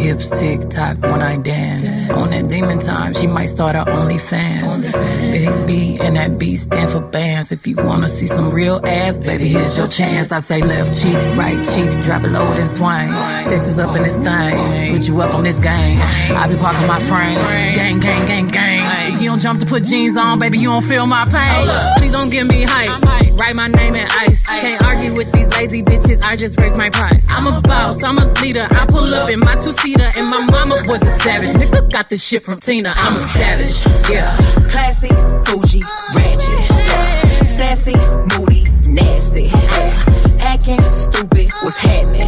Hips 0.00 0.30
tick 0.40 0.60
tock 0.70 0.96
when 1.02 1.20
I 1.20 1.36
dance. 1.36 2.08
On 2.08 2.30
that 2.30 2.48
demon 2.48 2.78
time, 2.78 3.12
she 3.12 3.26
might 3.26 3.46
start 3.46 3.74
her 3.76 3.84
OnlyFans. 3.84 4.92
Big 5.30 5.66
B 5.66 5.98
and 6.00 6.16
that 6.16 6.38
B 6.38 6.56
stand 6.56 6.90
for 6.90 7.00
bands. 7.00 7.52
If 7.52 7.66
you 7.66 7.76
wanna 7.76 8.08
see 8.08 8.26
some 8.26 8.50
real 8.50 8.80
ass, 8.84 9.22
baby, 9.22 9.48
here's 9.48 9.76
your 9.76 9.86
chance. 9.86 10.32
I 10.32 10.38
say 10.38 10.62
left 10.62 11.00
cheek, 11.00 11.16
right 11.36 11.58
cheek, 11.66 12.02
drop 12.02 12.24
it 12.24 12.30
low 12.30 12.46
and 12.50 12.68
swing. 12.68 13.08
Texas 13.44 13.78
up 13.78 13.94
in 13.94 14.02
this 14.02 14.16
thing, 14.16 14.92
put 14.96 15.06
you 15.06 15.20
up 15.20 15.34
on 15.34 15.44
this 15.44 15.58
game. 15.58 15.98
I 16.34 16.48
be 16.48 16.56
parking 16.56 16.86
my 16.86 16.98
frame, 16.98 17.36
gang, 17.74 18.00
gang, 18.00 18.26
gang, 18.26 18.48
gang. 18.48 19.12
If 19.12 19.20
you 19.20 19.28
don't 19.28 19.40
jump 19.40 19.60
to 19.60 19.66
put 19.66 19.84
jeans 19.84 20.16
on, 20.16 20.38
baby, 20.38 20.58
you 20.58 20.68
don't 20.68 20.82
feel 20.82 21.06
my 21.06 21.26
pain. 21.26 21.68
Please 21.98 22.12
don't 22.12 22.30
give 22.30 22.48
me 22.48 22.62
hype. 22.62 23.36
Write 23.38 23.56
my 23.56 23.68
name 23.68 23.94
in 23.94 24.06
ice. 24.06 24.46
Can't 24.46 24.82
argue 24.84 25.14
with 25.14 25.32
these 25.32 25.48
lazy 25.48 25.82
bitches. 25.82 26.22
I 26.22 26.36
just 26.36 26.58
raise 26.58 26.76
my 26.76 26.90
price. 26.90 27.26
I'm 27.30 27.46
a 27.46 27.60
boss. 27.60 28.02
I'm 28.02 28.18
a 28.18 28.26
leader. 28.42 28.66
I 28.70 28.86
pull 28.86 29.12
up 29.14 29.30
in 29.30 29.40
my 29.40 29.56
two 29.56 29.72
and 29.98 30.28
my 30.28 30.44
mama 30.50 30.76
was 30.86 31.02
a 31.02 31.06
savage. 31.20 31.50
Nigga 31.50 31.90
got 31.90 32.08
this 32.08 32.22
shit 32.26 32.44
from 32.44 32.60
Tina. 32.60 32.92
I'm 32.96 33.16
a 33.16 33.18
savage. 33.18 34.10
Yeah. 34.10 34.36
Classy, 34.68 35.08
bougie, 35.44 35.82
ratchet. 36.14 36.70
Yeah. 36.70 37.42
Sassy, 37.44 37.96
moody, 38.38 38.64
nasty. 38.86 39.44
Yeah. 39.44 40.40
Acting 40.40 40.82
stupid, 40.88 41.50
what's 41.62 41.78
happening? 41.78 42.26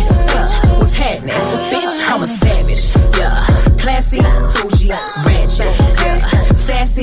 What's 0.79 0.97
happening? 0.97 1.35
Bitch, 1.71 2.11
I'm 2.11 2.23
a 2.23 2.27
savage. 2.27 2.95
Yeah. 3.19 3.47
Classy, 3.79 4.21
bougie, 4.21 4.91
ratchet. 5.25 5.67
Yeah. 6.01 6.29
Sassy, 6.53 7.03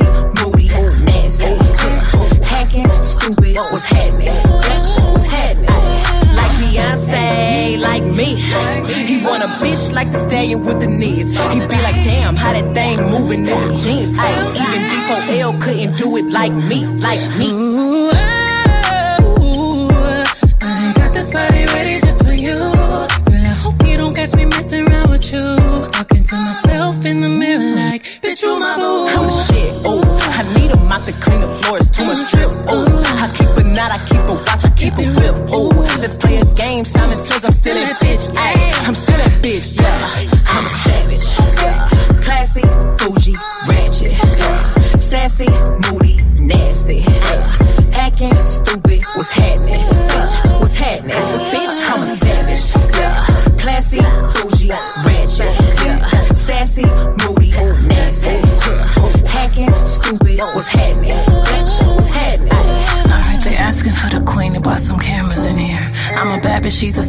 like 7.89 8.05
me. 8.19 8.29
He 9.09 9.15
want 9.25 9.41
a 9.43 9.49
bitch 9.61 9.91
like 9.93 10.11
the 10.11 10.19
stallion 10.19 10.63
with 10.65 10.79
the 10.79 10.87
knees. 10.87 11.29
He 11.53 11.59
be 11.73 11.77
like, 11.87 11.99
damn, 12.07 12.35
how 12.35 12.53
that 12.53 12.67
thing 12.75 12.97
moving 13.13 13.43
in 13.53 13.59
the 13.65 13.71
jeans. 13.83 14.11
Ay, 14.17 14.33
even 14.63 14.81
D4L 14.91 15.51
couldn't 15.63 15.93
do 15.97 16.07
it 16.19 16.27
like 16.39 16.53
me, 16.69 16.79
like 17.07 17.23
me. 17.39 17.47
Ooh, 17.49 18.11
ooh, 19.43 19.89
I 20.61 20.93
got 20.99 21.11
this 21.13 21.29
body 21.33 21.65
ready 21.75 21.95
just 22.05 22.23
for 22.25 22.33
you. 22.47 22.57
Girl, 23.29 23.45
I 23.53 23.55
hope 23.63 23.77
you 23.87 23.97
don't 23.97 24.15
catch 24.19 24.33
me 24.35 24.45
messing 24.45 24.87
around 24.87 25.09
with 25.09 25.31
you. 25.33 25.45
Talking 25.97 26.23
to 26.29 26.35
myself 26.35 27.05
in 27.05 27.21
the 27.21 27.29
mirror 27.29 27.75
like, 27.81 28.03
bitch, 28.23 28.43
you 28.43 28.59
my 28.59 28.75
boo. 28.75 29.07
I'm 29.17 29.29
shit, 29.45 29.71
oh. 29.89 30.03
I 30.39 30.43
need 30.55 30.71
a 30.71 30.77
mop 30.89 31.05
to 31.05 31.13
clean 31.23 31.41
the 31.41 31.49
floors, 31.59 31.89
too 31.91 32.05
much 32.05 32.21
drip, 32.31 32.51
oh. 32.67 32.98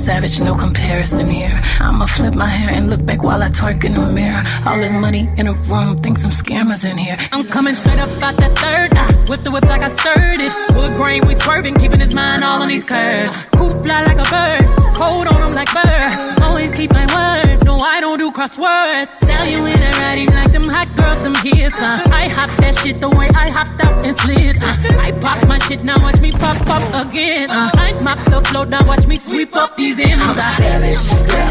Savage, 0.01 0.41
no 0.41 0.55
comparison 0.55 1.29
here. 1.29 1.61
I'ma 1.79 2.07
flip 2.07 2.35
my 2.35 2.49
hair 2.49 2.71
and 2.71 2.89
look 2.89 3.05
back 3.05 3.23
while 3.23 3.43
I 3.43 3.49
twerk 3.49 3.85
in 3.85 3.95
the 3.95 4.07
mirror. 4.19 4.43
All 4.67 4.79
this 4.79 4.93
money 4.93 5.29
in 5.37 5.47
a 5.47 5.53
room, 5.71 6.01
think 6.03 6.17
some 6.19 6.31
scammers 6.31 6.85
in 6.91 6.97
here. 6.97 7.17
I'm 7.33 7.45
coming 7.45 7.75
straight 7.75 8.01
up 8.01 8.09
out 8.27 8.37
that 8.43 8.53
third. 8.63 8.91
Uh, 8.97 9.13
whip 9.29 9.41
the 9.41 9.51
whip 9.51 9.65
like 9.65 9.83
I 9.83 9.89
stirred 9.89 10.41
it. 10.41 10.53
Wood 10.75 10.97
grain, 10.97 11.27
we 11.27 11.35
swerving, 11.35 11.75
keeping 11.77 12.01
his 12.01 12.15
mind 12.15 12.43
all 12.43 12.63
on 12.63 12.69
these 12.69 12.89
curves. 12.89 13.45
Coop 13.57 13.83
fly 13.85 14.03
like 14.03 14.19
a 14.19 14.29
bird, 14.37 14.65
cold 14.97 15.27
on 15.29 15.41
him 15.47 15.55
like 15.55 15.71
birds. 15.73 16.23
Always 16.43 16.73
keep 16.75 16.91
my 16.93 17.07
word, 17.17 17.65
no, 17.65 17.79
I 17.79 18.01
don't 18.01 18.19
do 18.19 18.31
crosswords. 18.33 19.21
Tell 19.21 19.47
you 19.47 19.61
in 19.67 19.81
a 19.89 19.93
riding 20.01 20.31
like 20.33 20.53
them 20.53 20.69
hot 20.69 20.89
girls, 21.01 21.21
them 21.23 21.35
hips. 21.43 21.81
Uh. 21.81 22.05
I 22.13 22.29
hop 22.29 22.51
that 22.61 22.75
shit 22.77 23.01
the 23.01 23.09
way 23.09 23.29
I 23.35 23.49
hopped 23.51 23.81
up 23.85 24.03
and 24.05 24.15
slid. 24.15 24.57
Uh. 24.61 25.01
I 25.07 25.13
pop 25.25 25.39
my 25.49 25.59
shit, 25.59 25.83
now 25.85 25.97
watch 26.05 26.21
me 26.21 26.33
pop 26.33 26.61
up 26.69 26.85
again. 27.07 27.51
Uh. 27.51 27.71
I 27.75 27.95
mop 28.01 28.19
the 28.29 28.41
floor, 28.49 28.67
now 28.67 28.85
watch 28.87 29.07
me 29.07 29.17
sweep 29.17 29.55
up 29.57 29.77
these 29.77 29.99
M's. 29.99 30.23
I'm 30.23 30.39
Uh. 30.39 30.51
savage, 30.61 31.03
yeah. 31.33 31.49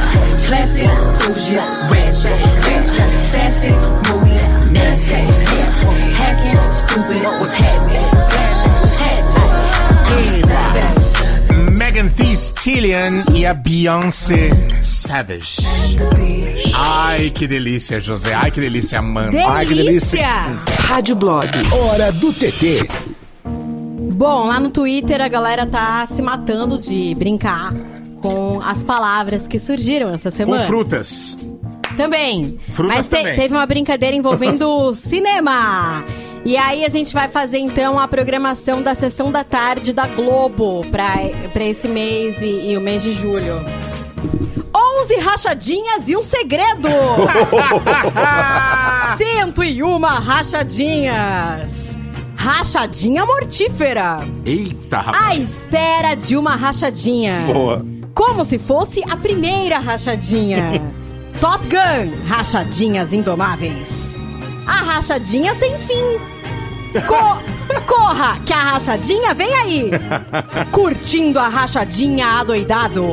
Classy, 0.50 0.86
bougie, 1.20 1.58
ratchet, 1.91 2.38
bitch. 2.66 2.91
Sassy, 3.32 3.72
moody, 4.08 4.38
nasty, 4.74 5.22
yeah. 5.58 5.70
Hacking, 6.20 6.62
stupid, 6.68 7.22
what's 7.39 7.54
happening? 7.54 8.08
Bitch, 8.34 8.58
what's 8.82 8.95
happening? 9.02 9.50
I'm 10.10 10.26
savage. 10.50 11.78
Megan 11.78 12.10
Thee 12.18 12.36
Stallion 12.36 13.24
e 13.34 13.45
a 13.45 13.54
Beyoncé 13.54 14.50
Savage. 15.10 15.55
Ai, 16.76 17.32
que 17.32 17.47
delícia, 17.47 17.99
José. 17.99 18.32
Ai, 18.36 18.51
que 18.51 18.62
delícia, 18.62 18.99
Amanda. 18.99 19.36
Ai, 19.49 19.66
que 19.66 19.74
delícia. 19.74 20.24
Rádio 20.82 21.16
Blog. 21.16 21.47
Hora 21.74 22.12
do 22.12 22.32
TT. 22.32 22.88
Bom, 24.14 24.45
lá 24.45 24.60
no 24.60 24.70
Twitter 24.70 25.20
a 25.20 25.28
galera 25.28 25.66
tá 25.66 26.05
se 26.05 26.22
matando 26.22 26.78
de 26.78 27.16
brincar 27.16 27.74
com 27.74 27.89
com 28.22 28.62
as 28.62 28.84
palavras 28.84 29.47
que 29.47 29.57
surgiram 29.60 30.14
essa 30.14 30.30
Com 30.30 30.38
semana. 30.38 30.62
frutas. 30.62 31.38
Também. 31.97 32.60
Frutas 32.74 32.95
Mas 32.97 33.07
te- 33.07 33.16
também. 33.18 33.36
teve 33.36 33.53
uma 33.55 33.66
brincadeira 33.66 34.16
envolvendo 34.16 34.93
cinema. 34.93 36.03
E 36.45 36.55
aí 36.57 36.86
a 36.86 36.89
gente 36.89 37.14
vai 37.16 37.28
fazer 37.30 37.57
então 37.60 37.97
a 37.97 38.07
programação 38.10 38.82
da 38.84 38.93
sessão 38.93 39.32
da 39.32 39.43
tarde 39.43 39.91
da 39.93 40.05
Globo 40.05 40.86
pra, 40.91 41.16
pra 41.53 41.64
esse 41.64 41.88
mês 41.88 42.41
e, 42.41 42.72
e 42.74 42.78
o 42.78 42.82
mês 42.82 43.01
de 43.01 43.14
julho. 43.14 43.55
11 45.02 45.16
rachadinhas 45.20 46.10
e 46.10 46.18
um 46.18 46.24
segredo! 46.24 46.89
101 49.18 50.00
rachadinhas! 50.02 51.74
Rachadinha 52.36 53.26
mortífera! 53.26 54.20
Eita, 54.45 54.97
À 54.97 55.02
rapaz. 55.02 55.41
espera 55.52 56.16
de 56.16 56.38
uma 56.38 56.56
rachadinha. 56.56 57.41
Boa. 57.52 57.86
Como 58.14 58.43
se 58.45 58.58
fosse 58.58 59.04
a 59.10 59.16
primeira 59.18 59.78
rachadinha. 59.80 60.82
Top 61.39 61.64
Gun, 61.68 62.26
rachadinhas 62.28 63.14
indomáveis. 63.14 63.88
A 64.66 64.78
rachadinha 64.78 65.54
sem 65.56 65.78
fim. 65.78 66.20
Co- 67.08 67.39
corra, 67.86 68.39
que 68.45 68.54
a 68.54 68.58
rachadinha 68.58 69.34
vem 69.34 69.54
aí. 69.54 69.91
Curtindo 70.72 71.39
a 71.39 71.47
rachadinha 71.47 72.39
adoidado. 72.39 73.06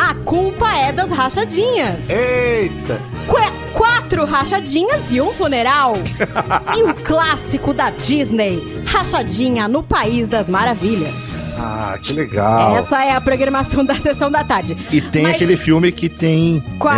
A 0.00 0.14
culpa 0.24 0.66
é 0.76 0.92
das 0.92 1.10
rachadinhas. 1.10 2.08
Eita. 2.08 2.98
Qu- 3.26 3.60
quatro 3.74 4.24
rachadinhas 4.24 5.12
e 5.12 5.20
um 5.20 5.30
funeral. 5.34 5.94
e 6.76 6.82
o 6.82 6.94
clássico 6.94 7.74
da 7.74 7.90
Disney, 7.90 8.82
Rachadinha 8.86 9.68
no 9.68 9.82
País 9.82 10.28
das 10.28 10.48
Maravilhas. 10.48 11.54
Ah, 11.58 11.98
que 12.02 12.14
legal. 12.14 12.76
Essa 12.78 13.04
é 13.04 13.12
a 13.12 13.20
programação 13.20 13.84
da 13.84 13.94
sessão 13.94 14.30
da 14.30 14.42
tarde. 14.42 14.74
E 14.90 15.00
tem 15.02 15.24
Mas- 15.24 15.34
aquele 15.34 15.56
filme 15.58 15.92
que 15.92 16.08
tem. 16.08 16.64
Qual? 16.78 16.94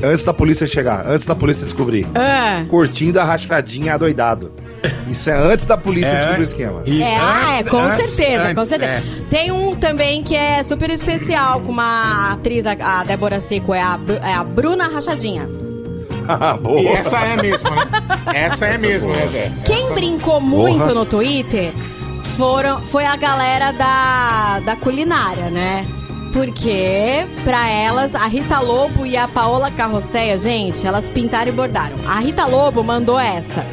é, 0.00 0.06
antes 0.06 0.24
da 0.24 0.32
polícia 0.32 0.66
chegar, 0.66 1.04
antes 1.06 1.26
da 1.26 1.34
polícia 1.34 1.66
descobrir. 1.66 2.06
Ah. 2.14 2.64
Curtindo 2.68 3.20
a 3.20 3.24
rascadinha 3.24 3.94
adoidado. 3.94 4.50
Isso 5.10 5.30
é 5.30 5.34
antes 5.34 5.64
da 5.66 5.76
polícia 5.76 6.08
É, 6.08 6.18
descobrir 6.36 6.40
o 6.40 6.44
esquema. 6.44 6.82
e 6.86 7.02
É, 7.02 7.16
ah, 7.16 7.42
é, 7.56 7.58
antes- 7.60 7.70
com 7.70 7.78
antes- 7.78 8.10
certeza, 8.10 8.42
com 8.54 8.60
antes, 8.60 8.68
certeza. 8.68 8.92
é. 8.92 9.02
Tem 9.30 9.50
um 9.52 9.74
também 9.76 10.22
que 10.22 10.34
é 10.36 10.62
super 10.62 10.90
especial 10.90 11.60
com 11.60 11.72
uma 11.72 12.30
atriz, 12.32 12.64
a, 12.66 12.72
a 12.80 13.04
Débora 13.04 13.40
Seco, 13.40 13.72
é 13.74 13.80
a, 13.80 13.98
é 14.22 14.34
a 14.34 14.44
Bruna 14.44 14.88
Rachadinha. 14.88 15.48
Ah, 16.28 16.54
Boa. 16.54 16.80
E 16.80 16.88
essa 16.88 17.18
é 17.20 17.36
mesmo, 17.40 17.70
né? 17.70 17.82
Essa 18.34 18.66
é 18.66 18.78
mesmo, 18.78 19.10
né, 19.12 19.28
Zé? 19.30 19.52
Quem 19.64 19.84
Essa- 19.84 19.94
brincou 19.94 20.40
muito 20.40 20.80
Porra. 20.80 20.94
no 20.94 21.04
Twitter 21.06 21.72
foram, 22.36 22.80
foi 22.80 23.04
a 23.04 23.14
galera 23.16 23.70
da, 23.72 24.60
da 24.64 24.74
culinária, 24.76 25.50
né? 25.50 25.86
Porque, 26.32 27.24
pra 27.44 27.70
elas, 27.70 28.14
a 28.14 28.26
Rita 28.26 28.58
Lobo 28.60 29.06
e 29.06 29.16
a 29.16 29.26
Paola 29.26 29.70
Carrosseia, 29.70 30.36
gente, 30.36 30.86
elas 30.86 31.08
pintaram 31.08 31.48
e 31.48 31.52
bordaram. 31.52 31.96
A 32.06 32.18
Rita 32.20 32.44
Lobo 32.44 32.84
mandou 32.84 33.18
essa. 33.18 33.64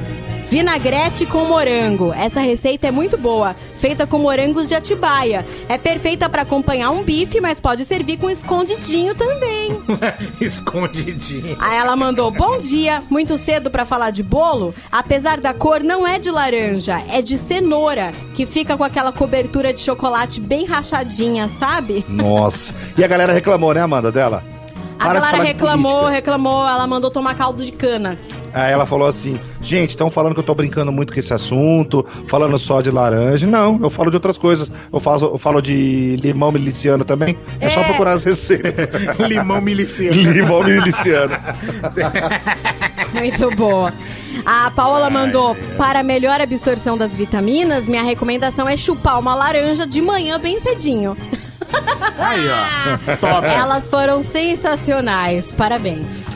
Vinagrete 0.54 1.26
com 1.26 1.46
morango. 1.46 2.14
Essa 2.14 2.40
receita 2.40 2.86
é 2.86 2.92
muito 2.92 3.18
boa, 3.18 3.56
feita 3.78 4.06
com 4.06 4.20
morangos 4.20 4.70
de 4.70 4.76
Atibaia. 4.76 5.44
É 5.68 5.80
perfeita 5.80 6.30
pra 6.30 6.44
acompanhar 6.44 6.92
um 6.92 7.02
bife, 7.02 7.42
mas 7.42 7.60
pode 7.60 7.84
servir 7.84 8.18
com 8.18 8.30
escondidinho 8.30 9.16
também. 9.16 9.72
Escondidinho. 10.40 11.58
Aí 11.60 11.76
ela 11.76 11.96
mandou: 11.96 12.30
Bom 12.30 12.60
dia, 12.60 13.02
muito 13.10 13.36
cedo 13.36 13.72
pra 13.72 13.84
falar 13.84 14.12
de 14.12 14.22
bolo. 14.22 14.76
Apesar 14.92 15.42
da 15.42 15.56
cor, 15.56 15.82
não 15.82 16.06
é 16.06 16.20
de 16.20 16.30
laranja, 16.30 17.02
é 17.10 17.20
de 17.20 17.36
cenoura, 17.36 18.12
que 18.36 18.46
fica 18.46 18.78
com 18.78 18.84
aquela 18.84 19.12
cobertura 19.12 19.74
de 19.74 19.82
chocolate 19.82 20.40
bem 20.40 20.66
rachadinha, 20.68 21.50
sabe? 21.50 22.06
Nossa. 22.08 22.76
E 22.96 23.04
a 23.04 23.08
galera 23.08 23.34
reclamou, 23.34 23.74
né, 23.74 23.82
Amanda, 23.82 24.12
dela? 24.12 24.44
A 25.00 25.06
Para 25.08 25.20
galera 25.20 25.44
reclamou, 25.44 26.06
reclamou, 26.06 26.68
ela 26.68 26.86
mandou 26.86 27.10
tomar 27.10 27.36
caldo 27.36 27.66
de 27.66 27.72
cana. 27.72 28.20
Aí 28.54 28.72
ela 28.72 28.86
falou 28.86 29.08
assim: 29.08 29.40
gente, 29.62 29.92
estão 29.92 30.10
falando 30.12 30.34
que 30.34 30.40
eu 30.40 30.44
tô 30.44 30.54
brincando 30.54 30.92
muito 30.92 31.12
com 31.14 31.20
esse 31.20 31.34
assunto, 31.34 32.06
falando 32.28 32.58
só 32.60 32.82
de 32.82 32.92
laranja. 32.92 33.48
Não, 33.48 33.80
eu 33.82 33.90
falo 33.90 34.10
de 34.12 34.18
outras 34.18 34.38
coisas. 34.38 34.72
Eu 34.92 35.00
falo, 35.00 35.26
eu 35.34 35.38
falo 35.38 35.62
de 35.62 36.16
limão 36.22 36.52
miliciano 36.52 37.04
também. 37.04 37.38
É, 37.60 37.70
só 37.70 37.82
É. 37.82 37.84
procurar 37.86 38.12
as 38.12 38.24
receitas. 38.24 38.74
Limão 39.28 39.60
miliciano. 39.62 40.14
limão 40.22 40.64
miliciano. 40.64 41.34
Muito 43.14 43.56
boa. 43.56 43.94
A 44.46 44.70
Paola 44.72 45.10
mandou: 45.10 45.56
Para 45.78 46.04
melhor 46.04 46.40
absorção 46.42 46.98
das 46.98 47.16
vitaminas, 47.16 47.88
minha 47.88 48.04
recomendação 48.04 48.68
é 48.68 48.76
chupar 48.78 49.20
uma 49.20 49.34
laranja 49.36 49.86
de 49.88 50.02
manhã 50.02 50.40
bem 50.40 50.60
cedinho. 50.60 51.16
Aí, 52.18 52.42
ó. 52.48 53.16
Top. 53.18 53.48
Elas 53.48 53.88
foram 53.88 54.22
sensacionais. 54.22 55.52
Parabéns. 55.52 56.28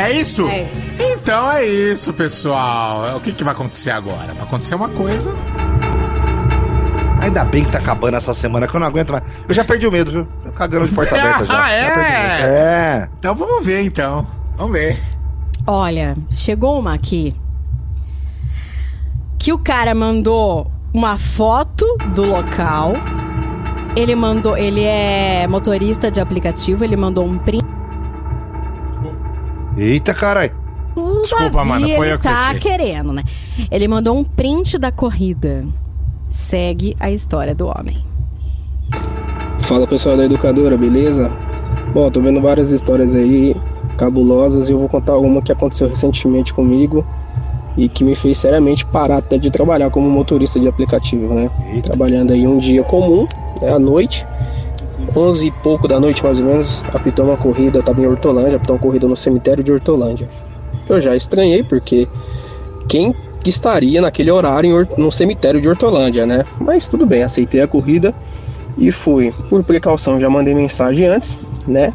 É 0.00 0.12
isso? 0.12 0.48
É 0.48 0.62
isso. 0.62 0.94
Então 0.98 1.50
é 1.50 1.64
isso, 1.66 2.12
pessoal. 2.12 3.16
O 3.16 3.20
que, 3.20 3.32
que 3.32 3.44
vai 3.44 3.52
acontecer 3.52 3.90
agora? 3.90 4.32
Vai 4.34 4.42
acontecer 4.42 4.74
uma 4.74 4.88
coisa. 4.88 5.34
Ainda 7.20 7.44
bem 7.44 7.64
que 7.64 7.70
tá 7.70 7.78
acabando 7.78 8.16
essa 8.16 8.32
semana, 8.32 8.66
que 8.66 8.74
eu 8.74 8.80
não 8.80 8.86
aguento 8.86 9.12
mais. 9.12 9.22
Eu 9.46 9.54
já 9.54 9.62
perdi 9.62 9.86
o 9.86 9.92
medo, 9.92 10.10
viu? 10.10 10.28
Tô 10.44 10.52
cagando 10.52 10.88
de 10.88 10.94
porta 10.94 11.14
aberta 11.16 11.44
já. 11.44 11.52
Ah, 11.60 11.68
Já 11.68 11.72
é? 11.72 12.40
É. 12.42 13.08
Então 13.18 13.34
vamos 13.34 13.64
ver, 13.64 13.82
então. 13.82 14.26
Vamos 14.56 14.72
ver. 14.72 14.98
Olha, 15.66 16.16
chegou 16.30 16.78
uma 16.80 16.94
aqui 16.94 17.36
que 19.38 19.52
o 19.52 19.58
cara 19.58 19.94
mandou 19.94 20.70
uma 20.92 21.18
foto 21.18 21.84
do 22.14 22.24
local. 22.24 22.94
Ele 23.94 24.14
mandou, 24.14 24.56
ele 24.56 24.82
é 24.84 25.46
motorista 25.48 26.10
de 26.10 26.20
aplicativo, 26.20 26.84
ele 26.84 26.96
mandou 26.96 27.24
um 27.26 27.38
print. 27.38 27.64
Eita, 29.76 30.12
caralho. 30.14 30.52
Desculpa, 31.22 31.44
Davi, 31.44 31.58
Amanda, 31.58 31.88
foi 31.88 32.06
ele 32.06 32.14
eu 32.14 32.18
que 32.18 32.24
tá 32.24 32.52
fechei. 32.52 32.60
querendo, 32.60 33.12
né? 33.12 33.22
Ele 33.70 33.86
mandou 33.86 34.16
um 34.16 34.24
print 34.24 34.78
da 34.78 34.90
corrida. 34.90 35.64
Segue 36.28 36.96
a 36.98 37.10
história 37.10 37.54
do 37.54 37.66
homem. 37.68 37.96
Fala 39.60 39.86
pessoal 39.86 40.16
da 40.16 40.24
educadora, 40.24 40.76
beleza? 40.76 41.30
Bom, 41.94 42.10
tô 42.10 42.20
vendo 42.20 42.40
várias 42.40 42.70
histórias 42.70 43.14
aí 43.14 43.54
cabulosas 43.96 44.68
e 44.68 44.72
eu 44.72 44.78
vou 44.78 44.88
contar 44.88 45.16
uma 45.18 45.42
que 45.42 45.52
aconteceu 45.52 45.88
recentemente 45.88 46.54
comigo 46.54 47.04
e 47.76 47.88
que 47.88 48.02
me 48.02 48.14
fez 48.14 48.38
seriamente 48.38 48.84
parar 48.86 49.18
até 49.18 49.38
de 49.38 49.50
trabalhar 49.50 49.90
como 49.90 50.10
motorista 50.10 50.58
de 50.58 50.66
aplicativo, 50.66 51.34
né? 51.34 51.50
Trabalhando 51.82 52.32
aí 52.32 52.46
um 52.46 52.58
dia 52.58 52.82
comum, 52.82 53.26
né, 53.60 53.72
à 53.72 53.78
noite, 53.78 54.26
11 55.14 55.46
e 55.46 55.50
pouco 55.50 55.88
da 55.88 55.98
noite 55.98 56.22
mais 56.22 56.40
ou 56.40 56.46
menos, 56.46 56.82
apitou 56.92 57.26
uma 57.26 57.36
corrida, 57.36 57.78
eu 57.78 57.82
tava 57.82 58.00
em 58.00 58.06
Hortolândia, 58.06 58.56
apitou 58.56 58.76
uma 58.76 58.82
corrida 58.82 59.06
no 59.06 59.16
cemitério 59.16 59.62
de 59.62 59.72
Hortolândia. 59.72 60.28
Eu 60.88 61.00
já 61.00 61.14
estranhei 61.14 61.62
porque 61.62 62.08
quem 62.88 63.14
que 63.42 63.50
estaria 63.50 64.00
naquele 64.00 64.30
horário 64.30 64.86
no 64.96 65.10
cemitério 65.10 65.60
de 65.60 65.68
Hortolândia, 65.68 66.26
né? 66.26 66.44
Mas 66.60 66.88
tudo 66.88 67.06
bem, 67.06 67.22
aceitei 67.22 67.60
a 67.60 67.66
corrida 67.66 68.14
e 68.76 68.92
fui. 68.92 69.32
Por 69.48 69.64
precaução, 69.64 70.20
já 70.20 70.28
mandei 70.28 70.54
mensagem 70.54 71.06
antes, 71.06 71.38
né? 71.66 71.92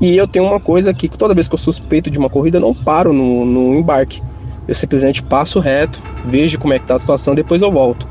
E 0.00 0.16
eu 0.16 0.26
tenho 0.26 0.44
uma 0.44 0.60
coisa 0.60 0.90
aqui 0.90 1.08
que 1.08 1.18
toda 1.18 1.34
vez 1.34 1.48
que 1.48 1.54
eu 1.54 1.58
suspeito 1.58 2.10
de 2.10 2.18
uma 2.18 2.30
corrida, 2.30 2.56
eu 2.56 2.62
não 2.62 2.74
paro 2.74 3.12
no, 3.12 3.44
no 3.44 3.74
embarque. 3.74 4.22
Eu 4.66 4.74
simplesmente 4.74 5.22
passo 5.22 5.58
reto, 5.58 6.00
vejo 6.24 6.58
como 6.58 6.72
é 6.72 6.78
que 6.78 6.86
tá 6.86 6.94
a 6.94 6.98
situação, 6.98 7.34
depois 7.34 7.60
eu 7.60 7.70
volto. 7.70 8.06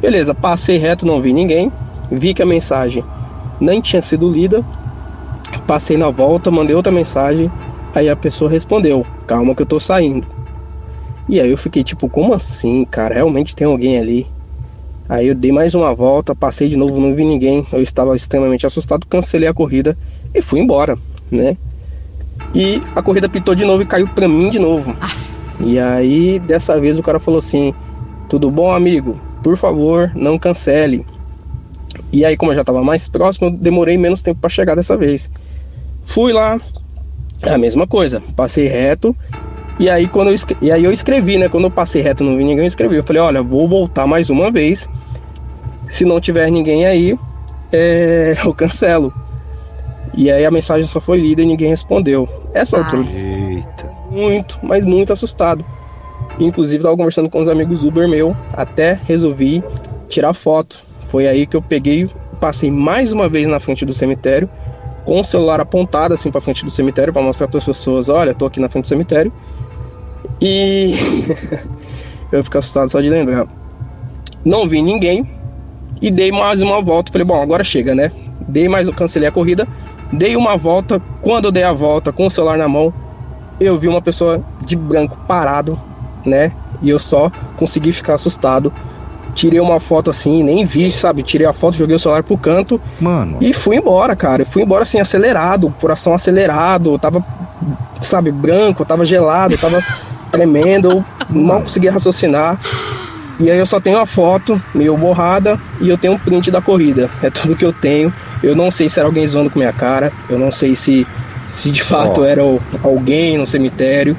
Beleza, 0.00 0.34
passei 0.34 0.76
reto, 0.76 1.06
não 1.06 1.22
vi 1.22 1.32
ninguém, 1.32 1.72
vi 2.10 2.34
que 2.34 2.42
a 2.42 2.46
mensagem 2.46 3.04
nem 3.60 3.80
tinha 3.80 4.02
sido 4.02 4.30
lida, 4.30 4.64
passei 5.66 5.96
na 5.96 6.10
volta, 6.10 6.50
mandei 6.50 6.74
outra 6.74 6.92
mensagem, 6.92 7.50
aí 7.94 8.08
a 8.08 8.16
pessoa 8.16 8.50
respondeu, 8.50 9.06
calma 9.26 9.54
que 9.54 9.62
eu 9.62 9.66
tô 9.66 9.80
saindo. 9.80 10.26
E 11.28 11.40
aí 11.40 11.50
eu 11.50 11.56
fiquei 11.56 11.82
tipo, 11.82 12.08
como 12.08 12.34
assim, 12.34 12.84
cara? 12.84 13.14
Realmente 13.14 13.56
tem 13.56 13.66
alguém 13.66 13.98
ali? 13.98 14.26
Aí 15.08 15.28
eu 15.28 15.34
dei 15.34 15.52
mais 15.52 15.74
uma 15.74 15.94
volta, 15.94 16.34
passei 16.34 16.68
de 16.68 16.76
novo, 16.76 17.00
não 17.00 17.14
vi 17.14 17.24
ninguém. 17.24 17.66
Eu 17.72 17.82
estava 17.82 18.16
extremamente 18.16 18.66
assustado, 18.66 19.06
cancelei 19.06 19.48
a 19.48 19.54
corrida 19.54 19.96
e 20.34 20.40
fui 20.40 20.60
embora, 20.60 20.98
né? 21.30 21.56
E 22.54 22.80
a 22.94 23.02
corrida 23.02 23.28
pitou 23.28 23.54
de 23.54 23.64
novo 23.64 23.82
e 23.82 23.86
caiu 23.86 24.08
pra 24.08 24.28
mim 24.28 24.50
de 24.50 24.58
novo. 24.58 24.94
E 25.60 25.78
aí, 25.78 26.38
dessa 26.38 26.80
vez, 26.80 26.98
o 26.98 27.02
cara 27.02 27.18
falou 27.18 27.38
assim: 27.38 27.74
Tudo 28.28 28.50
bom, 28.50 28.72
amigo? 28.72 29.18
Por 29.42 29.56
favor, 29.56 30.10
não 30.14 30.38
cancele. 30.38 31.04
E 32.14 32.24
aí, 32.24 32.36
como 32.36 32.52
eu 32.52 32.54
já 32.54 32.60
estava 32.60 32.80
mais 32.80 33.08
próximo, 33.08 33.48
eu 33.48 33.50
demorei 33.50 33.98
menos 33.98 34.22
tempo 34.22 34.40
para 34.40 34.48
chegar 34.48 34.76
dessa 34.76 34.96
vez. 34.96 35.28
Fui 36.04 36.32
lá, 36.32 36.60
a 37.42 37.58
mesma 37.58 37.88
coisa, 37.88 38.22
passei 38.36 38.68
reto. 38.68 39.16
E 39.80 39.90
aí, 39.90 40.06
quando 40.06 40.30
eu, 40.30 40.36
e 40.62 40.70
aí 40.70 40.84
eu 40.84 40.92
escrevi, 40.92 41.36
né? 41.38 41.48
Quando 41.48 41.64
eu 41.64 41.72
passei 41.72 42.02
reto 42.02 42.22
não 42.22 42.36
vi 42.36 42.44
ninguém, 42.44 42.60
eu 42.60 42.68
escrevi. 42.68 42.94
Eu 42.94 43.02
falei: 43.02 43.20
Olha, 43.20 43.42
vou 43.42 43.68
voltar 43.68 44.06
mais 44.06 44.30
uma 44.30 44.48
vez. 44.48 44.88
Se 45.88 46.04
não 46.04 46.20
tiver 46.20 46.48
ninguém 46.52 46.86
aí, 46.86 47.18
é, 47.72 48.36
eu 48.46 48.54
cancelo. 48.54 49.12
E 50.16 50.30
aí 50.30 50.44
a 50.44 50.50
mensagem 50.52 50.86
só 50.86 51.00
foi 51.00 51.20
lida 51.20 51.42
e 51.42 51.46
ninguém 51.46 51.68
respondeu. 51.68 52.28
Essa 52.54 52.78
altura. 52.78 53.08
Eita. 53.10 53.90
Muito, 54.08 54.60
mas 54.62 54.84
muito 54.84 55.12
assustado. 55.12 55.64
Inclusive, 56.38 56.76
estava 56.76 56.96
conversando 56.96 57.28
com 57.28 57.40
uns 57.40 57.48
amigos 57.48 57.82
Uber 57.82 58.08
meu, 58.08 58.36
até 58.52 59.00
resolvi 59.04 59.64
tirar 60.08 60.32
foto. 60.32 60.93
Foi 61.08 61.26
aí 61.26 61.46
que 61.46 61.56
eu 61.56 61.62
peguei, 61.62 62.08
passei 62.40 62.70
mais 62.70 63.12
uma 63.12 63.28
vez 63.28 63.46
na 63.46 63.60
frente 63.60 63.84
do 63.84 63.94
cemitério 63.94 64.48
com 65.04 65.20
o 65.20 65.24
celular 65.24 65.60
apontado 65.60 66.14
assim 66.14 66.30
para 66.30 66.40
frente 66.40 66.64
do 66.64 66.70
cemitério 66.70 67.12
para 67.12 67.22
mostrar 67.22 67.46
para 67.46 67.58
as 67.58 67.64
pessoas, 67.64 68.08
olha, 68.08 68.34
tô 68.34 68.46
aqui 68.46 68.58
na 68.58 68.68
frente 68.68 68.84
do 68.84 68.88
cemitério. 68.88 69.32
E 70.40 70.94
eu 72.32 72.42
fico 72.42 72.58
assustado 72.58 72.88
só 72.88 73.00
de 73.00 73.08
lembrar. 73.08 73.46
Não 74.44 74.68
vi 74.68 74.82
ninguém 74.82 75.28
e 76.00 76.10
dei 76.10 76.32
mais 76.32 76.62
uma 76.62 76.80
volta. 76.82 77.12
Falei, 77.12 77.26
bom, 77.26 77.40
agora 77.40 77.62
chega, 77.62 77.94
né? 77.94 78.10
Dei 78.48 78.68
mais, 78.68 78.88
cancelei 78.90 79.28
a 79.28 79.32
corrida, 79.32 79.66
dei 80.12 80.36
uma 80.36 80.56
volta. 80.56 81.00
Quando 81.22 81.46
eu 81.46 81.52
dei 81.52 81.62
a 81.62 81.72
volta 81.72 82.12
com 82.12 82.26
o 82.26 82.30
celular 82.30 82.58
na 82.58 82.68
mão, 82.68 82.92
eu 83.60 83.78
vi 83.78 83.88
uma 83.88 84.02
pessoa 84.02 84.42
de 84.64 84.76
branco 84.76 85.16
parado, 85.26 85.78
né? 86.24 86.52
E 86.82 86.90
eu 86.90 86.98
só 86.98 87.30
consegui 87.56 87.92
ficar 87.92 88.14
assustado. 88.14 88.72
Tirei 89.34 89.58
uma 89.58 89.80
foto 89.80 90.10
assim, 90.10 90.42
nem 90.42 90.64
vi, 90.64 90.90
sabe? 90.92 91.22
Tirei 91.22 91.46
a 91.46 91.52
foto, 91.52 91.76
joguei 91.76 91.96
o 91.96 91.98
celular 91.98 92.22
pro 92.22 92.38
canto. 92.38 92.80
Mano. 93.00 93.38
E 93.40 93.52
fui 93.52 93.76
embora, 93.76 94.14
cara. 94.14 94.42
Eu 94.42 94.46
fui 94.46 94.62
embora 94.62 94.82
assim, 94.82 95.00
acelerado, 95.00 95.74
coração 95.80 96.14
acelerado. 96.14 96.98
Tava, 96.98 97.24
sabe, 98.00 98.30
branco, 98.30 98.84
tava 98.84 99.04
gelado, 99.04 99.58
tava 99.58 99.82
tremendo. 100.30 101.04
Eu 101.28 101.34
não 101.34 101.62
conseguia 101.62 101.92
raciocinar. 101.92 102.58
E 103.38 103.50
aí 103.50 103.58
eu 103.58 103.66
só 103.66 103.80
tenho 103.80 103.98
a 103.98 104.06
foto 104.06 104.60
meio 104.72 104.96
borrada 104.96 105.58
e 105.80 105.88
eu 105.88 105.98
tenho 105.98 106.14
um 106.14 106.18
print 106.18 106.50
da 106.50 106.62
corrida. 106.62 107.10
É 107.22 107.30
tudo 107.30 107.56
que 107.56 107.64
eu 107.64 107.72
tenho. 107.72 108.12
Eu 108.42 108.54
não 108.54 108.70
sei 108.70 108.88
se 108.88 109.00
era 109.00 109.08
alguém 109.08 109.26
zoando 109.26 109.50
com 109.50 109.58
minha 109.58 109.72
cara. 109.72 110.12
Eu 110.28 110.38
não 110.38 110.52
sei 110.52 110.76
se, 110.76 111.04
se 111.48 111.70
de 111.70 111.82
fato 111.82 112.20
Ó. 112.20 112.24
era 112.24 112.42
alguém 112.82 113.36
no 113.36 113.46
cemitério. 113.46 114.16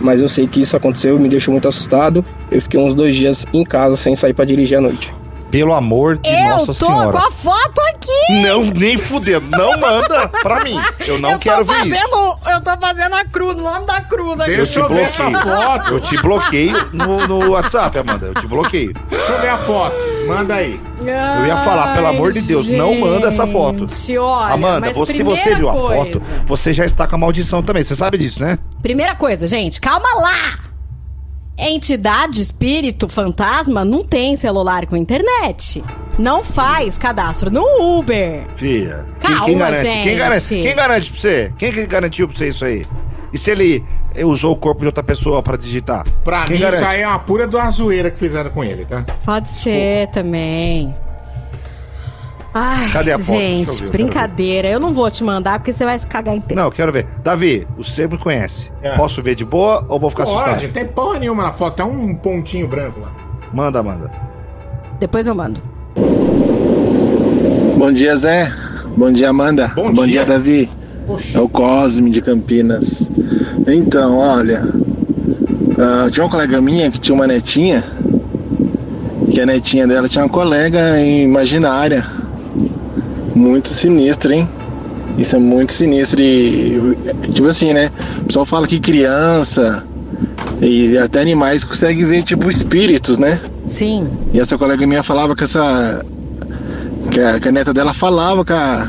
Mas 0.00 0.20
eu 0.20 0.28
sei 0.28 0.46
que 0.46 0.60
isso 0.60 0.76
aconteceu 0.76 1.18
me 1.18 1.28
deixou 1.28 1.52
muito 1.52 1.66
assustado. 1.68 2.24
Eu 2.50 2.62
fiquei 2.62 2.78
uns 2.78 2.94
dois 2.94 3.16
dias 3.16 3.46
em 3.52 3.64
casa 3.64 3.96
sem 3.96 4.14
sair 4.14 4.32
pra 4.32 4.44
dirigir 4.44 4.78
à 4.78 4.80
noite. 4.80 5.12
Pelo 5.50 5.72
amor 5.72 6.18
de 6.18 6.28
Eu 6.30 6.48
Nossa 6.50 6.66
tô 6.66 6.74
Senhora. 6.86 7.12
com 7.12 7.18
a 7.18 7.30
foto 7.30 7.80
aqui! 7.88 8.42
Não, 8.42 8.62
nem 8.64 8.98
fudendo. 8.98 9.46
Não 9.56 9.78
manda 9.78 10.28
pra 10.28 10.62
mim. 10.62 10.78
Eu 11.06 11.18
não 11.18 11.32
eu 11.32 11.38
quero 11.38 11.64
tô 11.64 11.72
ver 11.72 11.86
isso. 11.86 11.98
fazendo, 11.98 12.38
Eu 12.50 12.60
tô 12.60 12.76
fazendo 12.78 13.14
a 13.14 13.24
cruz, 13.24 13.56
o 13.58 13.62
nome 13.62 13.86
da 13.86 14.00
cruz 14.02 14.38
aqui. 14.40 14.50
Eu 14.52 14.66
te 14.66 14.78
bloqueio. 14.78 15.08
Eu 15.90 16.00
te 16.00 16.16
bloqueio 16.20 16.90
no, 16.92 17.26
no 17.26 17.50
WhatsApp, 17.52 17.98
Amanda. 17.98 18.26
Eu 18.26 18.34
te 18.34 18.46
bloqueio. 18.46 18.92
Deixa 19.08 19.32
eu 19.32 19.40
ver 19.40 19.48
a 19.48 19.58
foto. 19.58 19.96
Manda 20.26 20.54
aí. 20.54 20.78
Eu 21.00 21.46
ia 21.46 21.56
falar, 21.58 21.94
pelo 21.94 22.08
amor 22.08 22.32
de 22.32 22.42
Deus, 22.42 22.68
não 22.68 22.94
manda 23.00 23.28
essa 23.28 23.46
foto. 23.46 23.88
Gente, 23.88 24.18
olha, 24.18 24.52
Amanda, 24.52 24.92
você- 24.92 25.14
se 25.14 25.22
você 25.22 25.54
viu 25.54 25.70
a 25.70 25.72
coisa- 25.72 25.94
foto, 26.18 26.22
você 26.46 26.72
já 26.74 26.84
está 26.84 27.06
com 27.06 27.14
a 27.14 27.18
maldição 27.18 27.62
também. 27.62 27.82
Você 27.82 27.94
sabe 27.94 28.18
disso, 28.18 28.42
né? 28.42 28.58
Primeira 28.82 29.14
coisa, 29.14 29.46
gente, 29.46 29.80
calma 29.80 30.08
lá! 30.20 30.67
Entidade, 31.58 32.40
espírito, 32.40 33.08
fantasma 33.08 33.84
não 33.84 34.04
tem 34.04 34.36
celular 34.36 34.86
com 34.86 34.96
internet. 34.96 35.82
Não 36.16 36.44
faz 36.44 36.96
cadastro 36.98 37.50
no 37.50 37.98
Uber. 37.98 38.46
Quem, 38.56 38.88
Calma, 39.20 39.44
quem 39.44 39.58
garante? 39.58 39.82
gente. 39.90 40.02
Quem 40.04 40.16
garante? 40.16 40.48
Quem 40.48 40.76
garante 40.76 41.10
pra 41.10 41.20
você? 41.20 41.52
Quem 41.58 41.72
que 41.72 41.86
garantiu 41.86 42.28
pra 42.28 42.36
você 42.38 42.48
isso 42.48 42.64
aí? 42.64 42.86
E 43.32 43.38
se 43.38 43.50
ele 43.50 43.84
usou 44.24 44.52
o 44.52 44.56
corpo 44.56 44.80
de 44.80 44.86
outra 44.86 45.02
pessoa 45.02 45.42
pra 45.42 45.56
digitar? 45.56 46.04
Pra 46.24 46.44
Quem 46.44 46.56
mim, 46.56 46.62
garante? 46.62 46.82
isso 46.82 46.90
aí 46.90 47.02
é 47.02 47.06
uma 47.08 47.18
pura 47.18 47.46
de 47.46 47.56
uma 47.56 47.70
zoeira 47.70 48.10
que 48.10 48.18
fizeram 48.18 48.50
com 48.50 48.62
ele, 48.64 48.84
tá? 48.84 49.04
Pode 49.24 49.48
ser 49.48 50.08
também. 50.08 50.94
Ai, 52.60 52.90
Cadê 52.90 53.12
a 53.12 53.18
foto? 53.20 53.30
Eu 53.34 53.40
gente, 53.40 53.66
ver, 53.66 53.70
eu 53.70 53.76
quero 53.76 53.90
brincadeira. 53.92 54.68
Eu 54.68 54.80
não 54.80 54.92
vou 54.92 55.08
te 55.08 55.22
mandar 55.22 55.60
porque 55.60 55.72
você 55.72 55.84
vai 55.84 55.96
se 55.96 56.04
cagar 56.08 56.34
inteiro. 56.34 56.60
Não, 56.60 56.70
quero 56.72 56.92
ver. 56.92 57.06
Davi, 57.22 57.64
você 57.76 58.08
me 58.08 58.18
conhece. 58.18 58.68
É. 58.82 58.96
Posso 58.96 59.22
ver 59.22 59.36
de 59.36 59.44
boa 59.44 59.84
ou 59.88 60.00
vou 60.00 60.10
ficar 60.10 60.24
Pode, 60.24 60.50
assustado? 60.50 60.72
tem 60.72 60.86
porra 60.88 61.20
nenhuma 61.20 61.44
na 61.44 61.52
foto, 61.52 61.80
é 61.80 61.84
um 61.84 62.12
pontinho 62.16 62.66
branco 62.66 62.98
lá. 62.98 63.12
Manda, 63.52 63.80
manda. 63.80 64.10
Depois 64.98 65.28
eu 65.28 65.36
mando. 65.36 65.62
Bom 67.76 67.92
dia, 67.92 68.16
Zé. 68.16 68.52
Bom 68.96 69.12
dia, 69.12 69.30
Amanda. 69.30 69.68
Bom 69.76 69.92
dia. 69.92 70.06
dia. 70.06 70.24
Davi. 70.24 70.68
É 71.32 71.38
o 71.38 71.48
Cosme 71.48 72.10
de 72.10 72.20
Campinas. 72.20 73.08
Então, 73.68 74.18
olha. 74.18 74.64
ah, 75.78 76.10
tinha 76.10 76.24
uma 76.24 76.30
colega 76.30 76.60
minha 76.60 76.90
que 76.90 76.98
tinha 76.98 77.14
uma 77.14 77.26
netinha. 77.28 77.84
Que 79.30 79.40
a 79.40 79.46
netinha 79.46 79.86
dela 79.86 80.08
tinha 80.08 80.24
uma 80.24 80.30
colega 80.30 81.00
imaginária. 81.00 82.18
Muito 83.38 83.68
sinistro, 83.68 84.32
hein? 84.32 84.48
Isso 85.16 85.36
é 85.36 85.38
muito 85.38 85.72
sinistro. 85.72 86.20
E, 86.20 86.76
tipo 87.32 87.46
assim, 87.46 87.72
né? 87.72 87.92
O 88.22 88.24
pessoal 88.24 88.44
fala 88.44 88.66
que 88.66 88.80
criança 88.80 89.84
e 90.60 90.98
até 90.98 91.20
animais 91.20 91.64
conseguem 91.64 92.04
ver, 92.04 92.24
tipo, 92.24 92.50
espíritos, 92.50 93.16
né? 93.16 93.40
Sim. 93.64 94.10
E 94.32 94.40
essa 94.40 94.58
colega 94.58 94.84
minha 94.84 95.04
falava 95.04 95.36
que 95.36 95.44
essa. 95.44 96.04
Que 97.12 97.20
a, 97.20 97.38
que 97.38 97.48
a 97.48 97.52
neta 97.52 97.72
dela 97.72 97.94
falava 97.94 98.44
com 98.44 98.52
a, 98.52 98.88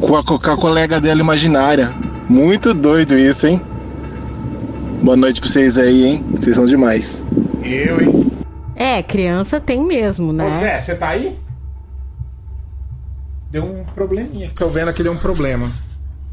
com 0.00 0.16
a, 0.16 0.24
com 0.24 0.50
a 0.50 0.56
colega 0.56 0.98
dela 0.98 1.20
imaginária. 1.20 1.92
Muito 2.30 2.72
doido 2.72 3.18
isso, 3.18 3.46
hein? 3.46 3.60
Boa 5.02 5.16
noite 5.16 5.42
pra 5.42 5.50
vocês 5.50 5.76
aí, 5.76 6.04
hein? 6.06 6.24
Vocês 6.40 6.56
são 6.56 6.64
demais. 6.64 7.20
Eu, 7.62 8.00
hein? 8.00 8.26
É, 8.74 9.02
criança 9.02 9.60
tem 9.60 9.84
mesmo, 9.84 10.32
né? 10.32 10.46
Ô 10.46 10.50
Zé, 10.52 10.80
você 10.80 10.94
tá 10.94 11.08
aí? 11.08 11.36
Deu 13.52 13.64
um 13.64 13.84
probleminha. 13.84 14.50
Tô 14.56 14.70
vendo 14.70 14.90
que 14.94 15.02
deu 15.02 15.12
um 15.12 15.16
problema. 15.18 15.70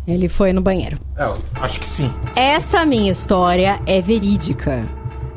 Ele 0.07 0.29
foi 0.29 0.53
no 0.53 0.61
banheiro. 0.61 0.97
É, 1.17 1.29
acho 1.55 1.81
que 1.81 1.87
sim. 1.87 2.09
Essa 2.33 2.85
minha 2.85 3.11
história 3.11 3.81
é 3.85 4.01
verídica. 4.01 4.87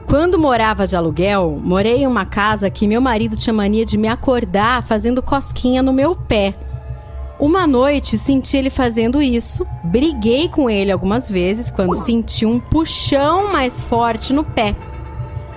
Quando 0.07 0.39
morava 0.39 0.87
de 0.87 0.95
aluguel, 0.95 1.61
morei 1.61 2.05
em 2.05 2.07
uma 2.07 2.25
casa 2.25 2.71
que 2.71 2.87
meu 2.87 3.01
marido 3.01 3.37
tinha 3.37 3.53
mania 3.53 3.85
de 3.85 3.99
me 3.99 4.07
acordar 4.07 4.85
fazendo 4.85 5.21
cosquinha 5.21 5.83
no 5.83 5.93
meu 5.93 6.15
pé. 6.15 6.55
Uma 7.41 7.67
noite 7.67 8.17
senti 8.17 8.57
ele 8.57 8.71
fazendo 8.71 9.21
isso, 9.21 9.67
briguei 9.83 10.49
com 10.49 10.71
ele 10.71 10.93
algumas 10.93 11.29
vezes 11.29 11.69
quando 11.69 11.97
senti 11.97 12.47
um 12.47 12.61
puxão 12.61 13.51
mais 13.51 13.81
forte 13.81 14.33
no 14.33 14.45
pé. 14.45 14.77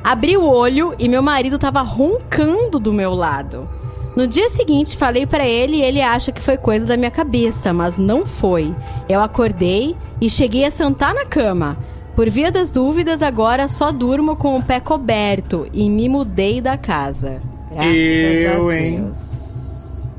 Abri 0.04 0.36
o 0.36 0.50
olho 0.50 0.96
e 0.98 1.08
meu 1.08 1.22
marido 1.22 1.60
tava 1.60 1.84
roncando 1.84 2.80
do 2.80 2.92
meu 2.92 3.14
lado. 3.14 3.70
No 4.16 4.28
dia 4.28 4.50
seguinte, 4.50 4.96
falei 4.96 5.26
pra 5.26 5.46
ele 5.46 5.78
e 5.78 5.82
ele 5.82 6.02
acha 6.02 6.32
que 6.32 6.42
foi 6.42 6.58
coisa 6.58 6.86
da 6.86 6.96
minha 6.96 7.12
cabeça, 7.12 7.74
mas 7.74 7.98
não 7.98 8.26
foi. 8.26 8.74
Eu 9.10 9.20
acordei 9.20 9.96
e 10.22 10.30
cheguei 10.30 10.64
a 10.64 10.72
sentar 10.72 11.14
na 11.14 11.26
cama. 11.26 11.78
Por 12.16 12.30
via 12.30 12.50
das 12.50 12.72
dúvidas, 12.72 13.22
agora 13.22 13.68
só 13.68 13.92
durmo 13.92 14.38
com 14.38 14.56
o 14.58 14.64
pé 14.64 14.80
coberto 14.80 15.68
e 15.74 15.90
me 15.90 16.08
mudei 16.08 16.62
da 16.62 16.78
casa. 16.78 17.42
Graças 17.70 17.94
Eu, 17.94 18.72
hein? 18.72 19.12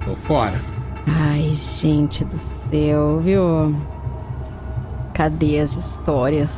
Tô 0.04 0.14
fora. 0.14 0.60
Ai, 1.06 1.50
gente 1.52 2.22
do 2.22 2.36
céu, 2.36 3.20
viu? 3.20 3.74
Cadê 5.14 5.60
as 5.60 5.72
histórias? 5.74 6.50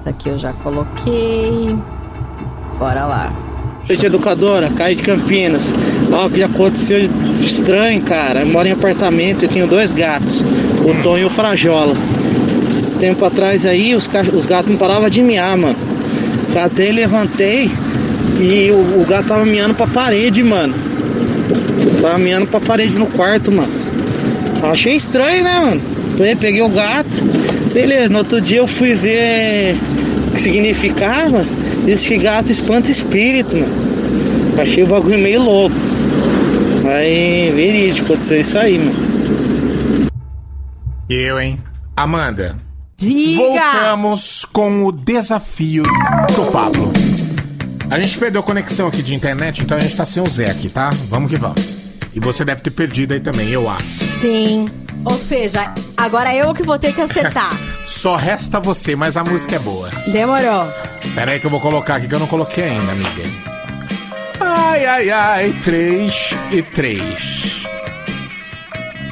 Isso 0.00 0.08
aqui 0.08 0.28
eu 0.28 0.38
já 0.38 0.52
coloquei. 0.54 1.78
Bora 2.80 3.06
lá. 3.06 3.47
Noite 3.88 4.04
educadora, 4.04 4.68
Caio 4.68 4.96
de 4.96 5.02
Campinas. 5.02 5.74
Ó, 6.12 6.26
o 6.26 6.30
que 6.30 6.42
aconteceu 6.42 7.00
de 7.00 7.44
estranho, 7.46 8.02
cara. 8.02 8.40
Eu 8.40 8.46
moro 8.46 8.68
em 8.68 8.72
apartamento, 8.72 9.44
eu 9.44 9.48
tenho 9.48 9.66
dois 9.66 9.90
gatos, 9.90 10.42
o 10.42 11.02
Tom 11.02 11.16
e 11.16 11.24
o 11.24 11.30
Frajola. 11.30 11.94
Esse 12.70 12.98
tempo 12.98 13.24
atrás 13.24 13.64
aí, 13.64 13.94
os, 13.94 14.06
os 14.34 14.44
gatos 14.44 14.70
não 14.70 14.76
paravam 14.76 15.08
de 15.08 15.22
miar, 15.22 15.56
mano. 15.56 15.76
Catei, 16.52 16.92
levantei 16.92 17.70
e 18.38 18.70
o, 18.70 19.00
o 19.00 19.06
gato 19.08 19.28
tava 19.28 19.46
miando 19.46 19.74
pra 19.74 19.86
parede, 19.86 20.42
mano. 20.42 20.74
Tava 22.02 22.18
miando 22.18 22.46
pra 22.46 22.60
parede 22.60 22.94
no 22.94 23.06
quarto, 23.06 23.50
mano. 23.50 23.72
Achei 24.70 24.96
estranho, 24.96 25.42
né, 25.42 25.60
mano? 25.60 25.80
Peguei 26.38 26.60
o 26.60 26.68
gato, 26.68 27.24
beleza. 27.72 28.10
No 28.10 28.18
outro 28.18 28.38
dia 28.38 28.58
eu 28.58 28.66
fui 28.66 28.92
ver 28.92 29.78
o 30.28 30.32
que 30.32 30.42
significava. 30.42 31.46
Disse 31.88 32.08
que 32.08 32.18
gato 32.18 32.52
espanta 32.52 32.90
espírito, 32.90 33.56
mano. 33.56 34.60
Achei 34.60 34.84
o 34.84 34.86
bagulho 34.86 35.18
meio 35.18 35.42
louco. 35.42 35.74
Aí, 36.86 37.50
verídico, 37.50 38.12
aconteceu 38.12 38.38
isso 38.42 38.58
aí, 38.58 38.78
mano. 38.78 40.10
Eu, 41.08 41.40
hein? 41.40 41.58
Amanda. 41.96 42.58
Diga! 42.98 43.36
Voltamos 43.38 44.44
com 44.44 44.84
o 44.84 44.92
desafio 44.92 45.82
do 45.82 46.52
Pablo. 46.52 46.92
A 47.90 47.98
gente 47.98 48.18
perdeu 48.18 48.42
conexão 48.42 48.86
aqui 48.86 49.02
de 49.02 49.14
internet, 49.14 49.62
então 49.62 49.78
a 49.78 49.80
gente 49.80 49.96
tá 49.96 50.04
sem 50.04 50.22
o 50.22 50.28
Zé 50.28 50.50
aqui, 50.50 50.68
tá? 50.68 50.90
Vamos 51.08 51.30
que 51.30 51.38
vamos. 51.38 51.78
E 52.14 52.20
você 52.20 52.44
deve 52.44 52.60
ter 52.60 52.70
perdido 52.70 53.14
aí 53.14 53.20
também, 53.20 53.48
eu 53.48 53.66
acho. 53.66 54.04
Sim. 54.20 54.68
Ou 55.06 55.16
seja, 55.16 55.72
agora 55.96 56.34
eu 56.34 56.52
que 56.52 56.62
vou 56.62 56.78
ter 56.78 56.94
que 56.94 57.00
acertar. 57.00 57.56
Só 57.82 58.14
resta 58.14 58.60
você, 58.60 58.94
mas 58.94 59.16
a 59.16 59.24
música 59.24 59.56
é 59.56 59.58
boa. 59.58 59.88
Demorou. 60.08 60.68
Pera 61.14 61.32
aí 61.32 61.40
que 61.40 61.46
eu 61.46 61.50
vou 61.50 61.60
colocar 61.60 61.96
aqui 61.96 62.06
que 62.08 62.14
eu 62.14 62.18
não 62.18 62.26
coloquei 62.26 62.64
ainda, 62.64 62.92
amiga. 62.92 63.22
Ai, 64.40 64.86
ai, 64.86 65.10
ai, 65.10 65.52
três 65.64 66.34
e 66.50 66.62
três. 66.62 67.66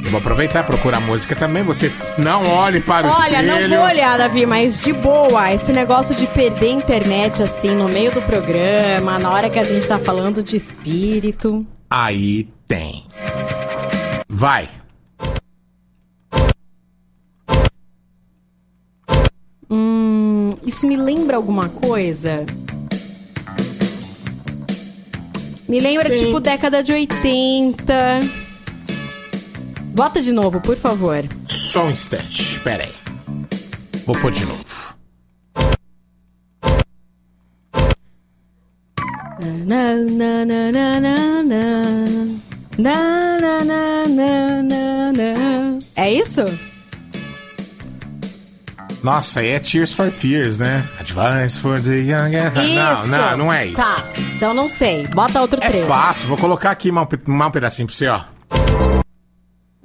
Eu 0.03 0.11
vou 0.11 0.19
aproveitar 0.19 0.61
e 0.61 0.63
procurar 0.63 1.01
música 1.01 1.35
também. 1.35 1.63
Você 1.63 1.91
não 2.17 2.47
olhe 2.47 2.79
para 2.79 3.07
o 3.07 3.09
Olha, 3.11 3.41
espelho. 3.41 3.67
não 3.67 3.77
vou 3.77 3.85
olhar, 3.87 4.17
Davi, 4.17 4.45
mas 4.45 4.79
de 4.81 4.93
boa. 4.93 5.51
Esse 5.53 5.73
negócio 5.73 6.15
de 6.15 6.25
perder 6.27 6.67
a 6.67 6.71
internet 6.71 7.43
assim 7.43 7.75
no 7.75 7.89
meio 7.89 8.09
do 8.11 8.21
programa, 8.21 9.19
na 9.19 9.29
hora 9.29 9.49
que 9.49 9.59
a 9.59 9.63
gente 9.65 9.85
tá 9.85 9.99
falando 9.99 10.41
de 10.41 10.55
espírito. 10.55 11.67
Aí 11.89 12.47
tem. 12.67 13.05
Vai. 14.29 14.69
Isso 20.65 20.85
me 20.87 20.95
lembra 20.95 21.37
alguma 21.37 21.69
coisa? 21.69 22.45
Me 25.67 25.79
lembra, 25.79 26.15
Sim. 26.15 26.25
tipo, 26.25 26.39
década 26.39 26.81
de 26.81 26.93
80. 26.93 28.21
Bota 29.93 30.21
de 30.21 30.31
novo, 30.31 30.61
por 30.61 30.77
favor. 30.77 31.23
Só 31.47 31.85
um 31.85 31.91
instante, 31.91 32.59
pera 32.61 32.83
aí. 32.83 32.93
Vou 34.05 34.15
pôr 34.15 34.31
de 34.31 34.45
novo. 34.45 34.95
Na, 39.65 39.93
na, 39.95 40.45
na, 40.45 40.71
na, 40.71 40.99
na, 40.99 41.43
na. 41.43 41.73
Na, 42.77 43.37
na, 43.39 43.65
na, 43.65 44.07
na, 44.07 44.63
na, 44.63 45.11
na. 45.11 45.79
É 45.95 46.13
isso? 46.13 46.45
Nossa, 49.07 49.39
aí 49.39 49.47
é 49.51 49.59
Tears 49.59 49.93
for 49.93 50.11
Fears, 50.11 50.59
né? 50.59 50.85
Advice 50.99 51.57
for 51.57 51.81
the 51.81 51.91
young. 51.95 52.31
Não, 52.75 52.99
Isso. 53.03 53.07
não, 53.07 53.37
não 53.37 53.53
é 53.53 53.67
isso. 53.67 53.77
Tá, 53.77 54.03
então 54.35 54.53
não 54.53 54.67
sei. 54.67 55.07
Bota 55.07 55.39
outro 55.39 55.63
É 55.63 55.69
trecho. 55.69 55.87
fácil, 55.87 56.27
vou 56.27 56.37
colocar 56.37 56.71
aqui 56.71 56.91
mais 56.91 57.07
um 57.07 57.31
mais 57.31 57.47
um 57.47 57.51
pedacinho 57.51 57.87
pra 57.87 57.95
você, 57.95 58.07
ó. 58.07 58.19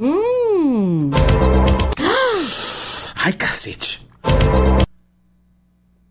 Hum. 0.00 1.08
Ai, 3.24 3.32
cacete. 3.34 4.04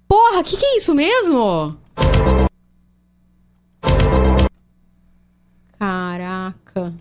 Porra, 0.08 0.42
que 0.46 0.56
que 0.56 0.66
é 0.66 0.78
isso 0.78 0.96
mesmo? 0.96 1.78
Caraca. 5.78 6.94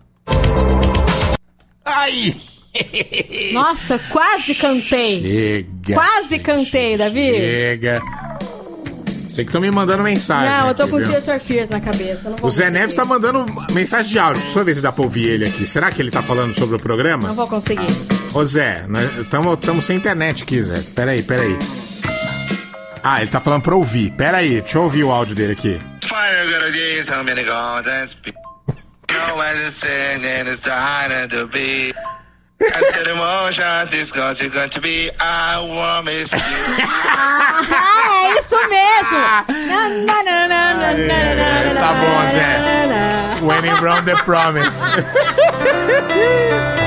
Ai! 1.84 2.34
Nossa, 3.52 3.98
quase 4.10 4.54
cantei. 4.54 5.20
Chega. 5.20 5.94
Quase 5.94 6.38
cantei, 6.38 6.96
Davi. 6.96 7.34
Chega. 7.34 8.02
Sei 9.34 9.44
que 9.44 9.50
estão 9.50 9.60
me 9.60 9.70
mandando 9.70 10.02
mensagem. 10.02 10.50
Não, 10.50 10.68
eu 10.68 10.74
tô 10.74 10.82
aqui, 10.82 10.92
com 10.92 10.98
viu? 10.98 11.06
Tears 11.06 11.24
for 11.24 11.40
Fears 11.40 11.68
na 11.68 11.80
cabeça. 11.80 12.22
eu 12.24 12.30
Não 12.30 12.36
vou 12.36 12.48
O 12.48 12.50
Zé 12.50 12.64
conseguir. 12.64 12.70
Neves 12.80 12.94
tá 12.96 13.04
mandando 13.04 13.46
mensagem 13.72 14.10
de 14.12 14.18
áudio. 14.18 14.42
Deixa 14.42 14.58
eu 14.58 14.64
ver 14.64 14.74
se 14.74 14.80
dá 14.80 14.92
pra 14.92 15.04
ouvir 15.04 15.28
ele 15.28 15.44
aqui. 15.46 15.66
Será 15.66 15.90
que 15.90 16.02
ele 16.02 16.10
tá 16.10 16.22
falando 16.22 16.54
sobre 16.54 16.76
o 16.76 16.78
programa? 16.78 17.28
Não 17.28 17.34
vou 17.34 17.46
conseguir. 17.46 17.86
Ô 18.34 18.44
Zé, 18.44 18.84
estamos 19.20 19.84
sem 19.84 19.96
internet 19.96 20.42
aqui, 20.42 20.60
Zé. 20.62 20.82
Peraí, 20.94 21.22
peraí. 21.22 21.56
Ah, 23.02 23.22
ele 23.22 23.30
tá 23.30 23.40
falando 23.40 23.62
pra 23.62 23.74
ouvir. 23.74 24.10
Peraí, 24.12 24.60
deixa 24.60 24.78
eu 24.78 24.82
ouvir 24.82 25.04
o 25.04 25.10
áudio 25.10 25.34
dele 25.34 25.52
aqui. 25.52 25.80
The 32.61 33.12
emotions, 33.12 33.94
it's 33.94 34.12
going 34.12 34.34
to, 34.34 34.50
going 34.50 34.68
to 34.70 34.80
be. 34.82 35.08
I 35.18 35.56
want 35.66 36.04
miss 36.04 36.30
you. 36.32 36.38
Ah, 36.38 37.56
é 38.11 38.38
isso 38.38 38.56
mesmo! 38.68 39.18
Na, 39.66 39.88
na, 39.88 40.22
na, 40.22 40.46
na, 40.46 40.74
na, 40.74 40.92
na, 40.92 41.18
na, 41.34 41.72
na, 41.72 41.80
Tá 41.80 41.92
bom, 41.94 42.20
na, 42.20 42.28
Zé. 42.28 42.58
na, 42.61 42.86
na. 42.86 43.46
When 43.46 43.64
in 43.64 43.74
Brown 43.76 44.04
the 44.04 44.14
Promise. 44.16 44.84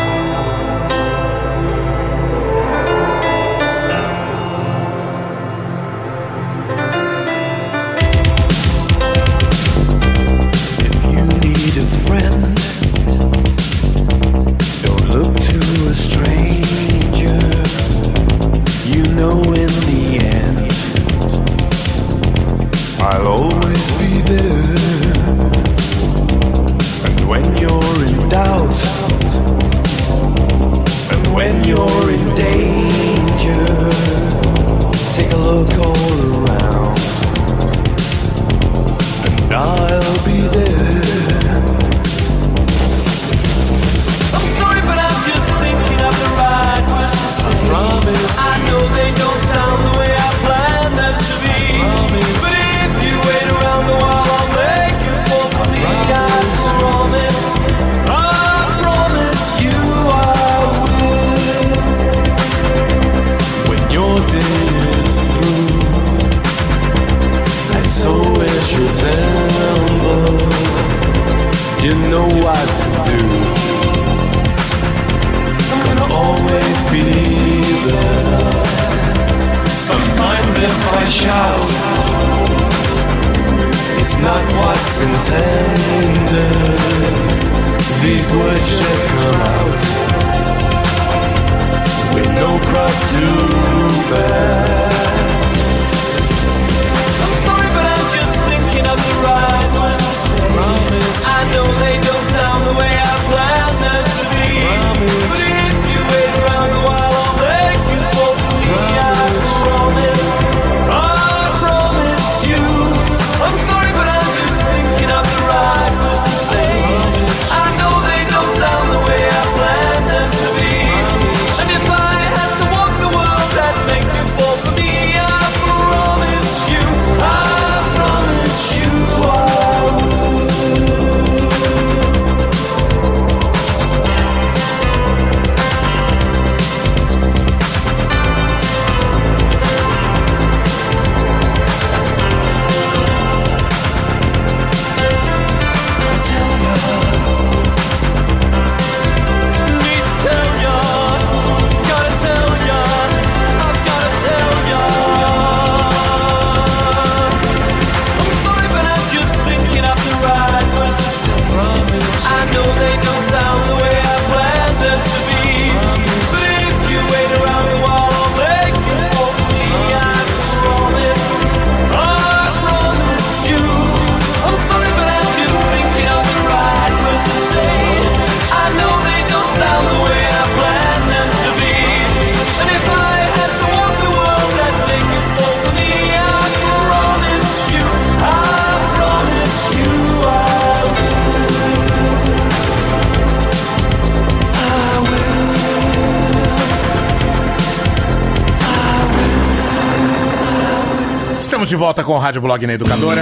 Estamos 201.64 201.70
de 201.70 201.76
volta 201.78 202.04
com 202.04 202.12
o 202.12 202.18
Rádio 202.18 202.42
Blog 202.42 202.68
na 202.68 202.74
Educadora. 202.74 203.22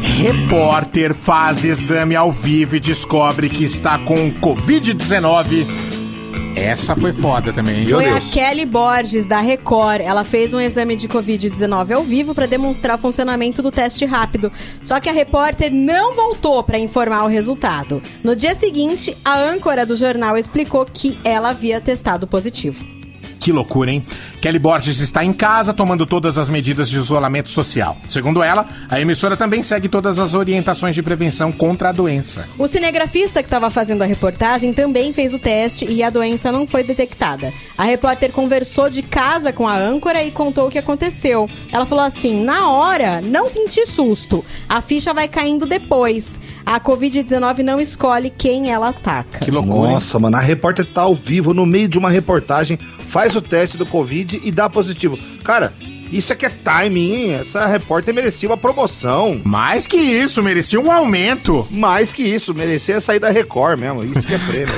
Repórter 0.00 1.12
faz 1.12 1.62
exame 1.62 2.16
ao 2.16 2.32
vivo 2.32 2.76
e 2.76 2.80
descobre 2.80 3.50
que 3.50 3.64
está 3.64 3.98
com 3.98 4.32
Covid-19. 4.32 5.66
Essa 6.56 6.96
foi 6.96 7.12
foda 7.12 7.52
também, 7.52 7.80
hein? 7.80 7.90
Foi 7.90 8.08
a 8.08 8.18
Kelly 8.18 8.64
Borges, 8.64 9.26
da 9.26 9.40
Record. 9.40 10.00
Ela 10.00 10.24
fez 10.24 10.54
um 10.54 10.60
exame 10.60 10.96
de 10.96 11.06
Covid-19 11.06 11.90
ao 11.90 12.02
vivo 12.02 12.34
para 12.34 12.46
demonstrar 12.46 12.96
o 12.96 12.98
funcionamento 12.98 13.60
do 13.60 13.70
teste 13.70 14.06
rápido. 14.06 14.50
Só 14.80 14.98
que 14.98 15.10
a 15.10 15.12
repórter 15.12 15.70
não 15.70 16.14
voltou 16.14 16.64
para 16.64 16.78
informar 16.78 17.24
o 17.24 17.28
resultado. 17.28 18.00
No 18.24 18.34
dia 18.34 18.54
seguinte, 18.54 19.14
a 19.22 19.38
âncora 19.38 19.84
do 19.84 19.98
jornal 19.98 20.38
explicou 20.38 20.86
que 20.86 21.18
ela 21.22 21.50
havia 21.50 21.78
testado 21.78 22.26
positivo. 22.26 22.97
Que 23.48 23.52
loucura, 23.52 23.90
hein? 23.90 24.04
Kelly 24.42 24.58
Borges 24.58 25.00
está 25.00 25.24
em 25.24 25.32
casa 25.32 25.72
tomando 25.72 26.04
todas 26.04 26.36
as 26.36 26.50
medidas 26.50 26.90
de 26.90 26.98
isolamento 26.98 27.48
social. 27.50 27.96
Segundo 28.06 28.42
ela, 28.42 28.66
a 28.90 29.00
emissora 29.00 29.38
também 29.38 29.62
segue 29.62 29.88
todas 29.88 30.18
as 30.18 30.34
orientações 30.34 30.94
de 30.94 31.02
prevenção 31.02 31.50
contra 31.50 31.88
a 31.88 31.92
doença. 31.92 32.46
O 32.58 32.68
cinegrafista 32.68 33.42
que 33.42 33.46
estava 33.46 33.70
fazendo 33.70 34.02
a 34.02 34.04
reportagem 34.04 34.74
também 34.74 35.14
fez 35.14 35.32
o 35.32 35.38
teste 35.38 35.86
e 35.86 36.02
a 36.02 36.10
doença 36.10 36.52
não 36.52 36.66
foi 36.66 36.84
detectada. 36.84 37.50
A 37.78 37.84
repórter 37.84 38.32
conversou 38.32 38.90
de 38.90 39.00
casa 39.00 39.50
com 39.50 39.66
a 39.66 39.74
âncora 39.78 40.22
e 40.22 40.30
contou 40.30 40.68
o 40.68 40.70
que 40.70 40.78
aconteceu. 40.78 41.48
Ela 41.72 41.86
falou 41.86 42.04
assim: 42.04 42.44
na 42.44 42.70
hora, 42.70 43.22
não 43.22 43.48
senti 43.48 43.86
susto. 43.86 44.44
A 44.68 44.82
ficha 44.82 45.14
vai 45.14 45.26
caindo 45.26 45.64
depois. 45.64 46.38
A 46.66 46.78
Covid-19 46.78 47.60
não 47.62 47.80
escolhe 47.80 48.28
quem 48.28 48.70
ela 48.70 48.90
ataca. 48.90 49.38
Que 49.38 49.50
loucura. 49.50 49.88
hein? 49.88 49.94
Nossa, 49.94 50.18
mano, 50.18 50.36
a 50.36 50.40
repórter 50.40 50.84
tá 50.84 51.00
ao 51.00 51.14
vivo, 51.14 51.54
no 51.54 51.64
meio 51.64 51.88
de 51.88 51.96
uma 51.96 52.10
reportagem, 52.10 52.78
faz 53.08 53.34
o 53.34 53.40
teste 53.40 53.76
do 53.76 53.86
Covid 53.86 54.40
e 54.44 54.50
dá 54.52 54.68
positivo. 54.68 55.18
Cara, 55.42 55.72
isso 56.12 56.32
aqui 56.32 56.46
é 56.46 56.50
timing, 56.50 57.12
hein? 57.12 57.34
Essa 57.34 57.66
repórter 57.66 58.14
merecia 58.14 58.48
uma 58.48 58.56
promoção. 58.56 59.40
Mais 59.44 59.86
que 59.86 59.96
isso, 59.96 60.42
merecia 60.42 60.80
um 60.80 60.90
aumento. 60.90 61.66
Mais 61.70 62.12
que 62.12 62.22
isso, 62.22 62.54
merecia 62.54 63.00
sair 63.00 63.18
da 63.18 63.30
Record 63.30 63.78
mesmo. 63.78 64.04
Isso 64.04 64.26
que 64.26 64.34
é 64.34 64.38
prêmio. 64.38 64.74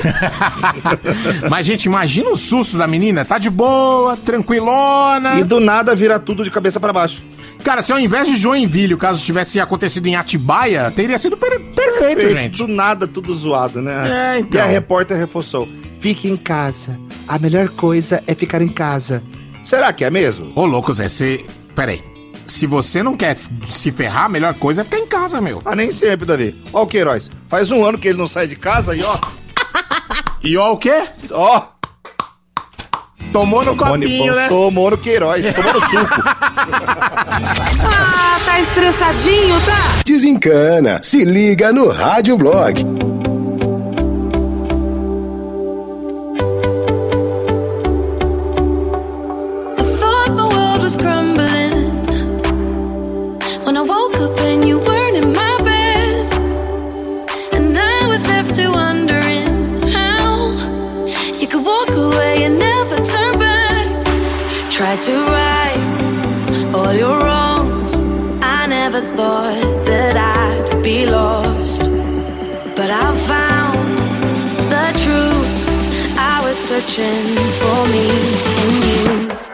Mas, 1.49 1.65
gente, 1.65 1.85
imagina 1.85 2.29
o 2.29 2.37
susto 2.37 2.77
da 2.77 2.87
menina. 2.87 3.23
Tá 3.23 3.37
de 3.37 3.49
boa, 3.49 4.17
tranquilona. 4.17 5.39
e 5.39 5.43
do 5.43 5.59
nada 5.59 5.95
vira 5.95 6.19
tudo 6.19 6.43
de 6.43 6.51
cabeça 6.51 6.79
pra 6.79 6.91
baixo. 6.91 7.21
Cara, 7.63 7.81
se 7.81 7.91
ao 7.91 7.99
invés 7.99 8.27
de 8.27 8.37
Joinville, 8.37 8.93
o 8.93 8.97
caso 8.97 9.23
tivesse 9.23 9.59
acontecido 9.59 10.07
em 10.07 10.15
Atibaia, 10.15 10.89
teria 10.91 11.17
sido 11.19 11.37
per- 11.37 11.59
perfeito, 11.75 12.21
Feito, 12.21 12.33
gente. 12.33 12.57
Do 12.57 12.67
nada, 12.67 13.07
tudo 13.07 13.35
zoado, 13.35 13.81
né? 13.81 14.35
É, 14.35 14.39
então. 14.39 14.59
E 14.59 14.63
a 14.63 14.67
repórter 14.67 15.17
reforçou: 15.17 15.67
fique 15.99 16.27
em 16.29 16.35
casa. 16.37 16.99
A 17.27 17.37
melhor 17.39 17.69
coisa 17.69 18.23
é 18.27 18.33
ficar 18.35 18.61
em 18.61 18.69
casa. 18.69 19.23
Será 19.63 19.93
que 19.93 20.03
é 20.03 20.09
mesmo? 20.09 20.51
Ô, 20.55 20.65
louco, 20.65 20.93
Zé, 20.93 21.07
você. 21.07 21.45
Peraí. 21.75 22.01
Se 22.45 22.65
você 22.67 23.01
não 23.03 23.15
quer 23.15 23.37
se 23.37 23.91
ferrar, 23.91 24.25
a 24.25 24.29
melhor 24.29 24.53
coisa 24.55 24.81
é 24.81 24.83
ficar 24.83 24.97
em 24.99 25.05
casa, 25.07 25.39
meu. 25.39 25.61
Ah, 25.63 25.75
nem 25.75 25.93
sempre, 25.93 26.25
Davi. 26.25 26.61
Ó 26.73 26.81
o 26.83 26.87
Queiroz. 26.87 27.29
Faz 27.47 27.71
um 27.71 27.85
ano 27.85 27.97
que 27.97 28.07
ele 28.09 28.17
não 28.17 28.27
sai 28.27 28.47
de 28.47 28.55
casa 28.55 28.95
e 28.95 29.01
ó. 29.03 29.17
E 30.43 30.57
ó 30.57 30.71
o 30.73 30.77
quê? 30.77 31.03
Ó. 31.31 31.61
Tomou 33.31 33.63
no 33.63 33.75
Tomou 33.75 33.93
copinho, 33.93 34.31
no- 34.33 34.35
né? 34.39 34.47
Tomou 34.49 34.91
no 34.91 34.97
Queiroz. 34.97 35.45
Tomou 35.55 35.73
no 35.73 35.79
suco. 35.89 36.21
Ah, 37.83 38.39
tá 38.45 38.59
estressadinho, 38.59 39.55
tá? 39.61 40.01
Desencana. 40.05 40.99
Se 41.01 41.23
liga 41.23 41.71
no 41.71 41.87
Rádio 41.89 42.37
Blog. 42.37 42.83
That 69.85 70.15
I'd 70.17 70.83
be 70.83 71.05
lost, 71.05 71.81
but 72.75 72.89
I 72.89 73.07
found 73.31 73.79
the 74.73 74.87
truth. 75.03 76.17
I 76.17 76.41
was 76.45 76.57
searching 76.57 77.27
for 77.59 77.79
me 77.93 78.07
in 78.63 78.73
you. 78.89 79.50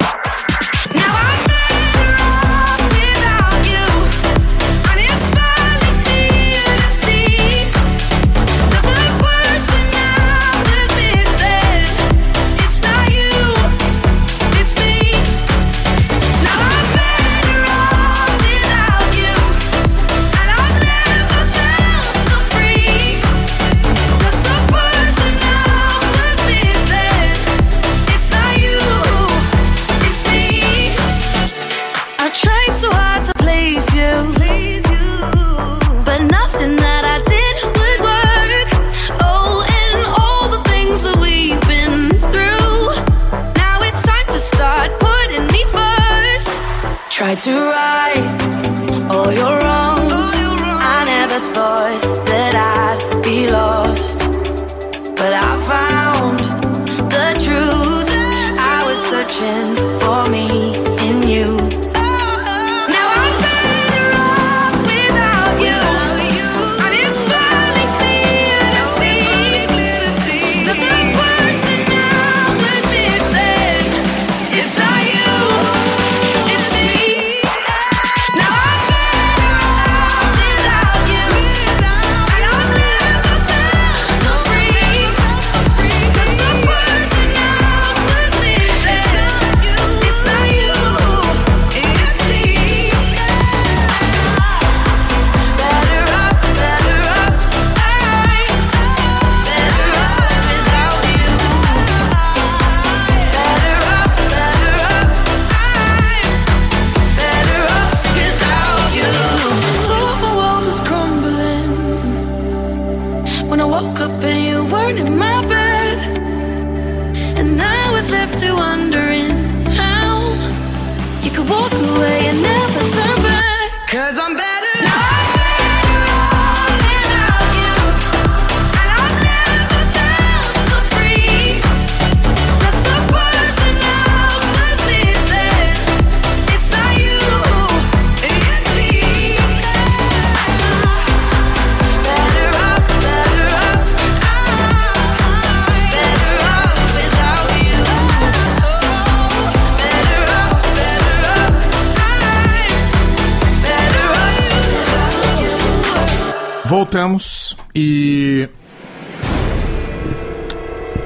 Voltamos 156.91 157.53
e. 157.75 158.47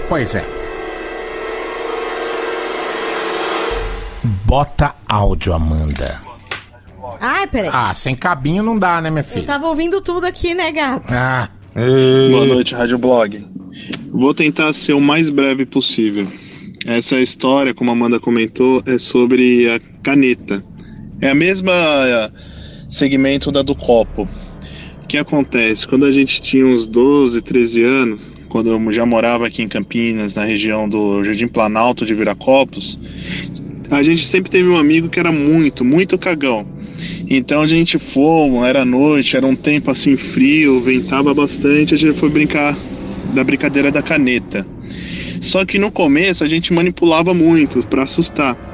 Pois 0.08 0.36
é. 0.36 0.46
Bota 4.46 4.94
áudio, 5.10 5.54
Amanda. 5.56 6.22
Ai, 7.20 7.48
peraí. 7.48 7.72
Ah, 7.74 7.92
sem 7.96 8.14
cabinho 8.14 8.62
não 8.62 8.78
dá, 8.78 9.02
né, 9.02 9.10
minha 9.10 9.22
Eu 9.22 9.26
filha? 9.26 9.48
tava 9.48 9.66
ouvindo 9.70 10.00
tudo 10.02 10.28
aqui, 10.28 10.54
né, 10.54 10.72
gato? 10.72 11.08
Ah. 11.10 11.50
Boa 12.30 12.46
noite, 12.46 12.76
Rádio 12.76 13.00
Blog. 13.00 13.44
Vou 14.12 14.36
tentar 14.36 14.74
ser 14.74 14.94
o 14.94 15.02
mais 15.02 15.32
breve 15.32 15.66
possível. 15.66 16.28
Essa 16.86 17.20
história, 17.20 17.74
como 17.74 17.90
a 17.90 17.94
Amanda 17.94 18.20
comentou, 18.20 18.84
é 18.86 19.00
sobre 19.00 19.68
a 19.68 19.80
caneta. 20.04 20.64
É 21.20 21.32
a 21.32 21.36
mesma 21.36 21.74
eh, 21.74 22.32
segmento 22.88 23.52
da 23.52 23.64
do 23.64 23.74
copo. 23.76 24.30
Que 25.12 25.18
acontece? 25.18 25.86
Quando 25.86 26.06
a 26.06 26.12
gente 26.12 26.42
tinha 26.42 26.66
uns 26.66 26.88
12, 26.88 27.42
13 27.42 27.84
anos, 27.84 28.22
quando 28.48 28.70
eu 28.70 28.94
já 28.94 29.06
morava 29.06 29.46
aqui 29.46 29.62
em 29.62 29.68
Campinas, 29.68 30.36
na 30.36 30.46
região 30.46 30.88
do 30.88 31.22
Jardim 31.22 31.50
Planalto 31.50 32.06
de 32.06 32.14
Viracopos, 32.14 32.98
a 33.92 34.02
gente 34.02 34.26
sempre 34.26 34.50
teve 34.50 34.70
um 34.70 34.78
amigo 34.78 35.10
que 35.10 35.20
era 35.20 35.30
muito, 35.30 35.84
muito 35.84 36.18
cagão. 36.18 36.66
Então 37.30 37.62
a 37.62 37.68
gente 37.68 38.00
foi, 38.00 38.56
era 38.66 38.86
noite, 38.86 39.36
era 39.36 39.46
um 39.46 39.54
tempo 39.54 39.92
assim 39.92 40.16
frio, 40.16 40.80
ventava 40.80 41.34
bastante, 41.34 41.94
a 41.94 41.98
gente 41.98 42.18
foi 42.18 42.30
brincar 42.30 42.74
da 43.36 43.44
brincadeira 43.44 43.92
da 43.92 44.02
caneta. 44.02 44.66
Só 45.42 45.66
que 45.66 45.78
no 45.78 45.92
começo 45.92 46.42
a 46.42 46.48
gente 46.48 46.72
manipulava 46.72 47.34
muito 47.34 47.86
pra 47.86 48.04
assustar. 48.04 48.71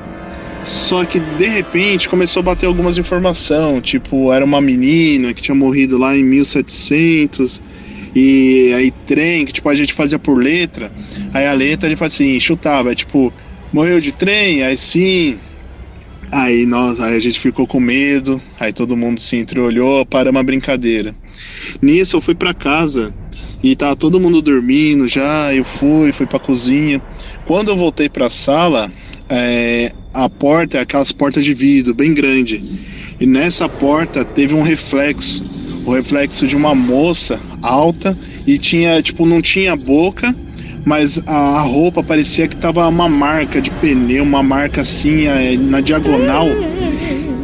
Só 0.67 1.05
que 1.05 1.19
de 1.19 1.47
repente 1.47 2.09
começou 2.09 2.41
a 2.41 2.43
bater 2.43 2.65
algumas 2.65 2.97
informações, 2.97 3.81
tipo, 3.83 4.33
era 4.33 4.43
uma 4.43 4.59
menina 4.59 5.33
que 5.33 5.41
tinha 5.41 5.55
morrido 5.55 5.97
lá 5.97 6.15
em 6.15 6.23
1700 6.23 7.61
e 8.13 8.73
aí 8.75 8.91
trem, 9.05 9.45
que 9.45 9.53
tipo 9.53 9.69
a 9.69 9.75
gente 9.75 9.93
fazia 9.93 10.19
por 10.19 10.37
letra. 10.37 10.91
Aí 11.33 11.47
a 11.47 11.53
letra 11.53 11.87
ele 11.87 11.95
fazia 11.95 12.27
assim, 12.27 12.39
chutava, 12.39 12.93
tipo, 12.93 13.31
morreu 13.71 14.01
de 14.01 14.11
trem, 14.11 14.61
aí 14.61 14.77
sim, 14.77 15.37
Aí, 16.29 16.65
nós, 16.65 16.99
aí 16.99 17.15
a 17.15 17.19
gente 17.19 17.39
ficou 17.39 17.65
com 17.65 17.79
medo, 17.79 18.41
aí 18.59 18.73
todo 18.73 18.97
mundo 18.97 19.21
se 19.21 19.37
entreolhou 19.37 20.05
para 20.05 20.29
uma 20.29 20.43
brincadeira. 20.43 21.15
Nisso 21.81 22.17
eu 22.17 22.21
fui 22.21 22.35
para 22.35 22.53
casa 22.53 23.13
e 23.63 23.75
tava 23.77 23.95
todo 23.95 24.19
mundo 24.19 24.41
dormindo 24.41 25.07
já, 25.07 25.53
eu 25.53 25.63
fui, 25.63 26.11
fui 26.11 26.25
pra 26.25 26.37
cozinha. 26.37 27.01
Quando 27.45 27.69
eu 27.69 27.77
voltei 27.77 28.09
pra 28.09 28.29
sala, 28.29 28.91
é, 29.29 29.91
a 30.13 30.29
porta 30.29 30.77
é 30.77 30.81
aquelas 30.81 31.11
portas 31.11 31.43
de 31.43 31.53
vidro, 31.53 31.93
bem 31.93 32.13
grande. 32.13 32.63
E 33.19 33.25
nessa 33.25 33.67
porta 33.67 34.23
teve 34.23 34.53
um 34.53 34.61
reflexo, 34.61 35.43
o 35.85 35.91
reflexo 35.91 36.47
de 36.47 36.55
uma 36.55 36.75
moça 36.75 37.39
alta 37.61 38.17
e 38.45 38.57
tinha, 38.57 39.01
tipo, 39.01 39.25
não 39.25 39.41
tinha 39.41 39.75
boca, 39.75 40.35
mas 40.85 41.21
a, 41.25 41.59
a 41.59 41.61
roupa 41.61 42.03
parecia 42.03 42.47
que 42.47 42.55
tava 42.55 42.87
uma 42.87 43.09
marca 43.09 43.61
de 43.61 43.71
pneu, 43.71 44.23
uma 44.23 44.43
marca 44.43 44.81
assim, 44.81 45.27
é, 45.27 45.57
na 45.57 45.81
diagonal. 45.81 46.47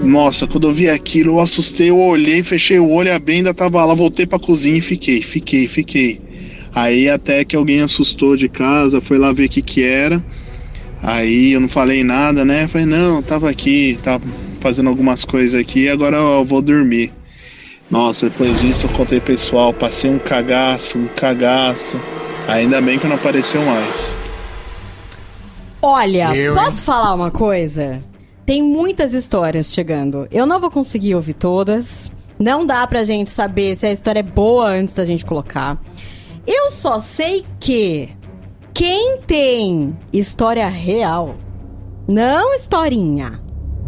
Nossa, 0.04 0.46
quando 0.46 0.68
eu 0.68 0.74
vi 0.74 0.90
aquilo, 0.90 1.34
eu 1.34 1.40
assustei, 1.40 1.90
eu 1.90 1.98
olhei, 1.98 2.44
fechei 2.44 2.78
o 2.78 2.90
olho, 2.90 3.14
abri, 3.14 3.36
ainda 3.36 3.54
tava 3.54 3.84
lá, 3.86 3.94
voltei 3.94 4.26
pra 4.26 4.38
cozinha 4.38 4.78
e 4.78 4.82
fiquei, 4.82 5.22
fiquei, 5.22 5.68
fiquei. 5.68 6.22
Aí 6.76 7.08
até 7.08 7.46
que 7.46 7.56
alguém 7.56 7.82
assustou 7.82 8.36
de 8.36 8.50
casa, 8.50 9.00
foi 9.00 9.18
lá 9.18 9.32
ver 9.32 9.46
o 9.46 9.50
que 9.50 9.62
que 9.62 9.84
era. 9.84 10.24
Aí 11.04 11.52
eu 11.52 11.60
não 11.60 11.68
falei 11.68 12.02
nada, 12.02 12.46
né? 12.46 12.66
Falei, 12.66 12.88
não, 12.88 13.22
tava 13.22 13.50
aqui, 13.50 14.00
tava 14.02 14.24
fazendo 14.62 14.88
algumas 14.90 15.26
coisas 15.26 15.60
aqui, 15.60 15.90
agora 15.90 16.16
eu 16.16 16.46
vou 16.46 16.62
dormir. 16.62 17.12
Nossa, 17.92 18.30
depois 18.30 18.58
disso 18.62 18.88
eu 18.88 18.92
contei 18.92 19.20
pessoal, 19.20 19.74
passei 19.74 20.10
um 20.10 20.18
cagaço, 20.18 20.98
um 20.98 21.08
cagaço. 21.08 22.00
Ainda 22.48 22.82
bem 22.82 22.98
que 22.98 23.06
não 23.06 23.16
apareceu 23.18 23.62
mais. 23.66 24.14
Olha, 25.82 26.34
Eu, 26.34 26.56
hein? 26.56 26.64
posso 26.64 26.82
falar 26.84 27.14
uma 27.14 27.30
coisa? 27.30 28.02
Tem 28.46 28.64
muitas 28.64 29.14
histórias 29.14 29.74
chegando. 29.74 30.26
Eu 30.32 30.46
não 30.46 30.60
vou 30.60 30.72
conseguir 30.72 31.16
ouvir 31.16 31.34
todas. 31.34 32.10
Não 32.40 32.66
dá 32.66 32.88
pra 32.88 33.04
gente 33.04 33.30
saber 33.30 33.76
se 33.76 33.86
a 33.86 33.92
história 33.92 34.22
é 34.22 34.24
boa 34.24 34.70
antes 34.70 34.94
da 34.94 35.04
gente 35.04 35.26
colocar. 35.26 35.78
Eu 36.48 36.70
só 36.72 37.00
sei 37.02 37.44
que 37.60 38.10
quem 38.74 39.20
tem 39.22 39.96
história 40.12 40.68
real, 40.68 41.36
não 42.12 42.54
historinha, 42.56 43.40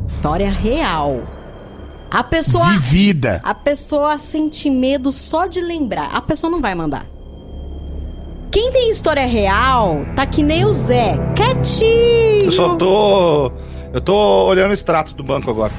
história 0.07 0.51
real. 0.51 1.23
A 2.11 2.23
pessoa 2.23 2.69
Vivida. 2.69 3.41
A 3.43 3.53
pessoa 3.55 4.17
sente 4.19 4.69
medo 4.69 5.11
só 5.11 5.47
de 5.47 5.59
lembrar. 5.59 6.11
A 6.13 6.21
pessoa 6.21 6.49
não 6.51 6.61
vai 6.61 6.75
mandar. 6.75 7.07
Quem 8.51 8.71
tem 8.71 8.91
história 8.91 9.25
real 9.25 10.05
tá 10.15 10.25
que 10.25 10.43
nem 10.43 10.63
o 10.63 10.71
Zé, 10.71 11.17
quietinho. 11.35 12.45
Eu 12.45 12.51
só 12.51 12.75
tô. 12.75 13.51
Eu 13.91 13.99
tô 13.99 14.45
olhando 14.45 14.71
o 14.71 14.73
extrato 14.73 15.13
do 15.15 15.23
banco 15.23 15.49
agora. 15.49 15.73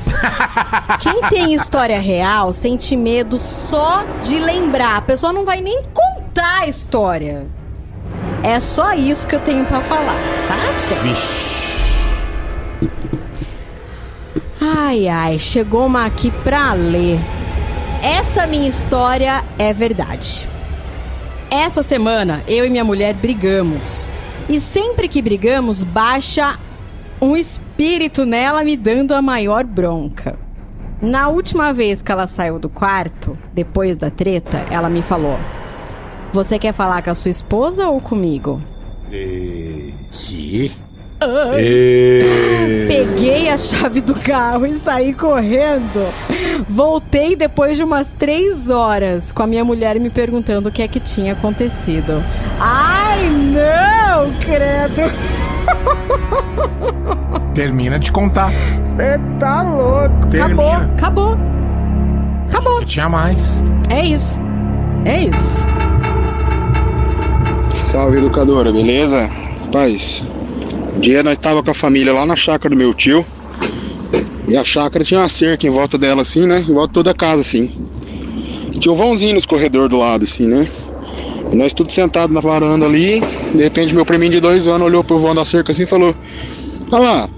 Quem 1.00 1.22
tem 1.30 1.54
história 1.54 2.00
real 2.00 2.52
sente 2.52 2.96
medo 2.96 3.38
só 3.38 4.02
de 4.20 4.38
lembrar. 4.38 4.96
A 4.96 5.02
pessoa 5.02 5.32
não 5.32 5.44
vai 5.44 5.60
nem 5.60 5.82
contar 5.84 6.62
a 6.62 6.66
história. 6.66 7.46
É 8.46 8.60
só 8.60 8.92
isso 8.92 9.26
que 9.26 9.34
eu 9.34 9.40
tenho 9.40 9.64
pra 9.64 9.80
falar, 9.80 10.14
tá, 10.46 10.94
gente? 10.94 12.06
Ai, 14.60 15.08
ai, 15.08 15.36
chegou 15.36 15.84
uma 15.84 16.06
aqui 16.06 16.30
pra 16.44 16.72
ler. 16.72 17.18
Essa 18.00 18.46
minha 18.46 18.68
história 18.68 19.42
é 19.58 19.72
verdade. 19.72 20.48
Essa 21.50 21.82
semana, 21.82 22.44
eu 22.46 22.64
e 22.64 22.70
minha 22.70 22.84
mulher 22.84 23.14
brigamos. 23.14 24.08
E 24.48 24.60
sempre 24.60 25.08
que 25.08 25.20
brigamos, 25.20 25.82
baixa 25.82 26.56
um 27.20 27.36
espírito 27.36 28.24
nela 28.24 28.62
me 28.62 28.76
dando 28.76 29.12
a 29.12 29.20
maior 29.20 29.64
bronca. 29.64 30.38
Na 31.02 31.26
última 31.26 31.72
vez 31.72 32.00
que 32.00 32.12
ela 32.12 32.28
saiu 32.28 32.60
do 32.60 32.68
quarto, 32.68 33.36
depois 33.52 33.98
da 33.98 34.08
treta, 34.08 34.64
ela 34.70 34.88
me 34.88 35.02
falou: 35.02 35.36
Você 36.32 36.58
quer 36.58 36.74
falar 36.74 37.02
com 37.02 37.10
a 37.10 37.14
sua 37.14 37.30
esposa 37.30 37.88
ou 37.88 38.00
comigo? 38.00 38.60
Que? 40.10 40.72
Peguei 42.88 43.48
a 43.48 43.56
chave 43.56 44.00
do 44.00 44.14
carro 44.14 44.66
e 44.66 44.74
saí 44.74 45.14
correndo. 45.14 46.06
Voltei 46.68 47.34
depois 47.34 47.76
de 47.76 47.84
umas 47.84 48.12
três 48.18 48.68
horas 48.68 49.32
com 49.32 49.42
a 49.42 49.46
minha 49.46 49.64
mulher 49.64 49.98
me 49.98 50.10
perguntando 50.10 50.68
o 50.68 50.72
que 50.72 50.82
é 50.82 50.88
que 50.88 51.00
tinha 51.00 51.32
acontecido. 51.32 52.22
Ai, 52.60 53.30
não, 53.30 54.30
credo! 54.40 55.10
Termina 57.54 57.98
de 57.98 58.12
contar. 58.12 58.52
Você 58.84 59.18
tá 59.38 59.62
louco. 59.62 60.26
Termina. 60.28 60.76
Acabou, 60.94 61.34
acabou. 61.34 61.38
Acabou. 62.48 62.84
Tinha 62.84 63.08
mais. 63.08 63.64
É 63.88 64.04
isso. 64.04 64.40
É 65.06 65.20
isso. 65.20 65.64
Salve 67.96 68.18
educadora, 68.18 68.70
beleza? 68.70 69.26
Rapaz, 69.58 70.22
um 70.94 71.00
dia 71.00 71.22
nós 71.22 71.38
tava 71.38 71.62
com 71.62 71.70
a 71.70 71.74
família 71.74 72.12
lá 72.12 72.26
na 72.26 72.36
chácara 72.36 72.74
do 72.74 72.78
meu 72.78 72.92
tio. 72.92 73.24
E 74.46 74.54
a 74.54 74.62
chácara 74.62 75.02
tinha 75.02 75.18
uma 75.18 75.30
cerca 75.30 75.66
em 75.66 75.70
volta 75.70 75.96
dela 75.96 76.20
assim, 76.20 76.46
né? 76.46 76.60
Em 76.60 76.74
volta 76.74 76.92
toda 76.92 77.12
a 77.12 77.14
casa 77.14 77.40
assim. 77.40 77.72
Tinha 78.78 78.92
um 78.92 78.94
vãozinho 78.94 79.34
nos 79.34 79.46
corredores 79.46 79.88
do 79.88 79.96
lado 79.96 80.24
assim, 80.24 80.46
né? 80.46 80.68
E 81.50 81.56
nós 81.56 81.72
tudo 81.72 81.90
sentado 81.90 82.34
na 82.34 82.40
varanda 82.40 82.84
ali. 82.84 83.22
De 83.54 83.62
repente 83.62 83.94
meu 83.94 84.04
priminho 84.04 84.32
de 84.32 84.40
dois 84.40 84.68
anos 84.68 84.86
olhou 84.86 85.02
pro 85.02 85.18
vão 85.18 85.34
da 85.34 85.46
cerca 85.46 85.72
assim 85.72 85.84
e 85.84 85.86
falou: 85.86 86.14
Olha 86.92 87.02
lá, 87.02 87.30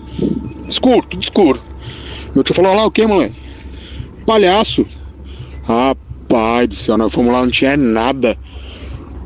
escuro, 0.69 1.07
tudo 1.09 1.23
escuro. 1.23 1.61
Meu 2.35 2.43
tio 2.43 2.53
falou: 2.53 2.73
Olha 2.73 2.81
lá 2.81 2.87
o 2.89 2.91
que, 2.91 3.07
moleque? 3.07 3.37
Palhaço. 4.27 4.85
Rapaz 5.63 6.67
do 6.67 6.75
céu, 6.75 6.99
nós 6.99 7.13
fomos 7.13 7.33
lá, 7.33 7.43
não 7.45 7.51
tinha 7.53 7.77
nada. 7.77 8.37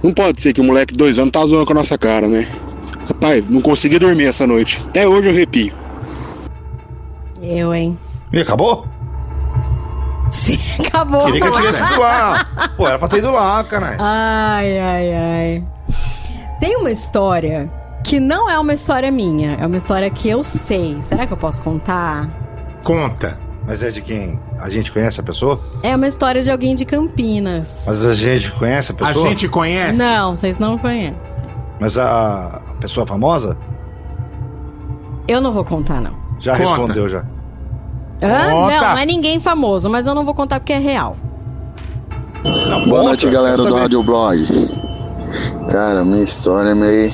Não 0.03 0.13
pode 0.13 0.41
ser 0.43 0.53
que 0.53 0.61
o 0.61 0.65
moleque 0.65 0.93
de 0.93 0.99
dois 0.99 1.19
anos 1.19 1.31
tá 1.33 1.45
zoando 1.45 1.65
com 1.65 1.73
a 1.73 1.77
nossa 1.77 1.97
cara, 1.97 2.27
né? 2.27 2.47
Rapaz, 3.07 3.49
não 3.49 3.61
consegui 3.61 3.99
dormir 3.99 4.27
essa 4.27 4.47
noite. 4.47 4.83
Até 4.89 5.07
hoje 5.07 5.29
eu 5.29 5.33
arrepio. 5.33 5.75
Eu, 7.41 7.75
hein? 7.75 7.99
E 8.33 8.41
acabou? 8.41 8.87
Sim, 10.31 10.59
acabou. 10.87 11.27
Queria 11.27 11.41
que 11.41 11.47
eu 11.49 11.53
tivesse 11.53 11.83
ido 11.83 12.01
lá. 12.01 12.71
Pô, 12.77 12.89
era 12.89 12.99
pra 12.99 13.09
ter 13.09 13.19
ido 13.19 13.31
lá, 13.31 13.63
caralho. 13.65 13.99
Ai, 14.01 14.79
ai, 14.79 15.15
ai. 15.15 15.65
Tem 16.59 16.77
uma 16.77 16.91
história 16.91 17.71
que 18.05 18.19
não 18.19 18.49
é 18.49 18.59
uma 18.59 18.73
história 18.73 19.11
minha, 19.11 19.57
é 19.61 19.67
uma 19.67 19.77
história 19.77 20.09
que 20.11 20.29
eu 20.29 20.43
sei. 20.43 20.99
Será 21.03 21.27
que 21.27 21.33
eu 21.33 21.37
posso 21.37 21.61
contar? 21.63 22.29
Conta. 22.83 23.39
Mas 23.67 23.83
é 23.83 23.91
de 23.91 24.03
quem? 24.03 24.39
A 24.59 24.69
gente 24.69 24.91
conhece 24.91 25.21
a 25.21 25.23
pessoa? 25.23 25.61
É 25.83 25.95
uma 25.95 26.09
história 26.09 26.43
de 26.43 26.51
alguém 26.51 26.75
de 26.75 26.85
Campinas. 26.85 27.85
Mas 27.87 28.05
a 28.05 28.15
gente 28.15 28.51
conhece 28.53 28.93
a 28.93 28.95
pessoa? 28.95 29.27
A 29.27 29.29
gente 29.29 29.49
conhece? 29.49 29.99
Não, 29.99 30.35
vocês 30.35 30.59
não 30.59 30.77
conhecem. 30.77 31.17
Mas 31.81 31.97
a, 31.97 32.63
a 32.71 32.75
pessoa 32.81 33.07
famosa? 33.07 33.57
Eu 35.29 35.41
não 35.41 35.53
vou 35.53 35.65
contar, 35.65 36.01
não. 36.01 36.15
Já 36.41 36.57
Conta. 36.57 36.69
respondeu 36.69 37.09
já. 37.09 37.25
Não, 38.21 38.69
não 38.69 38.99
é 38.99 39.07
ninguém 39.07 39.41
famoso, 39.41 39.89
mas 39.89 40.07
eu 40.07 40.15
não 40.15 40.25
vou 40.25 40.35
contar 40.35 40.61
porque 40.61 40.73
é 40.73 40.79
real. 40.79 41.17
Boa 42.89 43.03
noite, 43.05 43.29
galera 43.31 43.57
do 43.57 43.75
Rádio 43.75 44.03
Blog. 44.03 44.39
Cara, 45.71 46.05
minha 46.05 46.23
história 46.23 46.71
é 46.71 46.75
meio. 46.75 47.13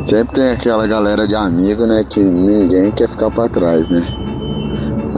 Sempre 0.00 0.34
tem 0.34 0.50
aquela 0.50 0.86
galera 0.86 1.26
de 1.26 1.34
amigo, 1.34 1.86
né? 1.86 2.04
Que 2.08 2.20
ninguém 2.20 2.90
quer 2.90 3.08
ficar 3.08 3.30
pra 3.30 3.48
trás, 3.48 3.88
né? 3.88 4.21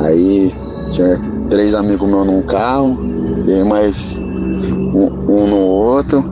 Aí 0.05 0.52
tinha 0.90 1.18
três 1.48 1.74
amigos 1.74 2.07
meus 2.07 2.26
num 2.26 2.42
carro, 2.42 2.98
e 3.48 3.64
mais 3.64 4.14
um, 4.14 5.07
um 5.26 5.46
no 5.46 5.57
outro. 5.57 6.22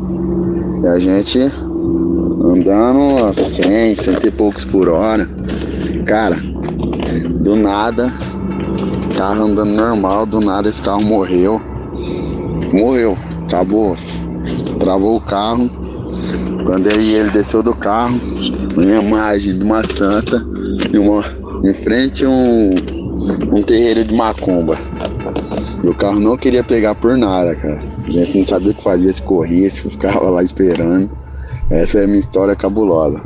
E 0.83 0.87
a 0.87 0.99
gente 0.99 1.39
andando 2.45 3.25
a 3.25 3.33
100, 3.33 3.97
cento 3.97 4.27
e 4.27 4.31
poucos 4.31 4.67
por 4.67 4.91
hora. 4.91 5.27
Cara, 6.05 6.37
do 7.41 7.57
nada, 7.57 8.13
carro 9.17 9.45
andando 9.45 9.71
normal, 9.71 10.27
do 10.27 10.41
nada 10.41 10.69
esse 10.69 10.83
carro 10.83 11.03
morreu. 11.03 11.59
Morreu, 12.75 13.17
acabou. 13.47 13.97
Travou 14.81 15.17
o 15.17 15.21
carro. 15.21 15.71
Quando 16.67 16.89
aí 16.89 17.15
ele 17.15 17.31
desceu 17.31 17.63
do 17.63 17.75
carro, 17.75 18.21
uma 18.77 19.03
imagem 19.03 19.57
de 19.57 19.65
uma 19.65 19.83
santa 19.83 20.45
uma, 20.99 21.25
em 21.65 21.73
frente 21.73 22.27
um, 22.27 22.71
um 23.53 23.63
terreiro 23.63 24.03
de 24.03 24.15
macumba. 24.15 24.79
O 25.85 25.95
carro 25.95 26.19
não 26.19 26.37
queria 26.37 26.65
pegar 26.65 26.95
por 26.95 27.17
nada, 27.19 27.55
cara. 27.55 27.83
A 28.05 28.11
gente 28.11 28.39
não 28.39 28.47
sabia 28.47 28.71
o 28.71 28.75
que 28.75 28.83
fazia, 28.83 29.13
se 29.13 29.23
corria, 29.23 29.71
se 29.71 29.89
ficava 29.89 30.31
lá 30.31 30.43
esperando. 30.43 31.11
Essa 31.71 32.01
é 32.01 32.05
a 32.05 32.07
minha 32.07 32.19
história 32.19 32.57
cabulosa. 32.57 33.23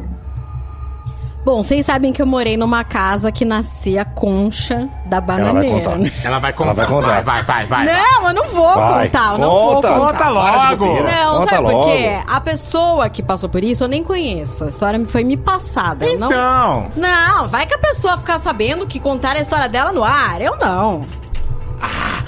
Bom, 1.46 1.62
vocês 1.62 1.86
sabem 1.86 2.12
que 2.12 2.20
eu 2.20 2.26
morei 2.26 2.56
numa 2.56 2.82
casa 2.82 3.30
que 3.30 3.44
nascia 3.44 4.04
concha 4.04 4.88
da 5.04 5.20
bananeira. 5.20 5.96
né? 5.96 6.10
Ela 6.24 6.40
vai 6.40 6.52
contar. 6.52 6.72
vai 6.74 6.86
contar. 6.88 7.22
Vai, 7.22 7.22
vai, 7.22 7.64
vai. 7.64 7.66
vai. 7.66 7.84
Não, 7.86 8.26
eu 8.26 8.34
não 8.34 8.48
vou 8.48 8.74
Vai, 8.74 9.04
contar, 9.08 9.32
eu 9.34 9.38
não 9.38 9.48
conta, 9.48 9.88
vou 9.94 10.00
contar. 10.08 10.18
conta 10.18 10.28
logo. 10.28 10.86
Não, 11.04 11.38
Conta 11.38 11.54
sabe 11.54 11.62
por 11.68 11.72
logo. 11.72 11.92
quê? 11.92 12.18
A 12.26 12.40
pessoa 12.40 13.08
que 13.08 13.22
passou 13.22 13.48
por 13.48 13.62
isso 13.62 13.84
eu 13.84 13.88
nem 13.88 14.02
conheço. 14.02 14.64
A 14.64 14.68
história 14.70 14.98
me 14.98 15.06
foi 15.06 15.22
me 15.22 15.36
passada. 15.36 16.04
eu 16.04 16.18
não- 16.18 16.26
Então. 16.26 16.86
Não, 16.96 17.46
vai 17.46 17.64
que 17.64 17.74
a 17.74 17.78
pessoa 17.78 18.18
ficar 18.18 18.40
sabendo 18.40 18.84
que 18.84 18.98
contaram 18.98 19.38
a 19.38 19.42
história 19.42 19.68
dela 19.68 19.92
no 19.92 20.02
ar. 20.02 20.40
Eu 20.42 20.56
não. 20.56 21.02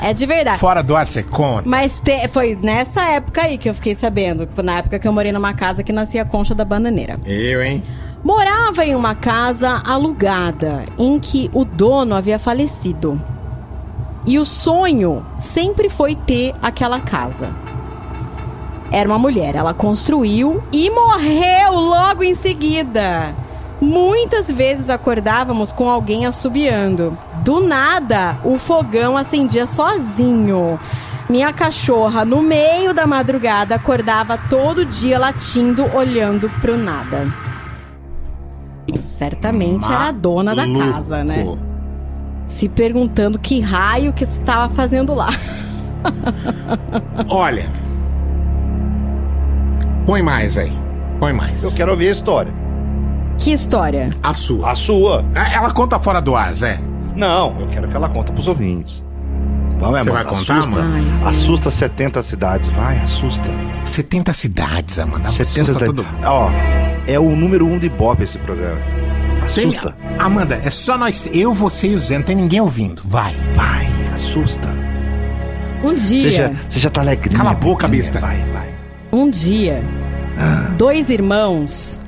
É 0.01 0.13
de 0.15 0.25
verdade. 0.27 0.61
Fora 0.61 0.81
do 0.81 0.95
ar, 0.95 1.05
você 1.05 1.25
conta. 1.25 1.69
Mas 1.69 1.99
te- 1.99 2.29
foi 2.29 2.57
nessa 2.63 3.03
época 3.03 3.43
aí 3.43 3.59
que 3.59 3.69
eu 3.69 3.75
fiquei 3.75 3.97
sabendo. 3.97 4.49
Na 4.63 4.79
época 4.79 4.97
que 4.97 5.09
eu 5.09 5.13
morei 5.13 5.33
numa 5.33 5.55
casa 5.55 5.83
que 5.83 5.93
nascia 5.93 6.25
concha 6.25 6.55
da 6.55 6.65
bananeira. 6.65 7.19
Eu, 7.27 7.61
hein? 7.65 7.83
Morava 8.23 8.85
em 8.85 8.97
uma 8.97 9.15
casa 9.15 9.81
alugada 9.85 10.85
em 10.99 11.21
que 11.21 11.49
o 11.55 11.65
dono 11.65 12.17
havia 12.17 12.39
falecido. 12.39 13.21
E 14.27 14.41
o 14.41 14.45
sonho 14.45 15.25
sempre 15.37 15.89
foi 15.89 16.17
ter 16.17 16.53
aquela 16.61 17.01
casa. 17.01 17.51
Era 18.91 19.09
uma 19.09 19.19
mulher, 19.19 19.55
ela 19.55 19.73
construiu 19.73 20.63
e 20.73 20.91
morreu 20.91 21.75
logo 21.75 22.25
em 22.25 22.35
seguida. 22.35 23.35
Muitas 23.81 24.51
vezes 24.51 24.91
acordávamos 24.91 25.71
com 25.71 25.89
alguém 25.89 26.27
assobiando. 26.27 27.17
Do 27.45 27.61
nada, 27.61 28.37
o 28.43 28.59
fogão 28.59 29.17
acendia 29.17 29.67
sozinho. 29.67 30.79
Minha 31.31 31.53
cachorra, 31.53 32.25
no 32.25 32.43
meio 32.43 32.93
da 32.93 33.07
madrugada, 33.07 33.77
acordava 33.77 34.37
todo 34.51 34.85
dia 34.85 35.21
latindo, 35.21 35.87
olhando 35.95 36.51
pro 36.61 36.77
nada. 36.77 37.48
Certamente 39.03 39.91
era 39.91 40.09
a 40.09 40.13
dona 40.13 40.55
da 40.55 40.67
Maluco. 40.67 40.93
casa, 40.93 41.25
né? 41.25 41.45
Se 42.47 42.69
perguntando 42.69 43.39
que 43.39 43.61
raio 43.61 44.13
que 44.13 44.25
estava 44.25 44.73
fazendo 44.73 45.15
lá. 45.15 45.29
Olha. 47.29 47.67
Põe 50.07 50.23
mais 50.23 50.57
aí. 50.57 50.73
Põe 51.21 51.33
mais. 51.33 51.63
Eu 51.63 51.73
quero 51.73 51.91
ouvir 51.93 52.09
a 52.09 52.13
história. 52.13 52.53
Que 53.37 53.53
história? 53.53 54.11
A 54.23 54.33
sua. 54.33 54.71
A 54.71 54.75
sua. 54.75 55.25
Ah, 55.35 55.53
Ela 55.53 55.71
conta 55.73 55.99
fora 55.99 56.21
do 56.21 56.35
ar, 56.35 56.53
Zé. 56.55 56.81
Não, 57.15 57.55
eu 57.61 57.67
quero 57.69 57.89
que 57.89 57.97
ela 57.97 58.09
conta 58.09 58.33
pros 58.33 58.49
ouvintes. 58.49 59.05
Vamos, 59.79 60.01
Você 60.01 60.11
vai 60.11 60.25
contar, 60.25 60.41
assusta, 60.59 60.71
mano? 60.71 61.27
Assusta 61.29 61.71
70 61.71 62.23
cidades, 62.23 62.69
vai, 62.71 62.97
assusta. 62.99 63.49
70 63.85 64.33
cidades, 64.33 64.99
Amanda. 64.99 65.29
70 65.31 65.43
Assusta 65.61 65.65
cidades. 65.73 65.87
todo 65.87 66.05
mundo. 66.05 66.27
Ó, 66.27 66.51
é 67.07 67.19
o 67.19 67.37
número 67.37 67.65
um 67.67 67.79
de 67.79 67.87
Ibope 67.87 68.25
esse 68.25 68.39
programa. 68.39 68.81
Tem- 69.55 69.65
Assusta. 69.69 69.97
Amanda, 70.19 70.61
é 70.65 70.69
só 70.69 70.99
nós. 70.99 71.29
Eu, 71.33 71.55
você 71.55 71.89
e 71.89 71.95
o 71.95 71.99
Zé. 71.99 72.17
Não 72.19 72.25
tem 72.25 72.35
ninguém 72.37 72.61
ouvindo. 72.61 73.03
Vai. 73.07 73.33
Vai, 73.55 73.87
assusta. 74.13 74.69
Um 75.83 75.95
dia. 75.95 76.21
Você 76.21 76.31
já, 76.31 76.51
você 76.69 76.81
já 76.81 76.91
tá 76.91 77.01
alegrinha. 77.01 77.37
Cala 77.39 77.53
a 77.53 77.55
boca, 77.55 77.87
besta. 77.87 78.19
Vai, 78.21 78.45
vai. 78.53 78.69
Um 79.13 79.31
dia, 79.31 79.81
dois 80.77 81.09
irmãos 81.09 82.01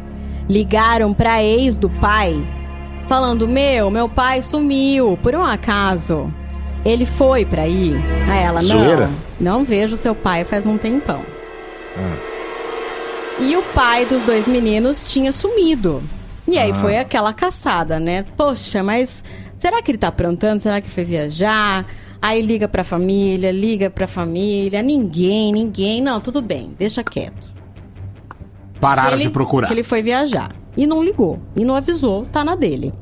ligaram 0.48 1.14
pra 1.14 1.42
ex 1.42 1.78
do 1.78 1.88
pai, 1.88 2.44
falando: 3.08 3.46
Meu, 3.48 3.90
meu 3.90 4.08
pai 4.08 4.42
sumiu, 4.42 5.16
por 5.22 5.34
um 5.36 5.44
acaso. 5.44 6.34
Ele 6.84 7.04
foi 7.04 7.44
pra 7.44 7.66
ir. 7.68 7.96
A 8.28 8.36
ela, 8.36 8.60
Zoeira? 8.62 9.10
não, 9.38 9.58
não 9.58 9.64
vejo 9.64 9.96
seu 9.96 10.14
pai 10.14 10.44
faz 10.44 10.64
um 10.66 10.78
tempão. 10.78 11.20
E 13.40 13.56
o 13.56 13.62
pai 13.74 14.04
dos 14.04 14.22
dois 14.22 14.46
meninos 14.46 15.10
tinha 15.12 15.32
sumido. 15.32 16.02
E 16.46 16.58
aí 16.58 16.70
Ah. 16.72 16.74
foi 16.74 16.98
aquela 16.98 17.32
caçada, 17.32 17.98
né? 18.00 18.24
Poxa, 18.36 18.82
mas 18.82 19.22
será 19.56 19.80
que 19.82 19.90
ele 19.90 19.98
tá 19.98 20.08
aprontando? 20.08 20.60
Será 20.60 20.80
que 20.80 20.90
foi 20.90 21.04
viajar? 21.04 21.86
Aí 22.20 22.42
liga 22.42 22.68
pra 22.68 22.84
família, 22.84 23.50
liga 23.50 23.88
pra 23.88 24.06
família, 24.06 24.82
ninguém, 24.82 25.52
ninguém. 25.52 26.02
Não, 26.02 26.20
tudo 26.20 26.42
bem, 26.42 26.74
deixa 26.78 27.02
quieto. 27.02 27.50
Pararam 28.80 29.12
ele- 29.12 29.22
de 29.22 29.30
procurar. 29.30 29.68
Que 29.68 29.72
ele 29.74 29.82
foi 29.82 30.02
viajar. 30.02 30.50
E 30.76 30.86
não 30.86 31.02
ligou. 31.02 31.38
E 31.56 31.64
não 31.64 31.74
avisou, 31.74 32.26
tá 32.26 32.44
na 32.44 32.54
dele. 32.54 32.92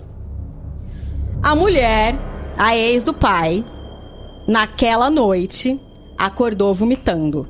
A 1.43 1.55
mulher, 1.55 2.17
a 2.59 2.77
ex 2.77 3.05
do 3.05 3.15
pai, 3.15 3.65
naquela 4.47 5.09
noite, 5.09 5.81
acordou 6.19 6.75
vomitando. 6.75 7.47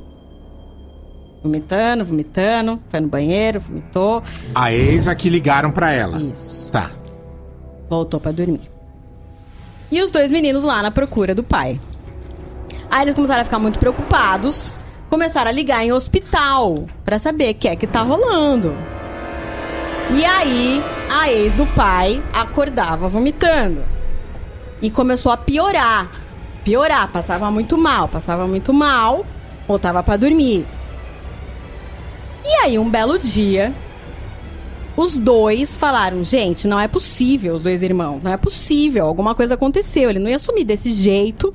Vomitando, 1.43 2.05
vomitando, 2.05 2.79
foi 2.91 3.01
no 3.01 3.09
banheiro, 3.09 3.59
vomitou, 3.59 4.23
A 4.55 4.73
ex 4.73 5.09
a 5.09 5.15
que 5.15 5.31
ligaram 5.31 5.71
pra 5.71 5.91
ela. 5.91 6.21
Isso. 6.21 6.71
Tá. 6.71 6.91
voltou 7.89 8.21
pra 8.21 8.33
dormir. 8.33 8.71
E 9.91 10.03
os 10.03 10.11
dois 10.11 10.31
meninos 10.31 10.63
lá 10.63 10.83
na 10.83 10.91
procura 10.91 11.35
do 11.35 11.43
pai. 11.43 11.81
Aí 12.91 13.03
eles 13.03 13.15
começaram 13.15 13.41
a 13.41 13.45
ficar 13.45 13.59
muito 13.59 13.79
preocupados, 13.79 14.75
começaram 15.09 15.49
a 15.49 15.53
ligar 15.53 15.83
em 15.83 15.93
hospital 15.93 16.85
pra 17.03 17.19
saber 17.19 17.53
o 17.53 17.55
que 17.55 17.69
é 17.69 17.77
que 17.77 17.87
tá 17.87 18.03
rolando. 18.03 18.77
E 20.15 20.25
aí, 20.25 20.83
a 21.11 21.33
ex 21.33 21.55
do 21.57 21.67
pai 21.69 22.23
acordava 22.33 23.09
vomitando. 23.09 23.83
E 24.81 24.91
começou 24.91 25.33
a 25.33 25.37
piorar. 25.37 26.11
Piorar, 26.65 27.11
passava 27.11 27.51
muito 27.51 27.79
mal, 27.79 28.09
passava 28.09 28.47
muito 28.47 28.73
mal, 28.73 29.25
voltava 29.67 30.03
pra 30.03 30.17
dormir. 30.17 30.67
E 32.45 32.55
aí, 32.63 32.79
um 32.79 32.89
belo 32.89 33.19
dia, 33.19 33.75
os 34.97 35.17
dois 35.17 35.79
falaram: 35.79 36.25
gente, 36.25 36.67
não 36.67 36.79
é 36.79 36.89
possível, 36.89 37.55
os 37.55 37.63
dois 37.63 37.83
irmãos, 37.83 38.21
não 38.23 38.33
é 38.33 38.37
possível, 38.37 39.07
alguma 39.07 39.35
coisa 39.35 39.55
aconteceu. 39.55 40.11
Ele 40.11 40.19
não 40.19 40.29
ia 40.29 40.39
sumir 40.39 40.65
desse 40.65 40.93
jeito, 40.93 41.55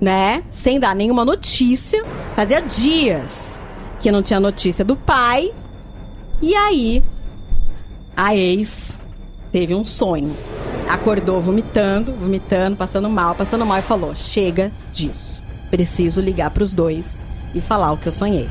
né? 0.00 0.42
Sem 0.50 0.80
dar 0.80 0.94
nenhuma 0.94 1.24
notícia. 1.24 2.02
Fazia 2.34 2.60
dias 2.60 3.60
que 4.00 4.10
não 4.10 4.22
tinha 4.22 4.40
notícia 4.40 4.84
do 4.84 4.96
pai. 4.96 5.52
E 6.40 6.54
aí, 6.54 7.02
a 8.16 8.34
ex 8.34 8.98
teve 9.52 9.74
um 9.74 9.84
sonho. 9.84 10.36
Acordou 10.88 11.40
vomitando, 11.40 12.12
vomitando, 12.12 12.76
passando 12.76 13.08
mal, 13.08 13.34
passando 13.34 13.66
mal 13.66 13.78
e 13.78 13.82
falou: 13.82 14.14
chega 14.14 14.72
disso. 14.92 15.42
Preciso 15.70 16.20
ligar 16.20 16.50
pros 16.50 16.72
dois 16.72 17.26
e 17.54 17.60
falar 17.60 17.92
o 17.92 17.96
que 17.96 18.08
eu 18.08 18.12
sonhei. 18.12 18.48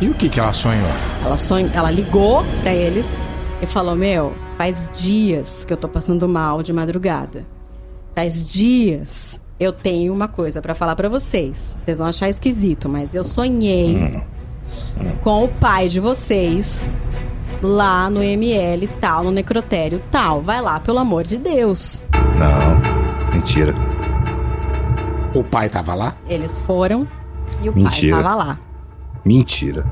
E 0.00 0.08
o 0.08 0.14
que 0.14 0.28
que 0.28 0.40
ela 0.40 0.52
sonhou? 0.52 0.88
Ela, 1.24 1.36
sonho, 1.36 1.70
ela 1.74 1.90
ligou 1.90 2.44
pra 2.62 2.72
eles 2.72 3.26
e 3.60 3.66
falou: 3.66 3.94
Meu, 3.94 4.32
faz 4.56 4.88
dias 4.92 5.64
que 5.64 5.72
eu 5.72 5.76
tô 5.76 5.88
passando 5.88 6.28
mal 6.28 6.62
de 6.62 6.72
madrugada. 6.72 7.44
Faz 8.14 8.46
dias 8.50 9.40
eu 9.58 9.72
tenho 9.72 10.12
uma 10.14 10.26
coisa 10.26 10.62
pra 10.62 10.74
falar 10.74 10.96
pra 10.96 11.08
vocês. 11.08 11.76
Vocês 11.78 11.98
vão 11.98 12.06
achar 12.06 12.30
esquisito, 12.30 12.88
mas 12.88 13.14
eu 13.14 13.24
sonhei 13.24 14.22
com 15.22 15.44
o 15.44 15.48
pai 15.48 15.88
de 15.88 16.00
vocês 16.00 16.88
lá 17.62 18.08
no 18.10 18.22
ML 18.22 18.86
tal, 19.00 19.24
no 19.24 19.30
necrotério 19.30 20.00
tal. 20.10 20.42
Vai 20.42 20.60
lá, 20.60 20.80
pelo 20.80 20.98
amor 20.98 21.24
de 21.24 21.36
Deus. 21.38 22.02
Não, 22.38 23.32
mentira. 23.34 23.74
O 25.34 25.44
pai 25.44 25.68
tava 25.68 25.94
lá? 25.94 26.16
Eles 26.28 26.58
foram 26.60 27.06
e 27.62 27.68
o 27.68 27.74
Mentira. 27.74 28.16
pai 28.16 28.24
tava 28.24 28.34
lá. 28.34 28.58
Mentira. 29.24 29.84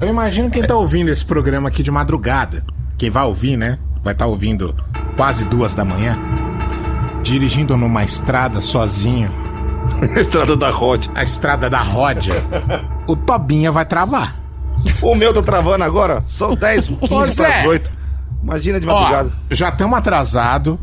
Eu 0.00 0.08
imagino 0.08 0.50
quem 0.50 0.62
tá 0.62 0.74
ouvindo 0.76 1.10
esse 1.10 1.24
programa 1.24 1.68
aqui 1.68 1.82
de 1.82 1.90
madrugada. 1.90 2.64
Quem 2.96 3.10
vai 3.10 3.24
ouvir, 3.24 3.56
né? 3.56 3.78
Vai 4.02 4.14
estar 4.14 4.26
ouvindo 4.26 4.74
quase 5.16 5.44
duas 5.44 5.74
da 5.74 5.84
manhã. 5.84 6.18
dirigindo 7.22 7.76
numa 7.76 8.02
estrada 8.02 8.60
sozinho. 8.62 9.30
a 10.16 10.20
estrada 10.20 10.56
da 10.56 10.70
Ródia. 10.70 11.10
A 11.14 11.22
estrada 11.22 11.68
da 11.68 11.80
Ródia. 11.80 12.34
o 13.10 13.16
Tobinha 13.16 13.70
vai 13.72 13.84
travar. 13.84 14.36
O 15.02 15.14
meu 15.14 15.32
tá 15.34 15.42
travando 15.42 15.84
agora? 15.84 16.22
São 16.26 16.54
10, 16.54 16.86
15 17.00 17.14
Ô, 17.14 17.26
Zé. 17.26 17.50
para 17.60 17.68
8. 17.68 17.90
Imagina 18.42 18.80
de 18.80 18.88
Ó, 18.88 18.94
madrugada. 18.94 19.30
já 19.50 19.68
estamos 19.68 19.98
atrasado. 19.98 20.78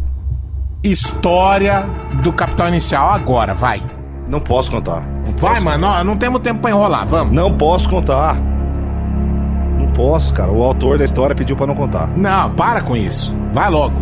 História 0.83 1.89
do 2.21 2.31
Capital 2.31 2.67
Inicial 2.69 3.09
agora, 3.11 3.53
vai. 3.53 3.81
Não 4.29 4.39
posso 4.39 4.71
contar. 4.71 5.03
Vai, 5.37 5.59
mano, 5.59 5.87
ó, 5.87 6.03
não 6.03 6.15
temos 6.17 6.39
tempo 6.41 6.61
pra 6.61 6.69
enrolar, 6.71 7.05
vamos. 7.07 7.33
Não 7.33 7.57
posso 7.57 7.89
contar. 7.89 8.35
Não 8.35 9.91
posso, 9.93 10.33
cara. 10.33 10.51
O 10.51 10.63
autor 10.63 10.97
da 10.99 11.05
história 11.05 11.35
pediu 11.35 11.55
pra 11.57 11.65
não 11.67 11.75
contar. 11.75 12.07
Não, 12.15 12.51
para 12.53 12.81
com 12.81 12.95
isso. 12.95 13.33
Vai 13.51 13.69
logo. 13.69 13.95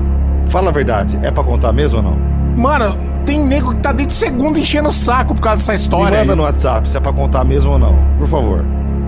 Fala 0.48 0.70
a 0.70 0.74
verdade. 0.74 1.18
É 1.24 1.32
pra 1.32 1.44
contar 1.44 1.72
mesmo 1.72 2.00
ou 2.00 2.04
não? 2.04 2.35
Mano, 2.56 2.96
tem 3.26 3.40
nego 3.40 3.74
que 3.76 3.82
tá 3.82 3.92
desde 3.92 4.14
segunda 4.14 4.58
enchendo 4.60 4.90
o 4.90 4.94
saco 4.94 5.34
por 5.36 5.42
causa 5.42 5.58
dessa 5.58 5.72
Me 5.74 5.78
história. 5.78 6.20
manda 6.20 6.34
aí. 6.34 6.38
no 6.38 6.44
WhatsApp 6.44 6.90
se 6.90 6.96
é 6.98 7.00
pra 7.00 7.12
contar 7.14 7.44
mesmo 7.44 7.72
ou 7.74 7.80
não. 7.80 7.98
Por 8.18 8.28
favor. 8.28 8.64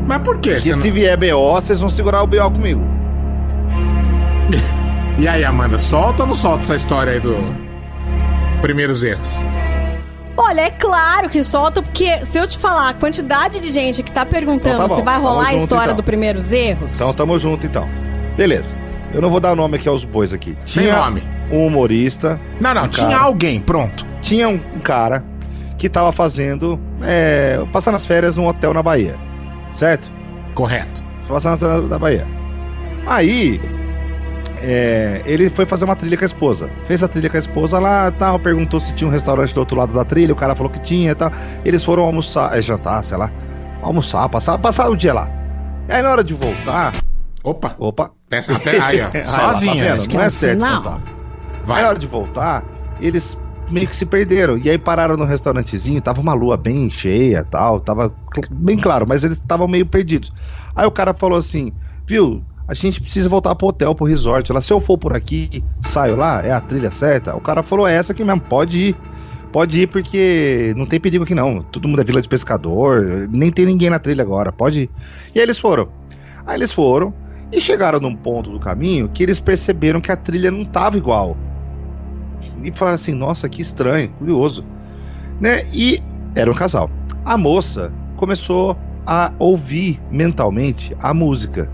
Mas 0.08 0.18
por 0.20 0.38
quê? 0.40 0.52
Porque 0.56 0.62
Você 0.74 0.74
se 0.82 0.88
não- 0.88 0.94
vier 0.94 1.18
BO, 1.18 1.54
vocês 1.54 1.80
vão 1.80 1.90
segurar 1.90 2.24
o 2.24 2.28
BO 2.28 2.52
comigo. 2.52 2.82
E 5.20 5.28
aí, 5.28 5.44
Amanda, 5.44 5.80
solta 5.80 6.22
ou 6.22 6.28
não 6.28 6.36
solta 6.36 6.62
essa 6.62 6.76
história 6.76 7.14
aí 7.14 7.20
do 7.20 7.36
primeiros 8.62 9.02
erros? 9.04 9.44
Olha, 10.38 10.62
é 10.62 10.70
claro 10.70 11.28
que 11.28 11.44
solta, 11.44 11.82
porque 11.82 12.24
se 12.24 12.38
eu 12.38 12.48
te 12.48 12.56
falar 12.60 12.90
a 12.90 12.94
quantidade 12.94 13.60
de 13.60 13.72
gente 13.72 14.04
que 14.04 14.12
tá 14.12 14.24
perguntando 14.24 14.76
Então 14.76 14.88
tá 14.90 14.96
se 14.96 15.02
vai 15.02 15.16
tamo 15.16 15.28
rolar 15.28 15.48
a 15.48 15.52
junto, 15.54 15.64
história 15.64 15.84
então. 15.86 15.96
do 15.96 16.04
primeiros 16.04 16.52
erros. 16.52 16.94
Então 16.96 17.12
tamo 17.16 17.40
junto 17.40 17.66
então. 17.66 17.90
Beleza. 18.38 18.76
Eu 19.12 19.20
não 19.20 19.32
vou 19.32 19.40
dar 19.40 19.56
nome 19.56 19.78
aqui 19.78 19.90
aos 19.90 20.06
bois 20.06 20.32
aqui. 20.32 20.56
Sem 20.68 20.92
nome. 20.92 21.24
Um 21.52 21.66
humorista. 21.68 22.40
Não, 22.62 22.74
não, 22.74 22.86
um 22.86 22.88
tinha 22.88 23.08
cara- 23.10 23.22
alguém, 23.24 23.60
pronto. 23.60 24.06
Tinha 24.22 24.48
um, 24.50 24.60
cara 24.84 25.24
que 25.78 25.88
tava 25.90 26.12
fazendo. 26.12 26.80
É, 27.04 27.64
passando 27.72 27.96
as 27.96 28.06
férias 28.06 28.36
num 28.36 28.46
hotel 28.48 28.74
na 28.74 28.82
Bahia. 28.84 29.16
Certo? 29.72 30.12
Correto. 30.56 31.04
Passando 31.28 31.54
as 31.54 31.60
férias 31.60 31.90
na 31.90 32.00
Bahia. 32.00 32.28
Aí. 33.06 33.62
é, 34.62 35.22
ele 35.26 35.50
foi 35.50 35.66
fazer 35.66 35.86
uma 35.86 35.96
trilha 35.96 36.18
com 36.18 36.24
a 36.24 36.26
esposa. 36.26 36.70
Fez 36.86 37.04
a 37.04 37.08
trilha 37.08 37.30
com 37.30 37.38
a 37.38 37.40
esposa 37.40 37.80
lá, 37.80 38.12
tal, 38.12 38.40
perguntou 38.40 38.80
se 38.80 38.94
tinha 38.96 39.08
um 39.08 39.12
restaurante 39.12 39.54
do 39.54 39.60
outro 39.60 39.78
lado 39.78 39.94
da 39.94 40.04
trilha, 40.04 40.34
o 40.34 40.36
cara 40.36 40.56
falou 40.56 40.72
que 40.72 40.80
tinha 40.80 41.12
e 41.12 41.16
tal. 41.16 41.32
Eles 41.64 41.84
foram 41.84 42.04
almoçar, 42.04 42.58
é, 42.58 42.62
jantar, 42.62 43.04
sei 43.04 43.18
lá. 43.18 43.32
Almoçar, 43.82 44.28
passar, 44.30 44.58
passar 44.58 44.90
o 44.90 44.96
dia 44.96 45.14
lá. 45.14 45.30
E 45.88 45.94
aí 45.94 46.02
na 46.02 46.10
hora 46.10 46.24
de 46.24 46.34
voltar. 46.34 46.94
Opa! 47.44 47.76
Opa! 47.78 48.12
Peça 48.28 48.56
até 48.56 48.80
aí, 48.82 49.00
ó. 49.02 49.08
Tá 49.32 49.52
vendo? 49.54 50.08
que 50.10 50.18
Não 50.18 50.24
é 50.24 50.30
certo 50.30 50.60
contar. 50.60 51.00
Aí 51.70 51.82
na 51.84 51.90
hora 51.90 52.00
de 52.00 52.08
voltar, 52.08 52.64
eles 53.00 53.38
meio 53.70 53.88
que 53.88 53.96
se 53.96 54.06
perderam. 54.06 54.58
E 54.58 54.70
aí 54.70 54.78
pararam 54.78 55.18
no 55.18 55.26
restaurantezinho, 55.26 56.02
tava 56.02 56.22
uma 56.22 56.34
lua 56.34 56.58
bem 56.58 56.90
cheia 56.90 57.44
tal, 57.44 57.80
tava 57.80 58.14
bem 58.52 58.78
claro, 58.78 59.06
mas 59.08 59.24
eles 59.24 59.38
estavam 59.38 59.68
meio 59.68 59.86
perdidos. 59.86 60.32
Aí 60.76 60.86
o 60.86 60.92
cara 60.92 61.14
falou 61.14 61.38
assim, 61.38 61.72
viu, 62.06 62.44
a 62.68 62.74
gente 62.74 63.02
precisa 63.02 63.30
voltar 63.30 63.56
pro 63.56 63.68
hotel, 63.68 63.96
pro 63.96 64.06
resort. 64.06 64.52
Se 64.62 64.74
eu 64.74 64.80
for 64.80 64.98
por 64.98 65.16
aqui, 65.16 65.64
saio 65.82 66.16
lá, 66.16 66.42
é 66.46 66.52
a 66.52 66.60
trilha 66.60 66.92
certa? 66.92 67.36
O 67.36 67.42
cara 67.42 67.64
falou, 67.64 67.88
é 67.88 67.96
essa 67.96 68.12
aqui 68.12 68.24
mesmo, 68.24 68.42
pode 68.42 68.78
ir. 68.78 68.96
Pode 69.52 69.80
ir 69.80 69.88
porque 69.88 70.74
não 70.76 70.86
tem 70.86 71.00
perigo 71.00 71.24
aqui 71.24 71.34
não. 71.34 71.62
Todo 71.64 71.88
mundo 71.88 72.02
é 72.02 72.04
vila 72.04 72.22
de 72.22 72.28
pescador, 72.28 73.28
nem 73.32 73.50
tem 73.50 73.66
ninguém 73.66 73.90
na 73.90 73.98
trilha 73.98 74.22
agora, 74.22 74.52
pode 74.52 74.84
ir. 74.84 74.90
E 75.34 75.40
aí 75.40 75.44
eles 75.46 75.58
foram. 75.58 75.88
Aí 76.46 76.58
eles 76.58 76.72
foram 76.72 77.14
e 77.52 77.62
chegaram 77.62 78.00
num 78.00 78.14
ponto 78.14 78.52
do 78.52 78.60
caminho 78.60 79.08
que 79.08 79.24
eles 79.24 79.40
perceberam 79.40 80.02
que 80.02 80.12
a 80.12 80.18
trilha 80.18 80.52
não 80.52 80.66
tava 80.66 80.98
igual. 80.98 81.38
E 82.64 82.72
falaram 82.74 82.96
assim: 82.96 83.14
nossa, 83.14 83.48
que 83.48 83.62
estranho, 83.62 84.10
curioso. 84.18 84.66
Né? 85.40 85.64
E 85.72 86.02
era 86.36 86.52
um 86.52 86.54
casal. 86.54 86.90
A 87.26 87.38
moça 87.38 87.92
começou 88.16 88.78
a 89.06 89.32
ouvir 89.40 90.02
mentalmente 90.12 90.96
a 91.02 91.14
música. 91.14 91.70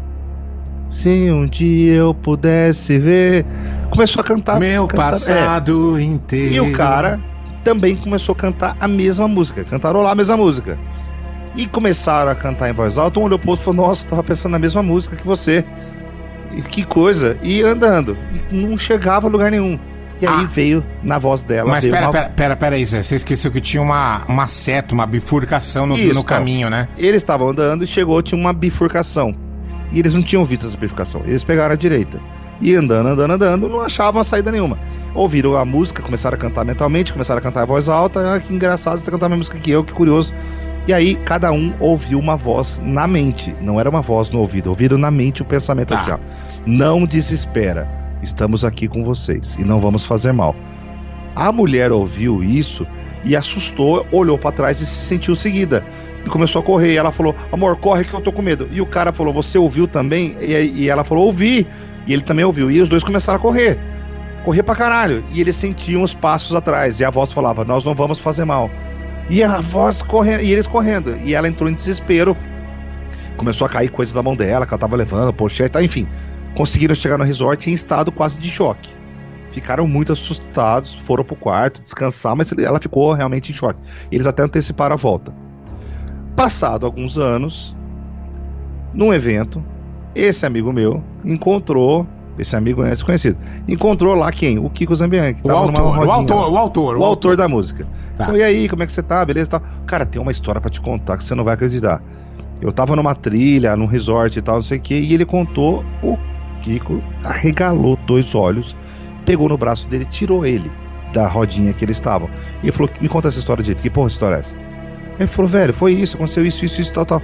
Se 0.91 1.31
um 1.31 1.47
dia 1.47 1.95
eu 1.95 2.13
pudesse 2.13 2.99
ver. 2.99 3.45
Começou 3.89 4.21
a 4.21 4.23
cantar. 4.23 4.59
Meu 4.59 4.87
cantar- 4.87 5.11
passado 5.11 5.97
é. 5.97 6.03
inteiro. 6.03 6.53
E 6.53 6.59
o 6.59 6.71
cara 6.73 7.19
também 7.63 7.95
começou 7.95 8.33
a 8.33 8.35
cantar 8.35 8.77
a 8.79 8.87
mesma 8.87 9.27
música, 9.27 9.63
cantarolar 9.63 10.11
a 10.11 10.15
mesma 10.15 10.37
música. 10.37 10.77
E 11.55 11.67
começaram 11.67 12.31
a 12.31 12.35
cantar 12.35 12.69
em 12.69 12.73
voz 12.73 12.97
alta. 12.97 13.19
Um 13.19 13.23
olhou 13.23 13.39
pro 13.39 13.51
outro 13.51 13.63
e 13.63 13.65
falou: 13.65 13.87
Nossa, 13.87 14.07
tava 14.07 14.23
pensando 14.23 14.51
na 14.51 14.59
mesma 14.59 14.83
música 14.83 15.15
que 15.15 15.25
você. 15.25 15.65
E 16.55 16.61
que 16.61 16.83
coisa. 16.83 17.37
E 17.41 17.61
andando. 17.63 18.15
E 18.51 18.55
não 18.55 18.77
chegava 18.77 19.27
a 19.27 19.29
lugar 19.29 19.49
nenhum. 19.49 19.79
E 20.21 20.25
aí 20.27 20.45
veio 20.45 20.83
na 21.03 21.19
voz 21.19 21.43
dela. 21.43 21.69
Mas 21.69 21.85
pera, 21.85 22.05
uma- 22.05 22.11
pera, 22.11 22.29
pera, 22.29 22.55
pera 22.55 22.75
aí, 22.75 22.85
Zé. 22.85 23.01
Você 23.01 23.15
esqueceu 23.15 23.51
que 23.51 23.59
tinha 23.59 23.81
uma, 23.81 24.21
uma 24.27 24.47
seta, 24.47 24.93
uma 24.93 25.05
bifurcação 25.05 25.85
no, 25.85 25.95
Isso, 25.95 26.05
no 26.05 26.11
então. 26.11 26.23
caminho, 26.23 26.69
né? 26.69 26.87
Eles 26.97 27.17
estavam 27.17 27.49
andando 27.49 27.83
e 27.83 27.87
chegou, 27.87 28.21
tinha 28.21 28.39
uma 28.39 28.53
bifurcação. 28.53 29.35
E 29.91 29.99
eles 29.99 30.13
não 30.13 30.23
tinham 30.23 30.45
visto 30.45 30.65
essa 30.65 30.77
bifurcação. 30.77 31.21
Eles 31.25 31.43
pegaram 31.43 31.73
a 31.73 31.77
direita. 31.77 32.19
E 32.61 32.73
andando, 32.75 33.09
andando, 33.09 33.31
andando, 33.31 33.67
não 33.67 33.81
achavam 33.81 34.21
a 34.21 34.23
saída 34.23 34.51
nenhuma. 34.51 34.77
Ouviram 35.13 35.57
a 35.57 35.65
música, 35.65 36.01
começaram 36.01 36.35
a 36.35 36.39
cantar 36.39 36.63
mentalmente, 36.63 37.11
começaram 37.11 37.39
a 37.39 37.41
cantar 37.41 37.63
em 37.63 37.67
voz 37.67 37.89
alta. 37.89 38.35
Ah, 38.35 38.39
que 38.39 38.53
engraçado 38.53 38.99
você 38.99 39.11
cantar 39.11 39.25
a 39.25 39.29
mesma 39.29 39.39
música 39.39 39.57
que 39.57 39.71
eu, 39.71 39.83
que 39.83 39.91
curioso. 39.91 40.33
E 40.87 40.93
aí, 40.93 41.15
cada 41.15 41.51
um 41.51 41.73
ouviu 41.79 42.19
uma 42.19 42.35
voz 42.37 42.81
na 42.83 43.07
mente. 43.07 43.55
Não 43.61 43.79
era 43.79 43.89
uma 43.89 44.01
voz 44.01 44.29
no 44.31 44.39
ouvido, 44.39 44.67
ouviram 44.67 44.97
na 44.97 45.09
mente 45.11 45.41
o 45.41 45.45
pensamento 45.45 45.93
assim: 45.93 46.11
ó, 46.11 46.17
Não 46.65 47.05
desespera, 47.05 47.89
estamos 48.23 48.65
aqui 48.65 48.87
com 48.87 49.03
vocês 49.03 49.55
e 49.59 49.63
não 49.63 49.79
vamos 49.79 50.05
fazer 50.05 50.31
mal. 50.31 50.55
A 51.35 51.51
mulher 51.51 51.91
ouviu 51.91 52.43
isso 52.43 52.87
e 53.23 53.35
assustou, 53.35 54.05
olhou 54.11 54.37
pra 54.37 54.51
trás 54.51 54.81
e 54.81 54.85
se 54.85 55.05
sentiu 55.05 55.35
seguida. 55.35 55.83
E 56.25 56.29
começou 56.29 56.61
a 56.61 56.63
correr. 56.63 56.93
E 56.93 56.97
ela 56.97 57.11
falou: 57.11 57.35
Amor, 57.51 57.77
corre 57.77 58.03
que 58.03 58.13
eu 58.13 58.21
tô 58.21 58.31
com 58.31 58.41
medo. 58.41 58.67
E 58.71 58.81
o 58.81 58.85
cara 58.85 59.11
falou: 59.11 59.33
Você 59.33 59.57
ouviu 59.57 59.87
também? 59.87 60.35
E, 60.39 60.83
e 60.83 60.89
ela 60.89 61.03
falou: 61.03 61.25
Ouvi. 61.25 61.67
E 62.07 62.13
ele 62.13 62.21
também 62.21 62.45
ouviu. 62.45 62.69
E 62.69 62.81
os 62.81 62.89
dois 62.89 63.03
começaram 63.03 63.39
a 63.39 63.41
correr. 63.41 63.77
Correr 64.43 64.63
pra 64.63 64.75
caralho. 64.75 65.23
E 65.33 65.39
eles 65.39 65.55
sentiam 65.55 66.01
os 66.01 66.13
passos 66.13 66.55
atrás. 66.55 66.99
E 66.99 67.05
a 67.05 67.09
voz 67.09 67.31
falava: 67.31 67.65
Nós 67.65 67.83
não 67.83 67.93
vamos 67.93 68.19
fazer 68.19 68.45
mal. 68.45 68.69
E 69.29 69.43
a 69.43 69.59
voz 69.59 70.01
correndo. 70.01 70.41
E 70.41 70.51
eles 70.51 70.67
correndo. 70.67 71.17
E 71.23 71.33
ela 71.33 71.47
entrou 71.47 71.69
em 71.69 71.73
desespero. 71.73 72.37
Começou 73.37 73.65
a 73.65 73.69
cair 73.69 73.89
coisa 73.89 74.13
da 74.13 74.21
mão 74.21 74.35
dela, 74.35 74.65
que 74.65 74.73
ela 74.73 74.79
tava 74.79 74.95
levando, 74.95 75.33
pochete, 75.33 75.71
tá, 75.71 75.83
enfim. 75.83 76.07
Conseguiram 76.55 76.95
chegar 76.95 77.17
no 77.17 77.23
resort 77.23 77.69
em 77.69 77.73
estado 77.73 78.11
quase 78.11 78.39
de 78.39 78.49
choque 78.49 79.03
ficaram 79.53 79.87
muito 79.87 80.11
assustados, 80.11 80.95
foram 80.95 81.23
pro 81.23 81.35
quarto 81.35 81.81
descansar, 81.81 82.35
mas 82.35 82.51
ela 82.57 82.79
ficou 82.81 83.13
realmente 83.13 83.51
em 83.51 83.55
choque. 83.55 83.79
Eles 84.11 84.25
até 84.25 84.41
anteciparam 84.41 84.95
a 84.95 84.97
volta. 84.97 85.33
Passado 86.35 86.85
alguns 86.85 87.17
anos, 87.19 87.75
num 88.93 89.13
evento, 89.13 89.63
esse 90.15 90.45
amigo 90.45 90.73
meu 90.73 91.03
encontrou, 91.23 92.07
esse 92.39 92.55
amigo 92.55 92.83
é 92.83 92.89
desconhecido, 92.89 93.37
encontrou 93.67 94.15
lá 94.15 94.31
quem? 94.31 94.57
O 94.57 94.69
Kiko 94.71 94.95
Zambian, 94.95 95.33
que 95.33 95.47
O 95.47 95.51
autor, 95.51 95.81
o 95.81 95.89
rodinha 95.91 96.13
autor, 96.15 96.35
lá. 96.35 96.49
o 96.49 96.57
autor, 96.57 96.97
o 96.97 96.99
o 96.99 97.03
autor 97.05 97.37
da 97.37 97.47
música. 97.47 97.85
Tá. 98.17 98.23
Então, 98.23 98.35
e 98.35 98.41
aí, 98.41 98.67
como 98.67 98.81
é 98.81 98.87
que 98.87 98.91
você 98.91 99.03
tá? 99.03 99.23
Beleza, 99.23 99.51
tal. 99.51 99.61
Cara, 99.85 100.05
tem 100.05 100.19
uma 100.19 100.31
história 100.31 100.59
pra 100.59 100.69
te 100.69 100.81
contar 100.81 101.17
que 101.17 101.23
você 101.23 101.35
não 101.35 101.43
vai 101.43 101.53
acreditar. 101.53 102.01
Eu 102.59 102.71
tava 102.71 102.95
numa 102.95 103.13
trilha, 103.13 103.75
num 103.75 103.85
resort 103.85 104.37
e 104.37 104.41
tal, 104.41 104.55
não 104.55 104.63
sei 104.63 104.79
o 104.79 104.81
que, 104.81 104.95
e 104.95 105.13
ele 105.13 105.25
contou, 105.25 105.83
o 106.01 106.17
Kiko 106.63 107.03
arregalou 107.23 107.97
dois 108.07 108.33
olhos, 108.33 108.75
pegou 109.25 109.49
no 109.49 109.57
braço 109.57 109.87
dele, 109.87 110.05
tirou 110.05 110.45
ele 110.45 110.71
da 111.13 111.27
rodinha 111.27 111.73
que 111.73 111.85
eles 111.85 111.97
estavam. 111.97 112.29
E 112.63 112.71
falou: 112.71 112.89
Me 112.99 113.07
conta 113.07 113.27
essa 113.27 113.39
história 113.39 113.61
de 113.61 113.67
jeito, 113.67 113.83
que 113.83 113.89
porra 113.89 114.07
de 114.07 114.13
história 114.13 114.35
é 114.37 114.39
essa? 114.39 114.55
Ele 115.19 115.27
falou: 115.27 115.49
Velho, 115.49 115.73
foi 115.73 115.93
isso, 115.93 116.15
aconteceu 116.15 116.45
isso, 116.45 116.65
isso, 116.65 116.81
isso, 116.81 116.93
tal, 116.93 117.05
tal. 117.05 117.21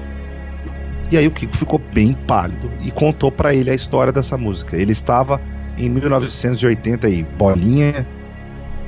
E 1.12 1.18
aí 1.18 1.26
o 1.26 1.32
Kiko 1.32 1.58
ficou 1.58 1.82
bem 1.94 2.14
pálido 2.28 2.70
e 2.82 2.92
contou 2.92 3.32
pra 3.32 3.54
ele 3.54 3.72
a 3.72 3.74
história 3.74 4.14
dessa 4.14 4.38
música. 4.38 4.78
Ele 4.78 4.92
estava 4.92 5.42
em 5.78 5.90
1980 5.90 7.10
e 7.10 7.24
bolinha. 7.24 8.08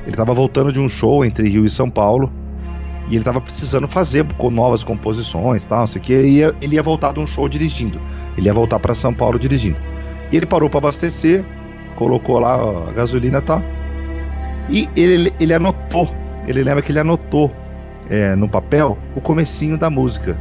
Ele 0.02 0.10
estava 0.10 0.32
voltando 0.32 0.70
de 0.70 0.78
um 0.78 0.88
show 0.88 1.24
entre 1.24 1.48
Rio 1.48 1.66
e 1.66 1.70
São 1.70 1.90
Paulo. 1.90 2.32
E 3.08 3.14
ele 3.14 3.18
estava 3.18 3.40
precisando 3.40 3.88
fazer 3.88 4.24
com 4.34 4.50
novas 4.50 4.84
composições, 4.84 5.66
tal, 5.66 5.80
não 5.80 5.86
sei 5.88 6.00
o 6.00 6.04
que. 6.04 6.12
Ele 6.12 6.28
ia, 6.28 6.54
ele 6.62 6.76
ia 6.76 6.82
voltar 6.82 7.12
de 7.12 7.18
um 7.18 7.26
show 7.26 7.48
dirigindo. 7.48 8.00
Ele 8.38 8.46
ia 8.46 8.54
voltar 8.54 8.78
para 8.78 8.94
São 8.94 9.12
Paulo 9.12 9.38
dirigindo. 9.38 9.76
E 10.32 10.36
ele 10.36 10.46
parou 10.46 10.70
para 10.70 10.78
abastecer, 10.78 11.44
colocou 11.94 12.38
lá 12.38 12.54
a 12.88 12.92
gasolina 12.92 13.38
e 13.38 13.42
tal. 13.42 13.62
E 14.68 14.88
ele, 14.96 15.32
ele 15.38 15.52
anotou, 15.52 16.08
ele 16.46 16.64
lembra 16.64 16.82
que 16.82 16.90
ele 16.90 16.98
anotou 16.98 17.52
é, 18.08 18.34
no 18.34 18.48
papel 18.48 18.98
o 19.14 19.20
comecinho 19.20 19.76
da 19.76 19.90
música. 19.90 20.36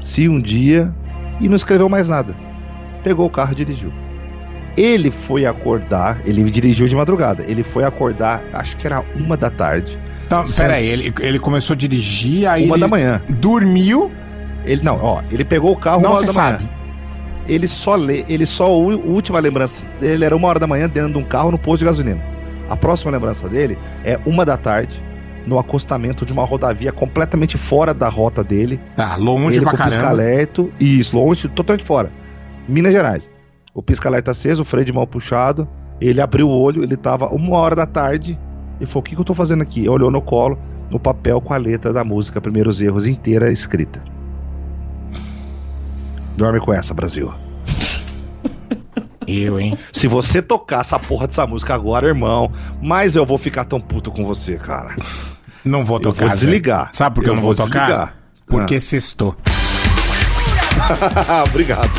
Se 0.00 0.28
um 0.28 0.40
dia. 0.40 0.92
E 1.40 1.48
não 1.48 1.56
escreveu 1.56 1.88
mais 1.88 2.08
nada. 2.08 2.32
Pegou 3.02 3.26
o 3.26 3.30
carro 3.30 3.52
e 3.52 3.56
dirigiu. 3.56 3.92
Ele 4.76 5.10
foi 5.10 5.46
acordar, 5.46 6.20
ele 6.24 6.48
dirigiu 6.48 6.86
de 6.86 6.94
madrugada. 6.94 7.42
Ele 7.46 7.64
foi 7.64 7.84
acordar, 7.84 8.40
acho 8.52 8.76
que 8.76 8.86
era 8.86 9.04
uma 9.20 9.36
da 9.36 9.50
tarde. 9.50 9.98
Então, 10.26 10.44
peraí, 10.56 10.86
ele, 10.86 11.12
ele 11.20 11.38
começou 11.40 11.74
a 11.74 11.76
dirigir, 11.76 12.48
aí. 12.48 12.66
Uma 12.66 12.78
da 12.78 12.86
manhã. 12.86 13.20
Dormiu. 13.28 14.12
Ele 14.64 14.82
não, 14.82 14.98
ó, 15.02 15.22
ele 15.30 15.44
pegou 15.44 15.72
o 15.72 15.76
carro 15.76 16.00
Não 16.00 16.12
uma 16.12 16.20
se 16.20 16.26
da 16.26 16.32
manhã. 16.32 16.58
Ele 17.46 17.68
só 17.68 17.94
lê, 17.94 18.24
ele 18.28 18.46
só 18.46 18.66
a 18.66 18.68
última 18.68 19.38
lembrança 19.38 19.84
dele 20.00 20.24
era 20.24 20.34
uma 20.34 20.48
hora 20.48 20.58
da 20.58 20.66
manhã 20.66 20.88
dentro 20.88 21.12
de 21.12 21.18
um 21.18 21.24
carro 21.24 21.50
no 21.50 21.58
posto 21.58 21.80
de 21.80 21.84
gasolina. 21.84 22.22
A 22.68 22.76
próxima 22.76 23.10
lembrança 23.10 23.48
dele 23.48 23.78
é 24.04 24.18
uma 24.24 24.44
da 24.44 24.56
tarde, 24.56 25.02
no 25.46 25.58
acostamento 25.58 26.24
de 26.24 26.32
uma 26.32 26.44
rodovia 26.44 26.90
completamente 26.90 27.58
fora 27.58 27.92
da 27.92 28.08
rota 28.08 28.42
dele. 28.42 28.80
Tá, 28.96 29.16
longe 29.16 29.58
ele 29.58 29.64
pra 29.64 29.72
com 29.72 29.76
o 29.76 29.78
caramba. 29.78 29.96
pisca-alerta, 29.96 30.68
isso, 30.80 31.16
longe, 31.16 31.48
totalmente 31.48 31.84
fora. 31.84 32.10
Minas 32.68 32.92
Gerais. 32.92 33.30
O 33.74 33.82
pisca-alerta 33.82 34.30
aceso, 34.30 34.62
o 34.62 34.64
freio 34.64 34.84
de 34.84 34.92
mão 34.92 35.06
puxado, 35.06 35.68
ele 36.00 36.20
abriu 36.20 36.48
o 36.48 36.58
olho, 36.58 36.82
ele 36.82 36.96
tava 36.96 37.26
uma 37.26 37.56
hora 37.56 37.74
da 37.74 37.86
tarde 37.86 38.38
e 38.80 38.86
falou: 38.86 39.00
O 39.00 39.02
que, 39.02 39.14
que 39.14 39.20
eu 39.20 39.24
tô 39.24 39.34
fazendo 39.34 39.62
aqui? 39.62 39.88
Olhou 39.88 40.10
no 40.10 40.22
colo, 40.22 40.58
no 40.90 40.98
papel 40.98 41.40
com 41.40 41.52
a 41.52 41.56
letra 41.56 41.92
da 41.92 42.04
música 42.04 42.40
Primeiros 42.40 42.80
Erros 42.80 43.06
inteira 43.06 43.50
escrita. 43.50 44.02
Dorme 46.36 46.60
com 46.60 46.72
essa, 46.72 46.94
Brasil. 46.94 47.32
Eu, 49.26 49.58
hein? 49.58 49.76
Se 49.92 50.06
você 50.06 50.42
tocar 50.42 50.80
essa 50.82 50.98
porra 50.98 51.26
dessa 51.26 51.46
música 51.46 51.74
agora, 51.74 52.06
irmão, 52.08 52.52
mas 52.82 53.16
eu 53.16 53.24
vou 53.24 53.38
ficar 53.38 53.64
tão 53.64 53.80
puto 53.80 54.10
com 54.10 54.22
você, 54.24 54.58
cara. 54.58 54.94
Não 55.64 55.82
vou 55.82 55.96
Eu 55.96 56.02
tocar. 56.02 56.26
vou 56.26 56.34
Zé. 56.34 56.44
desligar. 56.46 56.90
Sabe 56.92 57.14
por 57.14 57.24
que 57.24 57.30
eu, 57.30 57.32
Eu 57.32 57.36
não 57.36 57.42
vou, 57.42 57.54
vou 57.54 57.64
tocar? 57.66 57.86
desligar. 57.86 58.16
Porque 58.46 58.74
Ah. 58.76 58.80
sextou. 58.82 59.34
Obrigado. 61.48 61.90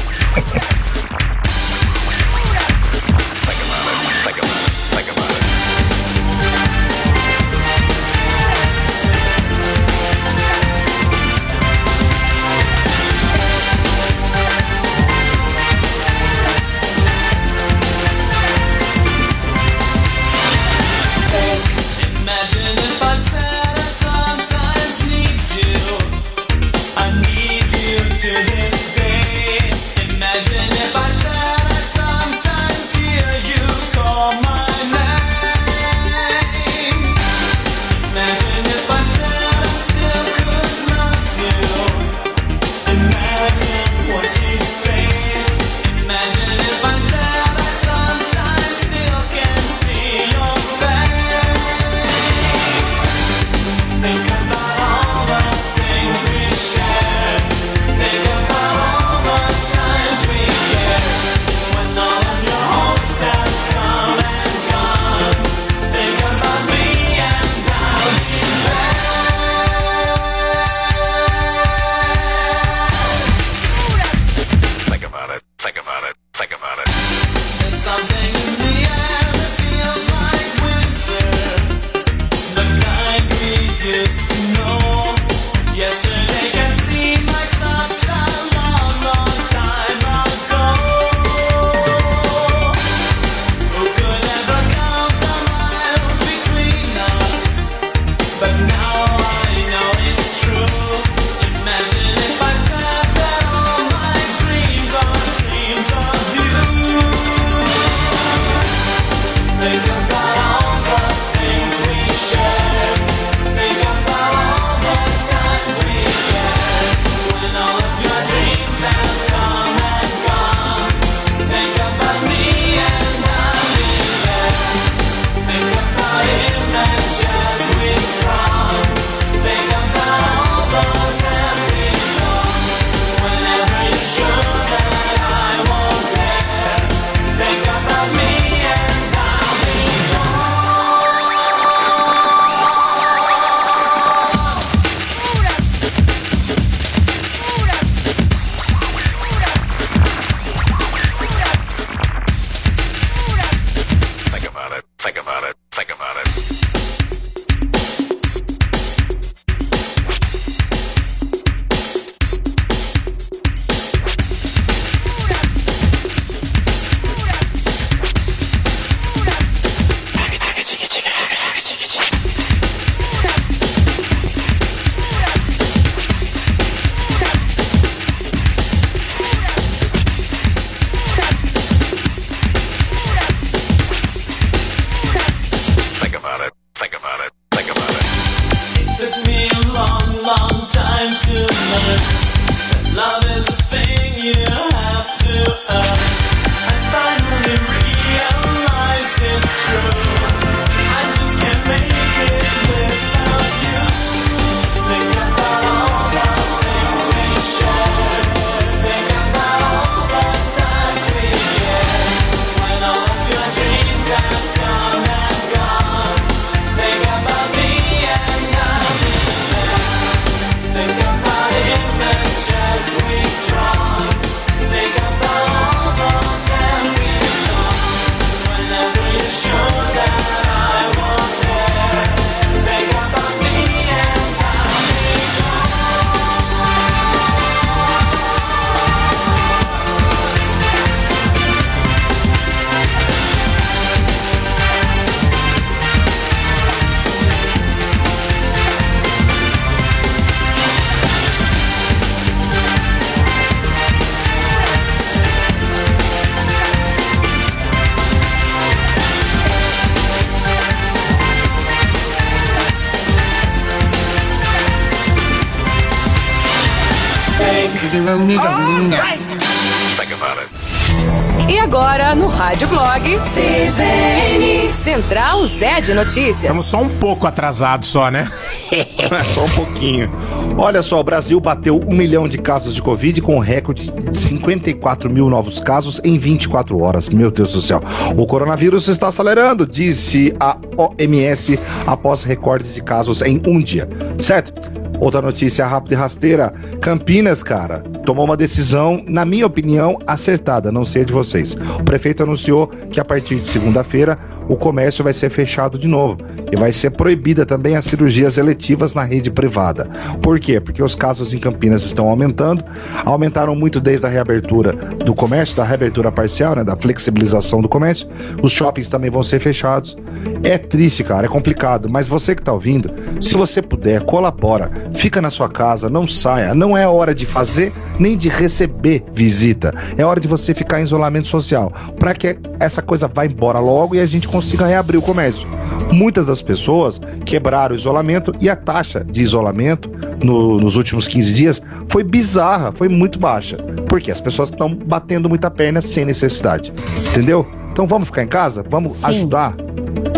Central 275.55 275.75
Zé 275.75 275.81
de 275.81 275.93
Notícias. 275.93 276.43
Estamos 276.43 276.65
só 276.65 276.81
um 276.81 276.89
pouco 276.89 277.25
atrasados 277.25 277.87
só, 277.87 278.11
né? 278.11 278.27
só 279.33 279.45
um 279.45 279.49
pouquinho. 279.49 280.11
Olha 280.57 280.81
só, 280.81 280.99
o 280.99 281.03
Brasil 281.03 281.39
bateu 281.39 281.79
um 281.79 281.95
milhão 281.95 282.27
de 282.27 282.37
casos 282.37 282.75
de 282.75 282.81
Covid 282.81 283.21
com 283.21 283.37
um 283.37 283.39
recorde 283.39 283.89
de 283.89 284.17
54 284.17 285.09
mil 285.09 285.29
novos 285.29 285.59
casos 285.59 286.01
em 286.03 286.17
24 286.17 286.79
horas. 286.81 287.09
Meu 287.09 287.31
Deus 287.31 287.53
do 287.53 287.61
céu. 287.61 287.81
O 288.17 288.27
coronavírus 288.27 288.87
está 288.87 289.07
acelerando, 289.07 289.65
disse 289.65 290.33
a 290.39 290.57
OMS 290.77 291.57
após 291.87 292.23
recorde 292.23 292.73
de 292.73 292.81
casos 292.81 293.21
em 293.21 293.41
um 293.47 293.61
dia. 293.61 293.87
Certo? 294.19 294.53
Outra 294.99 295.21
notícia 295.21 295.65
rápida 295.65 295.95
e 295.95 295.97
rasteira. 295.97 296.53
Campinas, 296.81 297.43
cara, 297.43 297.83
tomou 298.05 298.23
uma 298.23 298.37
decisão, 298.37 299.03
na 299.07 299.25
minha 299.25 299.45
opinião, 299.45 299.97
acertada, 300.07 300.71
não 300.71 300.85
sei 300.85 301.01
a 301.01 301.05
de 301.05 301.11
vocês. 301.11 301.57
O 301.79 301.83
prefeito 301.83 302.23
anunciou 302.23 302.67
que 302.67 302.99
a 302.99 303.05
partir 303.05 303.35
de 303.35 303.47
segunda-feira 303.47 304.17
o 304.47 304.55
comércio 304.55 305.03
vai 305.03 305.11
ser 305.11 305.29
fechado 305.29 305.77
de 305.77 305.87
novo 305.87 306.19
e 306.51 306.55
vai 306.55 306.71
ser 306.71 306.91
proibida 306.91 307.45
também 307.45 307.75
as 307.75 307.85
cirurgias 307.85 308.37
eletivas 308.37 308.93
na 308.93 309.03
rede 309.03 309.31
privada. 309.31 309.89
Por 310.21 310.39
quê? 310.39 310.59
Porque 310.59 310.83
os 310.83 310.95
casos 310.95 311.33
em 311.33 311.39
Campinas 311.39 311.83
estão 311.83 312.07
aumentando, 312.07 312.63
aumentaram 313.03 313.55
muito 313.55 313.79
desde 313.79 314.05
a 314.05 314.09
reabertura 314.09 314.73
do 314.73 315.15
comércio, 315.15 315.57
da 315.57 315.63
reabertura 315.63 316.11
parcial, 316.11 316.55
né, 316.55 316.63
da 316.63 316.75
flexibilização 316.75 317.61
do 317.61 317.67
comércio. 317.67 318.07
Os 318.41 318.51
shoppings 318.51 318.89
também 318.89 319.09
vão 319.09 319.23
ser 319.23 319.39
fechados. 319.39 319.97
É 320.43 320.57
triste, 320.57 321.03
cara, 321.03 321.25
é 321.25 321.29
complicado, 321.29 321.89
mas 321.89 322.07
você 322.07 322.35
que 322.35 322.43
tá 322.43 322.53
ouvindo, 322.53 322.91
se 323.19 323.33
você 323.33 323.61
puder, 323.61 324.03
colabora, 324.03 324.71
fica 324.93 325.21
na 325.21 325.31
sua 325.31 325.49
casa, 325.49 325.89
não 325.89 326.05
saia, 326.05 326.53
não 326.53 326.77
é 326.77 326.87
hora 326.87 327.15
de 327.15 327.25
fazer 327.25 327.73
nem 327.99 328.17
de 328.17 328.29
receber 328.29 329.03
visita. 329.13 329.73
É 329.97 330.03
hora 330.05 330.19
de 330.19 330.27
você 330.27 330.53
ficar 330.53 330.79
em 330.79 330.83
isolamento 330.83 331.27
social, 331.27 331.71
para 331.99 332.13
que 332.13 332.37
essa 332.59 332.81
coisa 332.81 333.07
vá 333.07 333.25
embora 333.25 333.59
logo 333.59 333.95
e 333.95 333.99
a 333.99 334.05
gente 334.05 334.27
consiga 334.27 334.65
reabrir 334.65 334.97
o 334.97 335.01
comércio. 335.01 335.47
Muitas 335.91 336.27
das 336.27 336.41
pessoas 336.41 336.99
quebraram 337.25 337.75
o 337.75 337.77
isolamento 337.77 338.33
e 338.39 338.49
a 338.49 338.55
taxa 338.55 339.03
de 339.03 339.21
isolamento 339.21 339.89
no- 340.23 340.57
nos 340.59 340.75
últimos 340.75 341.07
15 341.07 341.33
dias 341.33 341.61
foi 341.89 342.03
bizarra, 342.03 342.71
foi 342.71 342.89
muito 342.89 343.19
baixa. 343.19 343.57
Porque 343.87 344.11
as 344.11 344.19
pessoas 344.19 344.49
estão 344.49 344.73
batendo 344.75 345.29
muita 345.29 345.49
perna 345.51 345.81
sem 345.81 346.05
necessidade. 346.05 346.73
Entendeu? 347.11 347.45
Então 347.71 347.85
vamos 347.85 348.07
ficar 348.07 348.23
em 348.23 348.27
casa? 348.27 348.63
Vamos 348.69 348.97
Sim. 348.97 349.05
ajudar? 349.07 349.53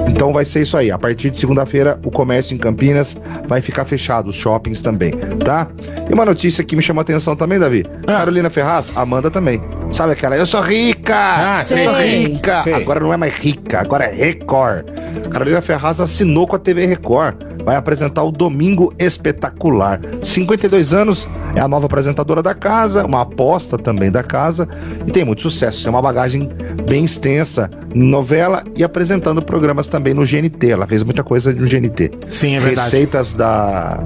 Então 0.08 0.32
vai 0.34 0.46
ser 0.46 0.62
isso 0.62 0.78
aí. 0.78 0.92
A 0.92 0.98
partir 0.98 1.30
de 1.30 1.38
segunda-feira, 1.38 2.00
o 2.04 2.12
comércio 2.12 2.54
em 2.54 2.58
Campinas 2.58 3.18
vai 3.48 3.62
ficar 3.62 3.86
fechado, 3.86 4.30
os 4.30 4.36
shoppings 4.36 4.82
também, 4.82 5.12
tá? 5.44 5.68
E 6.10 6.14
uma 6.14 6.26
notícia 6.26 6.64
que 6.64 6.76
me 6.76 6.82
chamou 6.82 7.02
a 7.02 7.04
atenção 7.04 7.36
também, 7.36 7.60
Davi. 7.60 7.86
Carolina 8.06 8.50
Ferraz, 8.50 8.92
Amanda 8.96 9.30
também. 9.30 9.62
Sabe 9.92 10.14
aquela? 10.14 10.36
Eu 10.36 10.46
sou 10.46 10.62
rica! 10.62 11.16
Ah, 11.16 11.60
eu 11.62 11.66
sei, 11.66 11.84
sou 11.84 12.02
rica! 12.02 12.62
sei. 12.64 12.74
Agora 12.74 13.00
não 13.00 13.14
é 13.14 13.18
mais 13.18 13.34
rica, 13.38 13.80
agora 13.80 14.06
é 14.06 14.14
Record. 14.14 14.86
Carolina 15.30 15.62
Ferraz 15.62 16.00
assinou 16.00 16.48
com 16.48 16.56
a 16.56 16.60
TV 16.60 16.86
Record. 16.86 17.36
Vai 17.64 17.76
apresentar 17.76 18.24
o 18.24 18.32
Domingo 18.32 18.94
Espetacular. 18.98 20.00
52 20.22 20.94
anos, 20.94 21.28
é 21.56 21.60
a 21.60 21.68
nova 21.68 21.86
apresentadora 21.86 22.42
da 22.42 22.54
casa, 22.54 23.06
uma 23.06 23.22
aposta 23.22 23.78
também 23.78 24.10
da 24.10 24.24
casa 24.24 24.68
e 25.06 25.12
tem 25.12 25.26
muito 25.26 25.42
sucesso. 25.42 25.84
Tem 25.84 25.90
uma 25.90 26.02
bagagem 26.02 26.50
bem 26.86 27.04
extensa 27.04 27.70
novela 27.94 28.64
e 28.76 28.84
apresentando 28.84 29.42
programas 29.42 29.88
também 29.88 30.14
no 30.14 30.26
GNT. 30.26 30.70
Ela 30.70 30.88
fez 30.88 31.04
muita 31.04 31.24
coisa 31.24 31.52
no 31.52 31.68
GNT. 31.68 32.12
Sim, 32.30 32.56
é 32.56 32.60
verdade. 32.60 32.86
Receitas 32.86 33.34
da, 33.34 34.00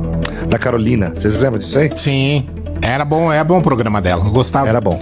da 0.49 0.57
Carolina. 0.57 1.11
Vocês 1.13 1.41
lembram 1.41 1.59
disso 1.59 1.77
aí? 1.77 1.91
Sim. 1.95 2.47
Era 2.81 3.05
bom, 3.05 3.31
é 3.31 3.43
bom 3.43 3.59
o 3.59 3.61
programa 3.61 4.01
dela. 4.01 4.25
Eu 4.25 4.31
gostava. 4.31 4.67
Era 4.67 4.81
bom. 4.81 4.99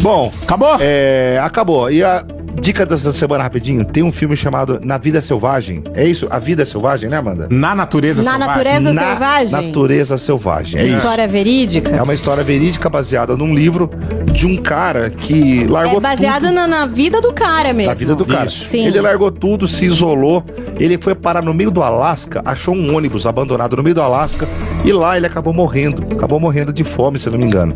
Bom, 0.00 0.32
acabou? 0.42 0.76
É, 0.80 1.38
acabou. 1.40 1.88
E 1.88 2.02
a 2.02 2.24
dica 2.60 2.84
dessa 2.86 3.12
semana 3.12 3.42
rapidinho, 3.42 3.84
tem 3.84 4.02
um 4.02 4.12
filme 4.12 4.36
chamado 4.36 4.80
Na 4.82 4.98
Vida 4.98 5.20
Selvagem. 5.20 5.82
É 5.94 6.06
isso? 6.06 6.26
A 6.30 6.38
Vida 6.38 6.64
Selvagem, 6.64 7.08
né, 7.10 7.16
Amanda? 7.18 7.48
Na 7.50 7.74
Natureza 7.74 8.22
Na 8.22 8.32
Selvagem. 8.32 8.54
Natureza 8.56 8.92
Na 8.92 9.02
Selvagem? 9.02 9.66
Natureza 9.68 10.18
Selvagem. 10.18 10.80
É 10.80 10.84
isso. 10.86 10.96
História 10.98 11.26
verídica? 11.28 11.90
É 11.90 12.02
uma 12.02 12.14
história 12.14 12.42
verídica 12.44 12.88
baseada 12.88 13.36
num 13.36 13.54
livro 13.54 13.90
de 14.32 14.46
um 14.46 14.56
cara 14.56 15.10
que 15.10 15.66
largou 15.66 15.98
É 15.98 16.00
baseado 16.00 16.50
na, 16.50 16.66
na 16.66 16.86
vida 16.86 17.20
do 17.20 17.32
cara 17.32 17.72
mesmo. 17.72 17.90
da 17.92 17.98
vida 17.98 18.14
do 18.14 18.24
cara. 18.24 18.48
Sim. 18.48 18.86
Ele 18.86 19.00
largou 19.00 19.30
tudo, 19.30 19.66
se 19.66 19.84
isolou. 19.84 20.44
Ele 20.78 20.98
foi 20.98 21.14
parar 21.14 21.42
no 21.42 21.52
meio 21.52 21.70
do 21.70 21.82
Alasca, 21.82 22.42
achou 22.44 22.74
um 22.74 22.94
ônibus 22.96 23.26
abandonado 23.26 23.76
no 23.76 23.82
meio 23.82 23.94
do 23.94 24.02
Alasca 24.02 24.46
e 24.84 24.92
lá 24.92 25.16
ele 25.16 25.26
acabou 25.26 25.52
morrendo. 25.52 26.04
Acabou 26.14 26.38
morrendo 26.40 26.72
de 26.72 26.84
fome, 26.84 27.18
se 27.18 27.28
eu 27.28 27.32
não 27.32 27.38
me 27.38 27.44
engano. 27.46 27.74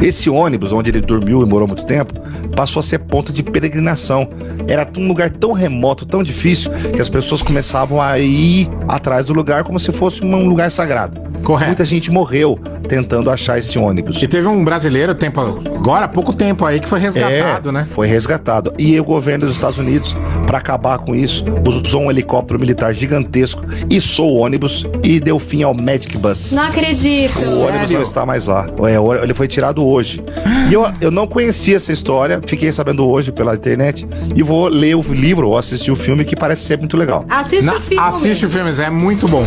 Esse 0.00 0.30
ônibus, 0.30 0.72
onde 0.72 0.90
ele 0.90 1.00
dormiu 1.00 1.42
e 1.42 1.46
morou 1.46 1.66
muito 1.66 1.84
tempo, 1.84 2.14
passou 2.58 2.80
a 2.80 2.82
ser 2.82 2.98
ponto 2.98 3.32
de 3.32 3.40
peregrinação. 3.40 4.28
Era 4.66 4.84
um 4.96 5.06
lugar 5.06 5.30
tão 5.30 5.52
remoto, 5.52 6.04
tão 6.04 6.24
difícil, 6.24 6.72
que 6.92 7.00
as 7.00 7.08
pessoas 7.08 7.40
começavam 7.40 8.02
a 8.02 8.18
ir 8.18 8.68
atrás 8.88 9.26
do 9.26 9.32
lugar 9.32 9.62
como 9.62 9.78
se 9.78 9.92
fosse 9.92 10.24
um 10.24 10.48
lugar 10.48 10.68
sagrado. 10.72 11.20
Correto. 11.44 11.68
Muita 11.68 11.84
gente 11.84 12.10
morreu 12.10 12.58
tentando 12.88 13.30
achar 13.30 13.60
esse 13.60 13.78
ônibus. 13.78 14.20
E 14.20 14.26
teve 14.26 14.48
um 14.48 14.64
brasileiro, 14.64 15.14
tempo, 15.14 15.40
agora 15.40 16.06
há 16.06 16.08
pouco 16.08 16.34
tempo 16.34 16.64
aí, 16.64 16.80
que 16.80 16.88
foi 16.88 16.98
resgatado, 16.98 17.68
É, 17.68 17.72
né? 17.72 17.86
Foi 17.94 18.08
resgatado. 18.08 18.72
E 18.76 18.98
o 18.98 19.04
governo 19.04 19.46
dos 19.46 19.54
Estados 19.54 19.78
Unidos, 19.78 20.16
para 20.48 20.56
acabar 20.56 20.98
com 20.98 21.14
isso, 21.14 21.44
usou 21.66 22.04
um 22.04 22.10
helicóptero 22.10 22.58
militar 22.58 22.94
gigantesco, 22.94 23.62
içou 23.90 24.32
o 24.34 24.38
ônibus 24.38 24.86
e 25.02 25.20
deu 25.20 25.38
fim 25.38 25.62
ao 25.62 25.74
Magic 25.74 26.16
Bus. 26.16 26.52
Não 26.52 26.62
acredito. 26.62 27.38
O 27.38 27.66
ônibus 27.66 27.90
não 27.90 28.02
está 28.02 28.24
mais 28.24 28.46
lá. 28.46 28.66
É, 28.88 29.22
ele 29.22 29.34
foi 29.34 29.46
tirado 29.46 29.86
hoje. 29.86 30.24
E 30.70 30.72
eu, 30.72 30.90
eu 31.02 31.10
não 31.10 31.26
conhecia 31.26 31.76
essa 31.76 31.92
história, 31.92 32.40
fiquei 32.46 32.72
sabendo 32.72 33.06
hoje 33.06 33.30
pela 33.30 33.54
internet 33.54 34.08
e 34.34 34.42
vou 34.42 34.68
ler 34.68 34.94
o 34.96 35.02
livro 35.02 35.48
ou 35.50 35.58
assistir 35.58 35.90
o 35.90 35.96
filme 35.96 36.24
que 36.24 36.34
parece 36.34 36.62
ser 36.62 36.78
muito 36.78 36.96
legal. 36.96 37.26
Assiste 37.28 37.66
Na- 37.66 37.74
o 37.74 37.80
filme. 37.82 38.02
Assiste 38.02 38.46
o 38.46 38.48
filme, 38.50 38.70
é 38.82 38.88
muito 38.90 39.28
bom. 39.28 39.44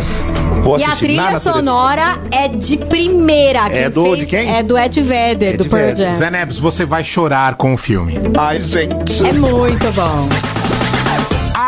Vou 0.62 0.78
E 0.78 0.84
a 0.84 0.94
trilha 0.94 1.36
sonora 1.40 2.20
é 2.30 2.46
de 2.46 2.76
primeira. 2.76 3.68
Quem 3.68 3.78
É 3.80 3.90
do- 3.90 4.04
fez 4.04 4.18
de 4.20 4.26
quem? 4.26 4.54
É 4.54 4.62
do 4.62 4.78
Ed 4.78 5.00
Vedder, 5.02 5.56
do 5.56 5.64
Pearl 5.68 5.96
Jam. 5.96 6.14
Zé 6.14 6.30
Neves, 6.30 6.60
você 6.60 6.84
vai 6.84 7.02
chorar 7.02 7.56
com 7.56 7.74
o 7.74 7.76
filme. 7.76 8.14
Ai, 8.38 8.60
gente. 8.60 9.26
É 9.26 9.32
muito 9.32 9.90
bom. 9.92 10.28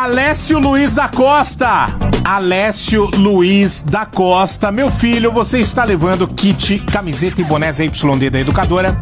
Alessio 0.05 0.59
Luiz 0.59 0.93
da 0.93 1.09
Costa. 1.09 1.87
Alessio 2.23 3.09
Luiz 3.17 3.81
da 3.81 4.05
Costa. 4.05 4.71
Meu 4.71 4.91
filho, 4.91 5.33
você 5.33 5.61
está 5.61 5.83
levando 5.83 6.29
kit, 6.29 6.79
camiseta 6.81 7.41
e 7.41 7.45
boné 7.45 7.71
YD 7.71 8.29
da 8.29 8.39
Educadora. 8.39 8.95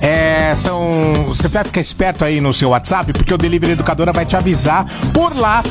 É, 0.00 0.54
são. 0.56 1.26
Você 1.28 1.46
vai 1.48 1.62
ficar 1.62 1.82
esperto 1.82 2.24
aí 2.24 2.40
no 2.40 2.54
seu 2.54 2.70
WhatsApp, 2.70 3.12
porque 3.12 3.34
o 3.34 3.36
Delivery 3.36 3.72
Educadora 3.72 4.14
vai 4.14 4.24
te 4.24 4.34
avisar 4.34 4.86
por 5.12 5.36
lá 5.36 5.62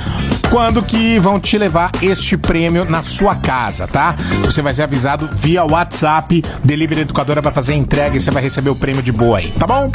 quando 0.52 0.84
que 0.84 1.18
vão 1.18 1.40
te 1.40 1.58
levar 1.58 1.90
este 2.04 2.38
prêmio 2.38 2.86
na 2.86 3.02
sua 3.02 3.34
casa, 3.34 3.88
tá? 3.88 4.14
Você 4.44 4.62
vai 4.62 4.72
ser 4.72 4.84
avisado 4.84 5.28
via 5.34 5.66
WhatsApp. 5.66 6.46
Delivery 6.64 7.02
Educadora 7.02 7.42
vai 7.42 7.52
fazer 7.52 7.74
a 7.74 7.76
entrega 7.76 8.18
e 8.18 8.22
você 8.22 8.30
vai 8.30 8.44
receber 8.44 8.70
o 8.70 8.76
prêmio 8.76 9.02
de 9.02 9.12
boa 9.12 9.40
aí, 9.40 9.52
tá 9.54 9.66
bom? 9.66 9.90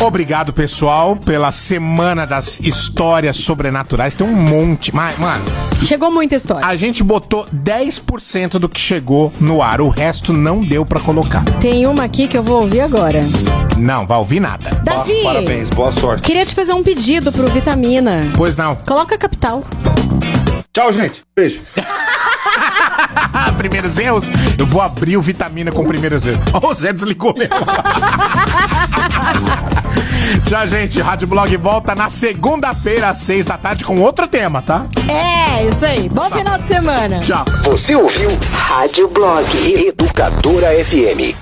Obrigado, 0.00 0.52
pessoal, 0.52 1.16
pela 1.16 1.50
semana 1.50 2.24
das 2.24 2.60
histórias 2.60 3.36
sobrenaturais. 3.36 4.14
Tem 4.14 4.26
um 4.26 4.32
monte. 4.32 4.94
Mas, 4.94 5.18
mano, 5.18 5.44
Chegou 5.82 6.10
muita 6.10 6.36
história. 6.36 6.64
a 6.64 6.76
gente 6.76 7.02
botou 7.02 7.46
10% 7.52 8.58
do 8.58 8.68
que 8.68 8.80
chegou 8.80 9.32
no 9.40 9.60
ar. 9.60 9.80
O 9.80 9.88
resto 9.88 10.32
não 10.32 10.62
deu 10.62 10.86
pra 10.86 11.00
colocar. 11.00 11.44
Tem 11.60 11.86
uma 11.86 12.04
aqui 12.04 12.28
que 12.28 12.38
eu 12.38 12.44
vou 12.44 12.62
ouvir 12.62 12.80
agora. 12.80 13.20
Não, 13.76 14.06
vai 14.06 14.18
ouvir 14.18 14.40
nada. 14.40 14.70
Davi! 14.84 15.20
Parabéns, 15.22 15.68
boa 15.70 15.90
sorte. 15.92 16.22
Queria 16.22 16.46
te 16.46 16.54
fazer 16.54 16.72
um 16.72 16.82
pedido 16.82 17.32
pro 17.32 17.48
Vitamina. 17.48 18.30
Pois 18.36 18.56
não. 18.56 18.76
Coloca 18.76 19.16
a 19.16 19.18
capital. 19.18 19.64
Tchau, 20.72 20.92
gente. 20.92 21.24
Beijo. 21.34 21.60
primeiros 23.58 23.98
erros, 23.98 24.30
eu 24.56 24.64
vou 24.64 24.80
abrir 24.80 25.16
o 25.16 25.22
vitamina 25.22 25.72
com 25.72 25.84
primeiros 25.84 26.24
erros. 26.26 26.40
Ó, 26.52 26.70
o 26.70 26.74
Zé 26.74 26.92
desligou 26.92 27.34
mesmo. 27.36 27.56
Tchau, 30.44 30.66
gente. 30.66 31.00
Rádio 31.00 31.26
Blog 31.28 31.56
volta 31.56 31.94
na 31.94 32.10
segunda-feira, 32.10 33.08
às 33.10 33.18
seis 33.18 33.44
da 33.46 33.56
tarde, 33.56 33.84
com 33.84 34.00
outro 34.00 34.26
tema, 34.26 34.60
tá? 34.62 34.86
É, 35.08 35.64
isso 35.66 35.84
aí. 35.84 36.08
Bom 36.08 36.30
final 36.30 36.58
de 36.58 36.66
semana. 36.66 37.20
Tchau. 37.20 37.44
Você 37.64 37.94
ouviu 37.94 38.30
Rádio 38.52 39.08
Blog 39.08 39.46
Educadora 39.88 40.68
FM. 40.84 41.38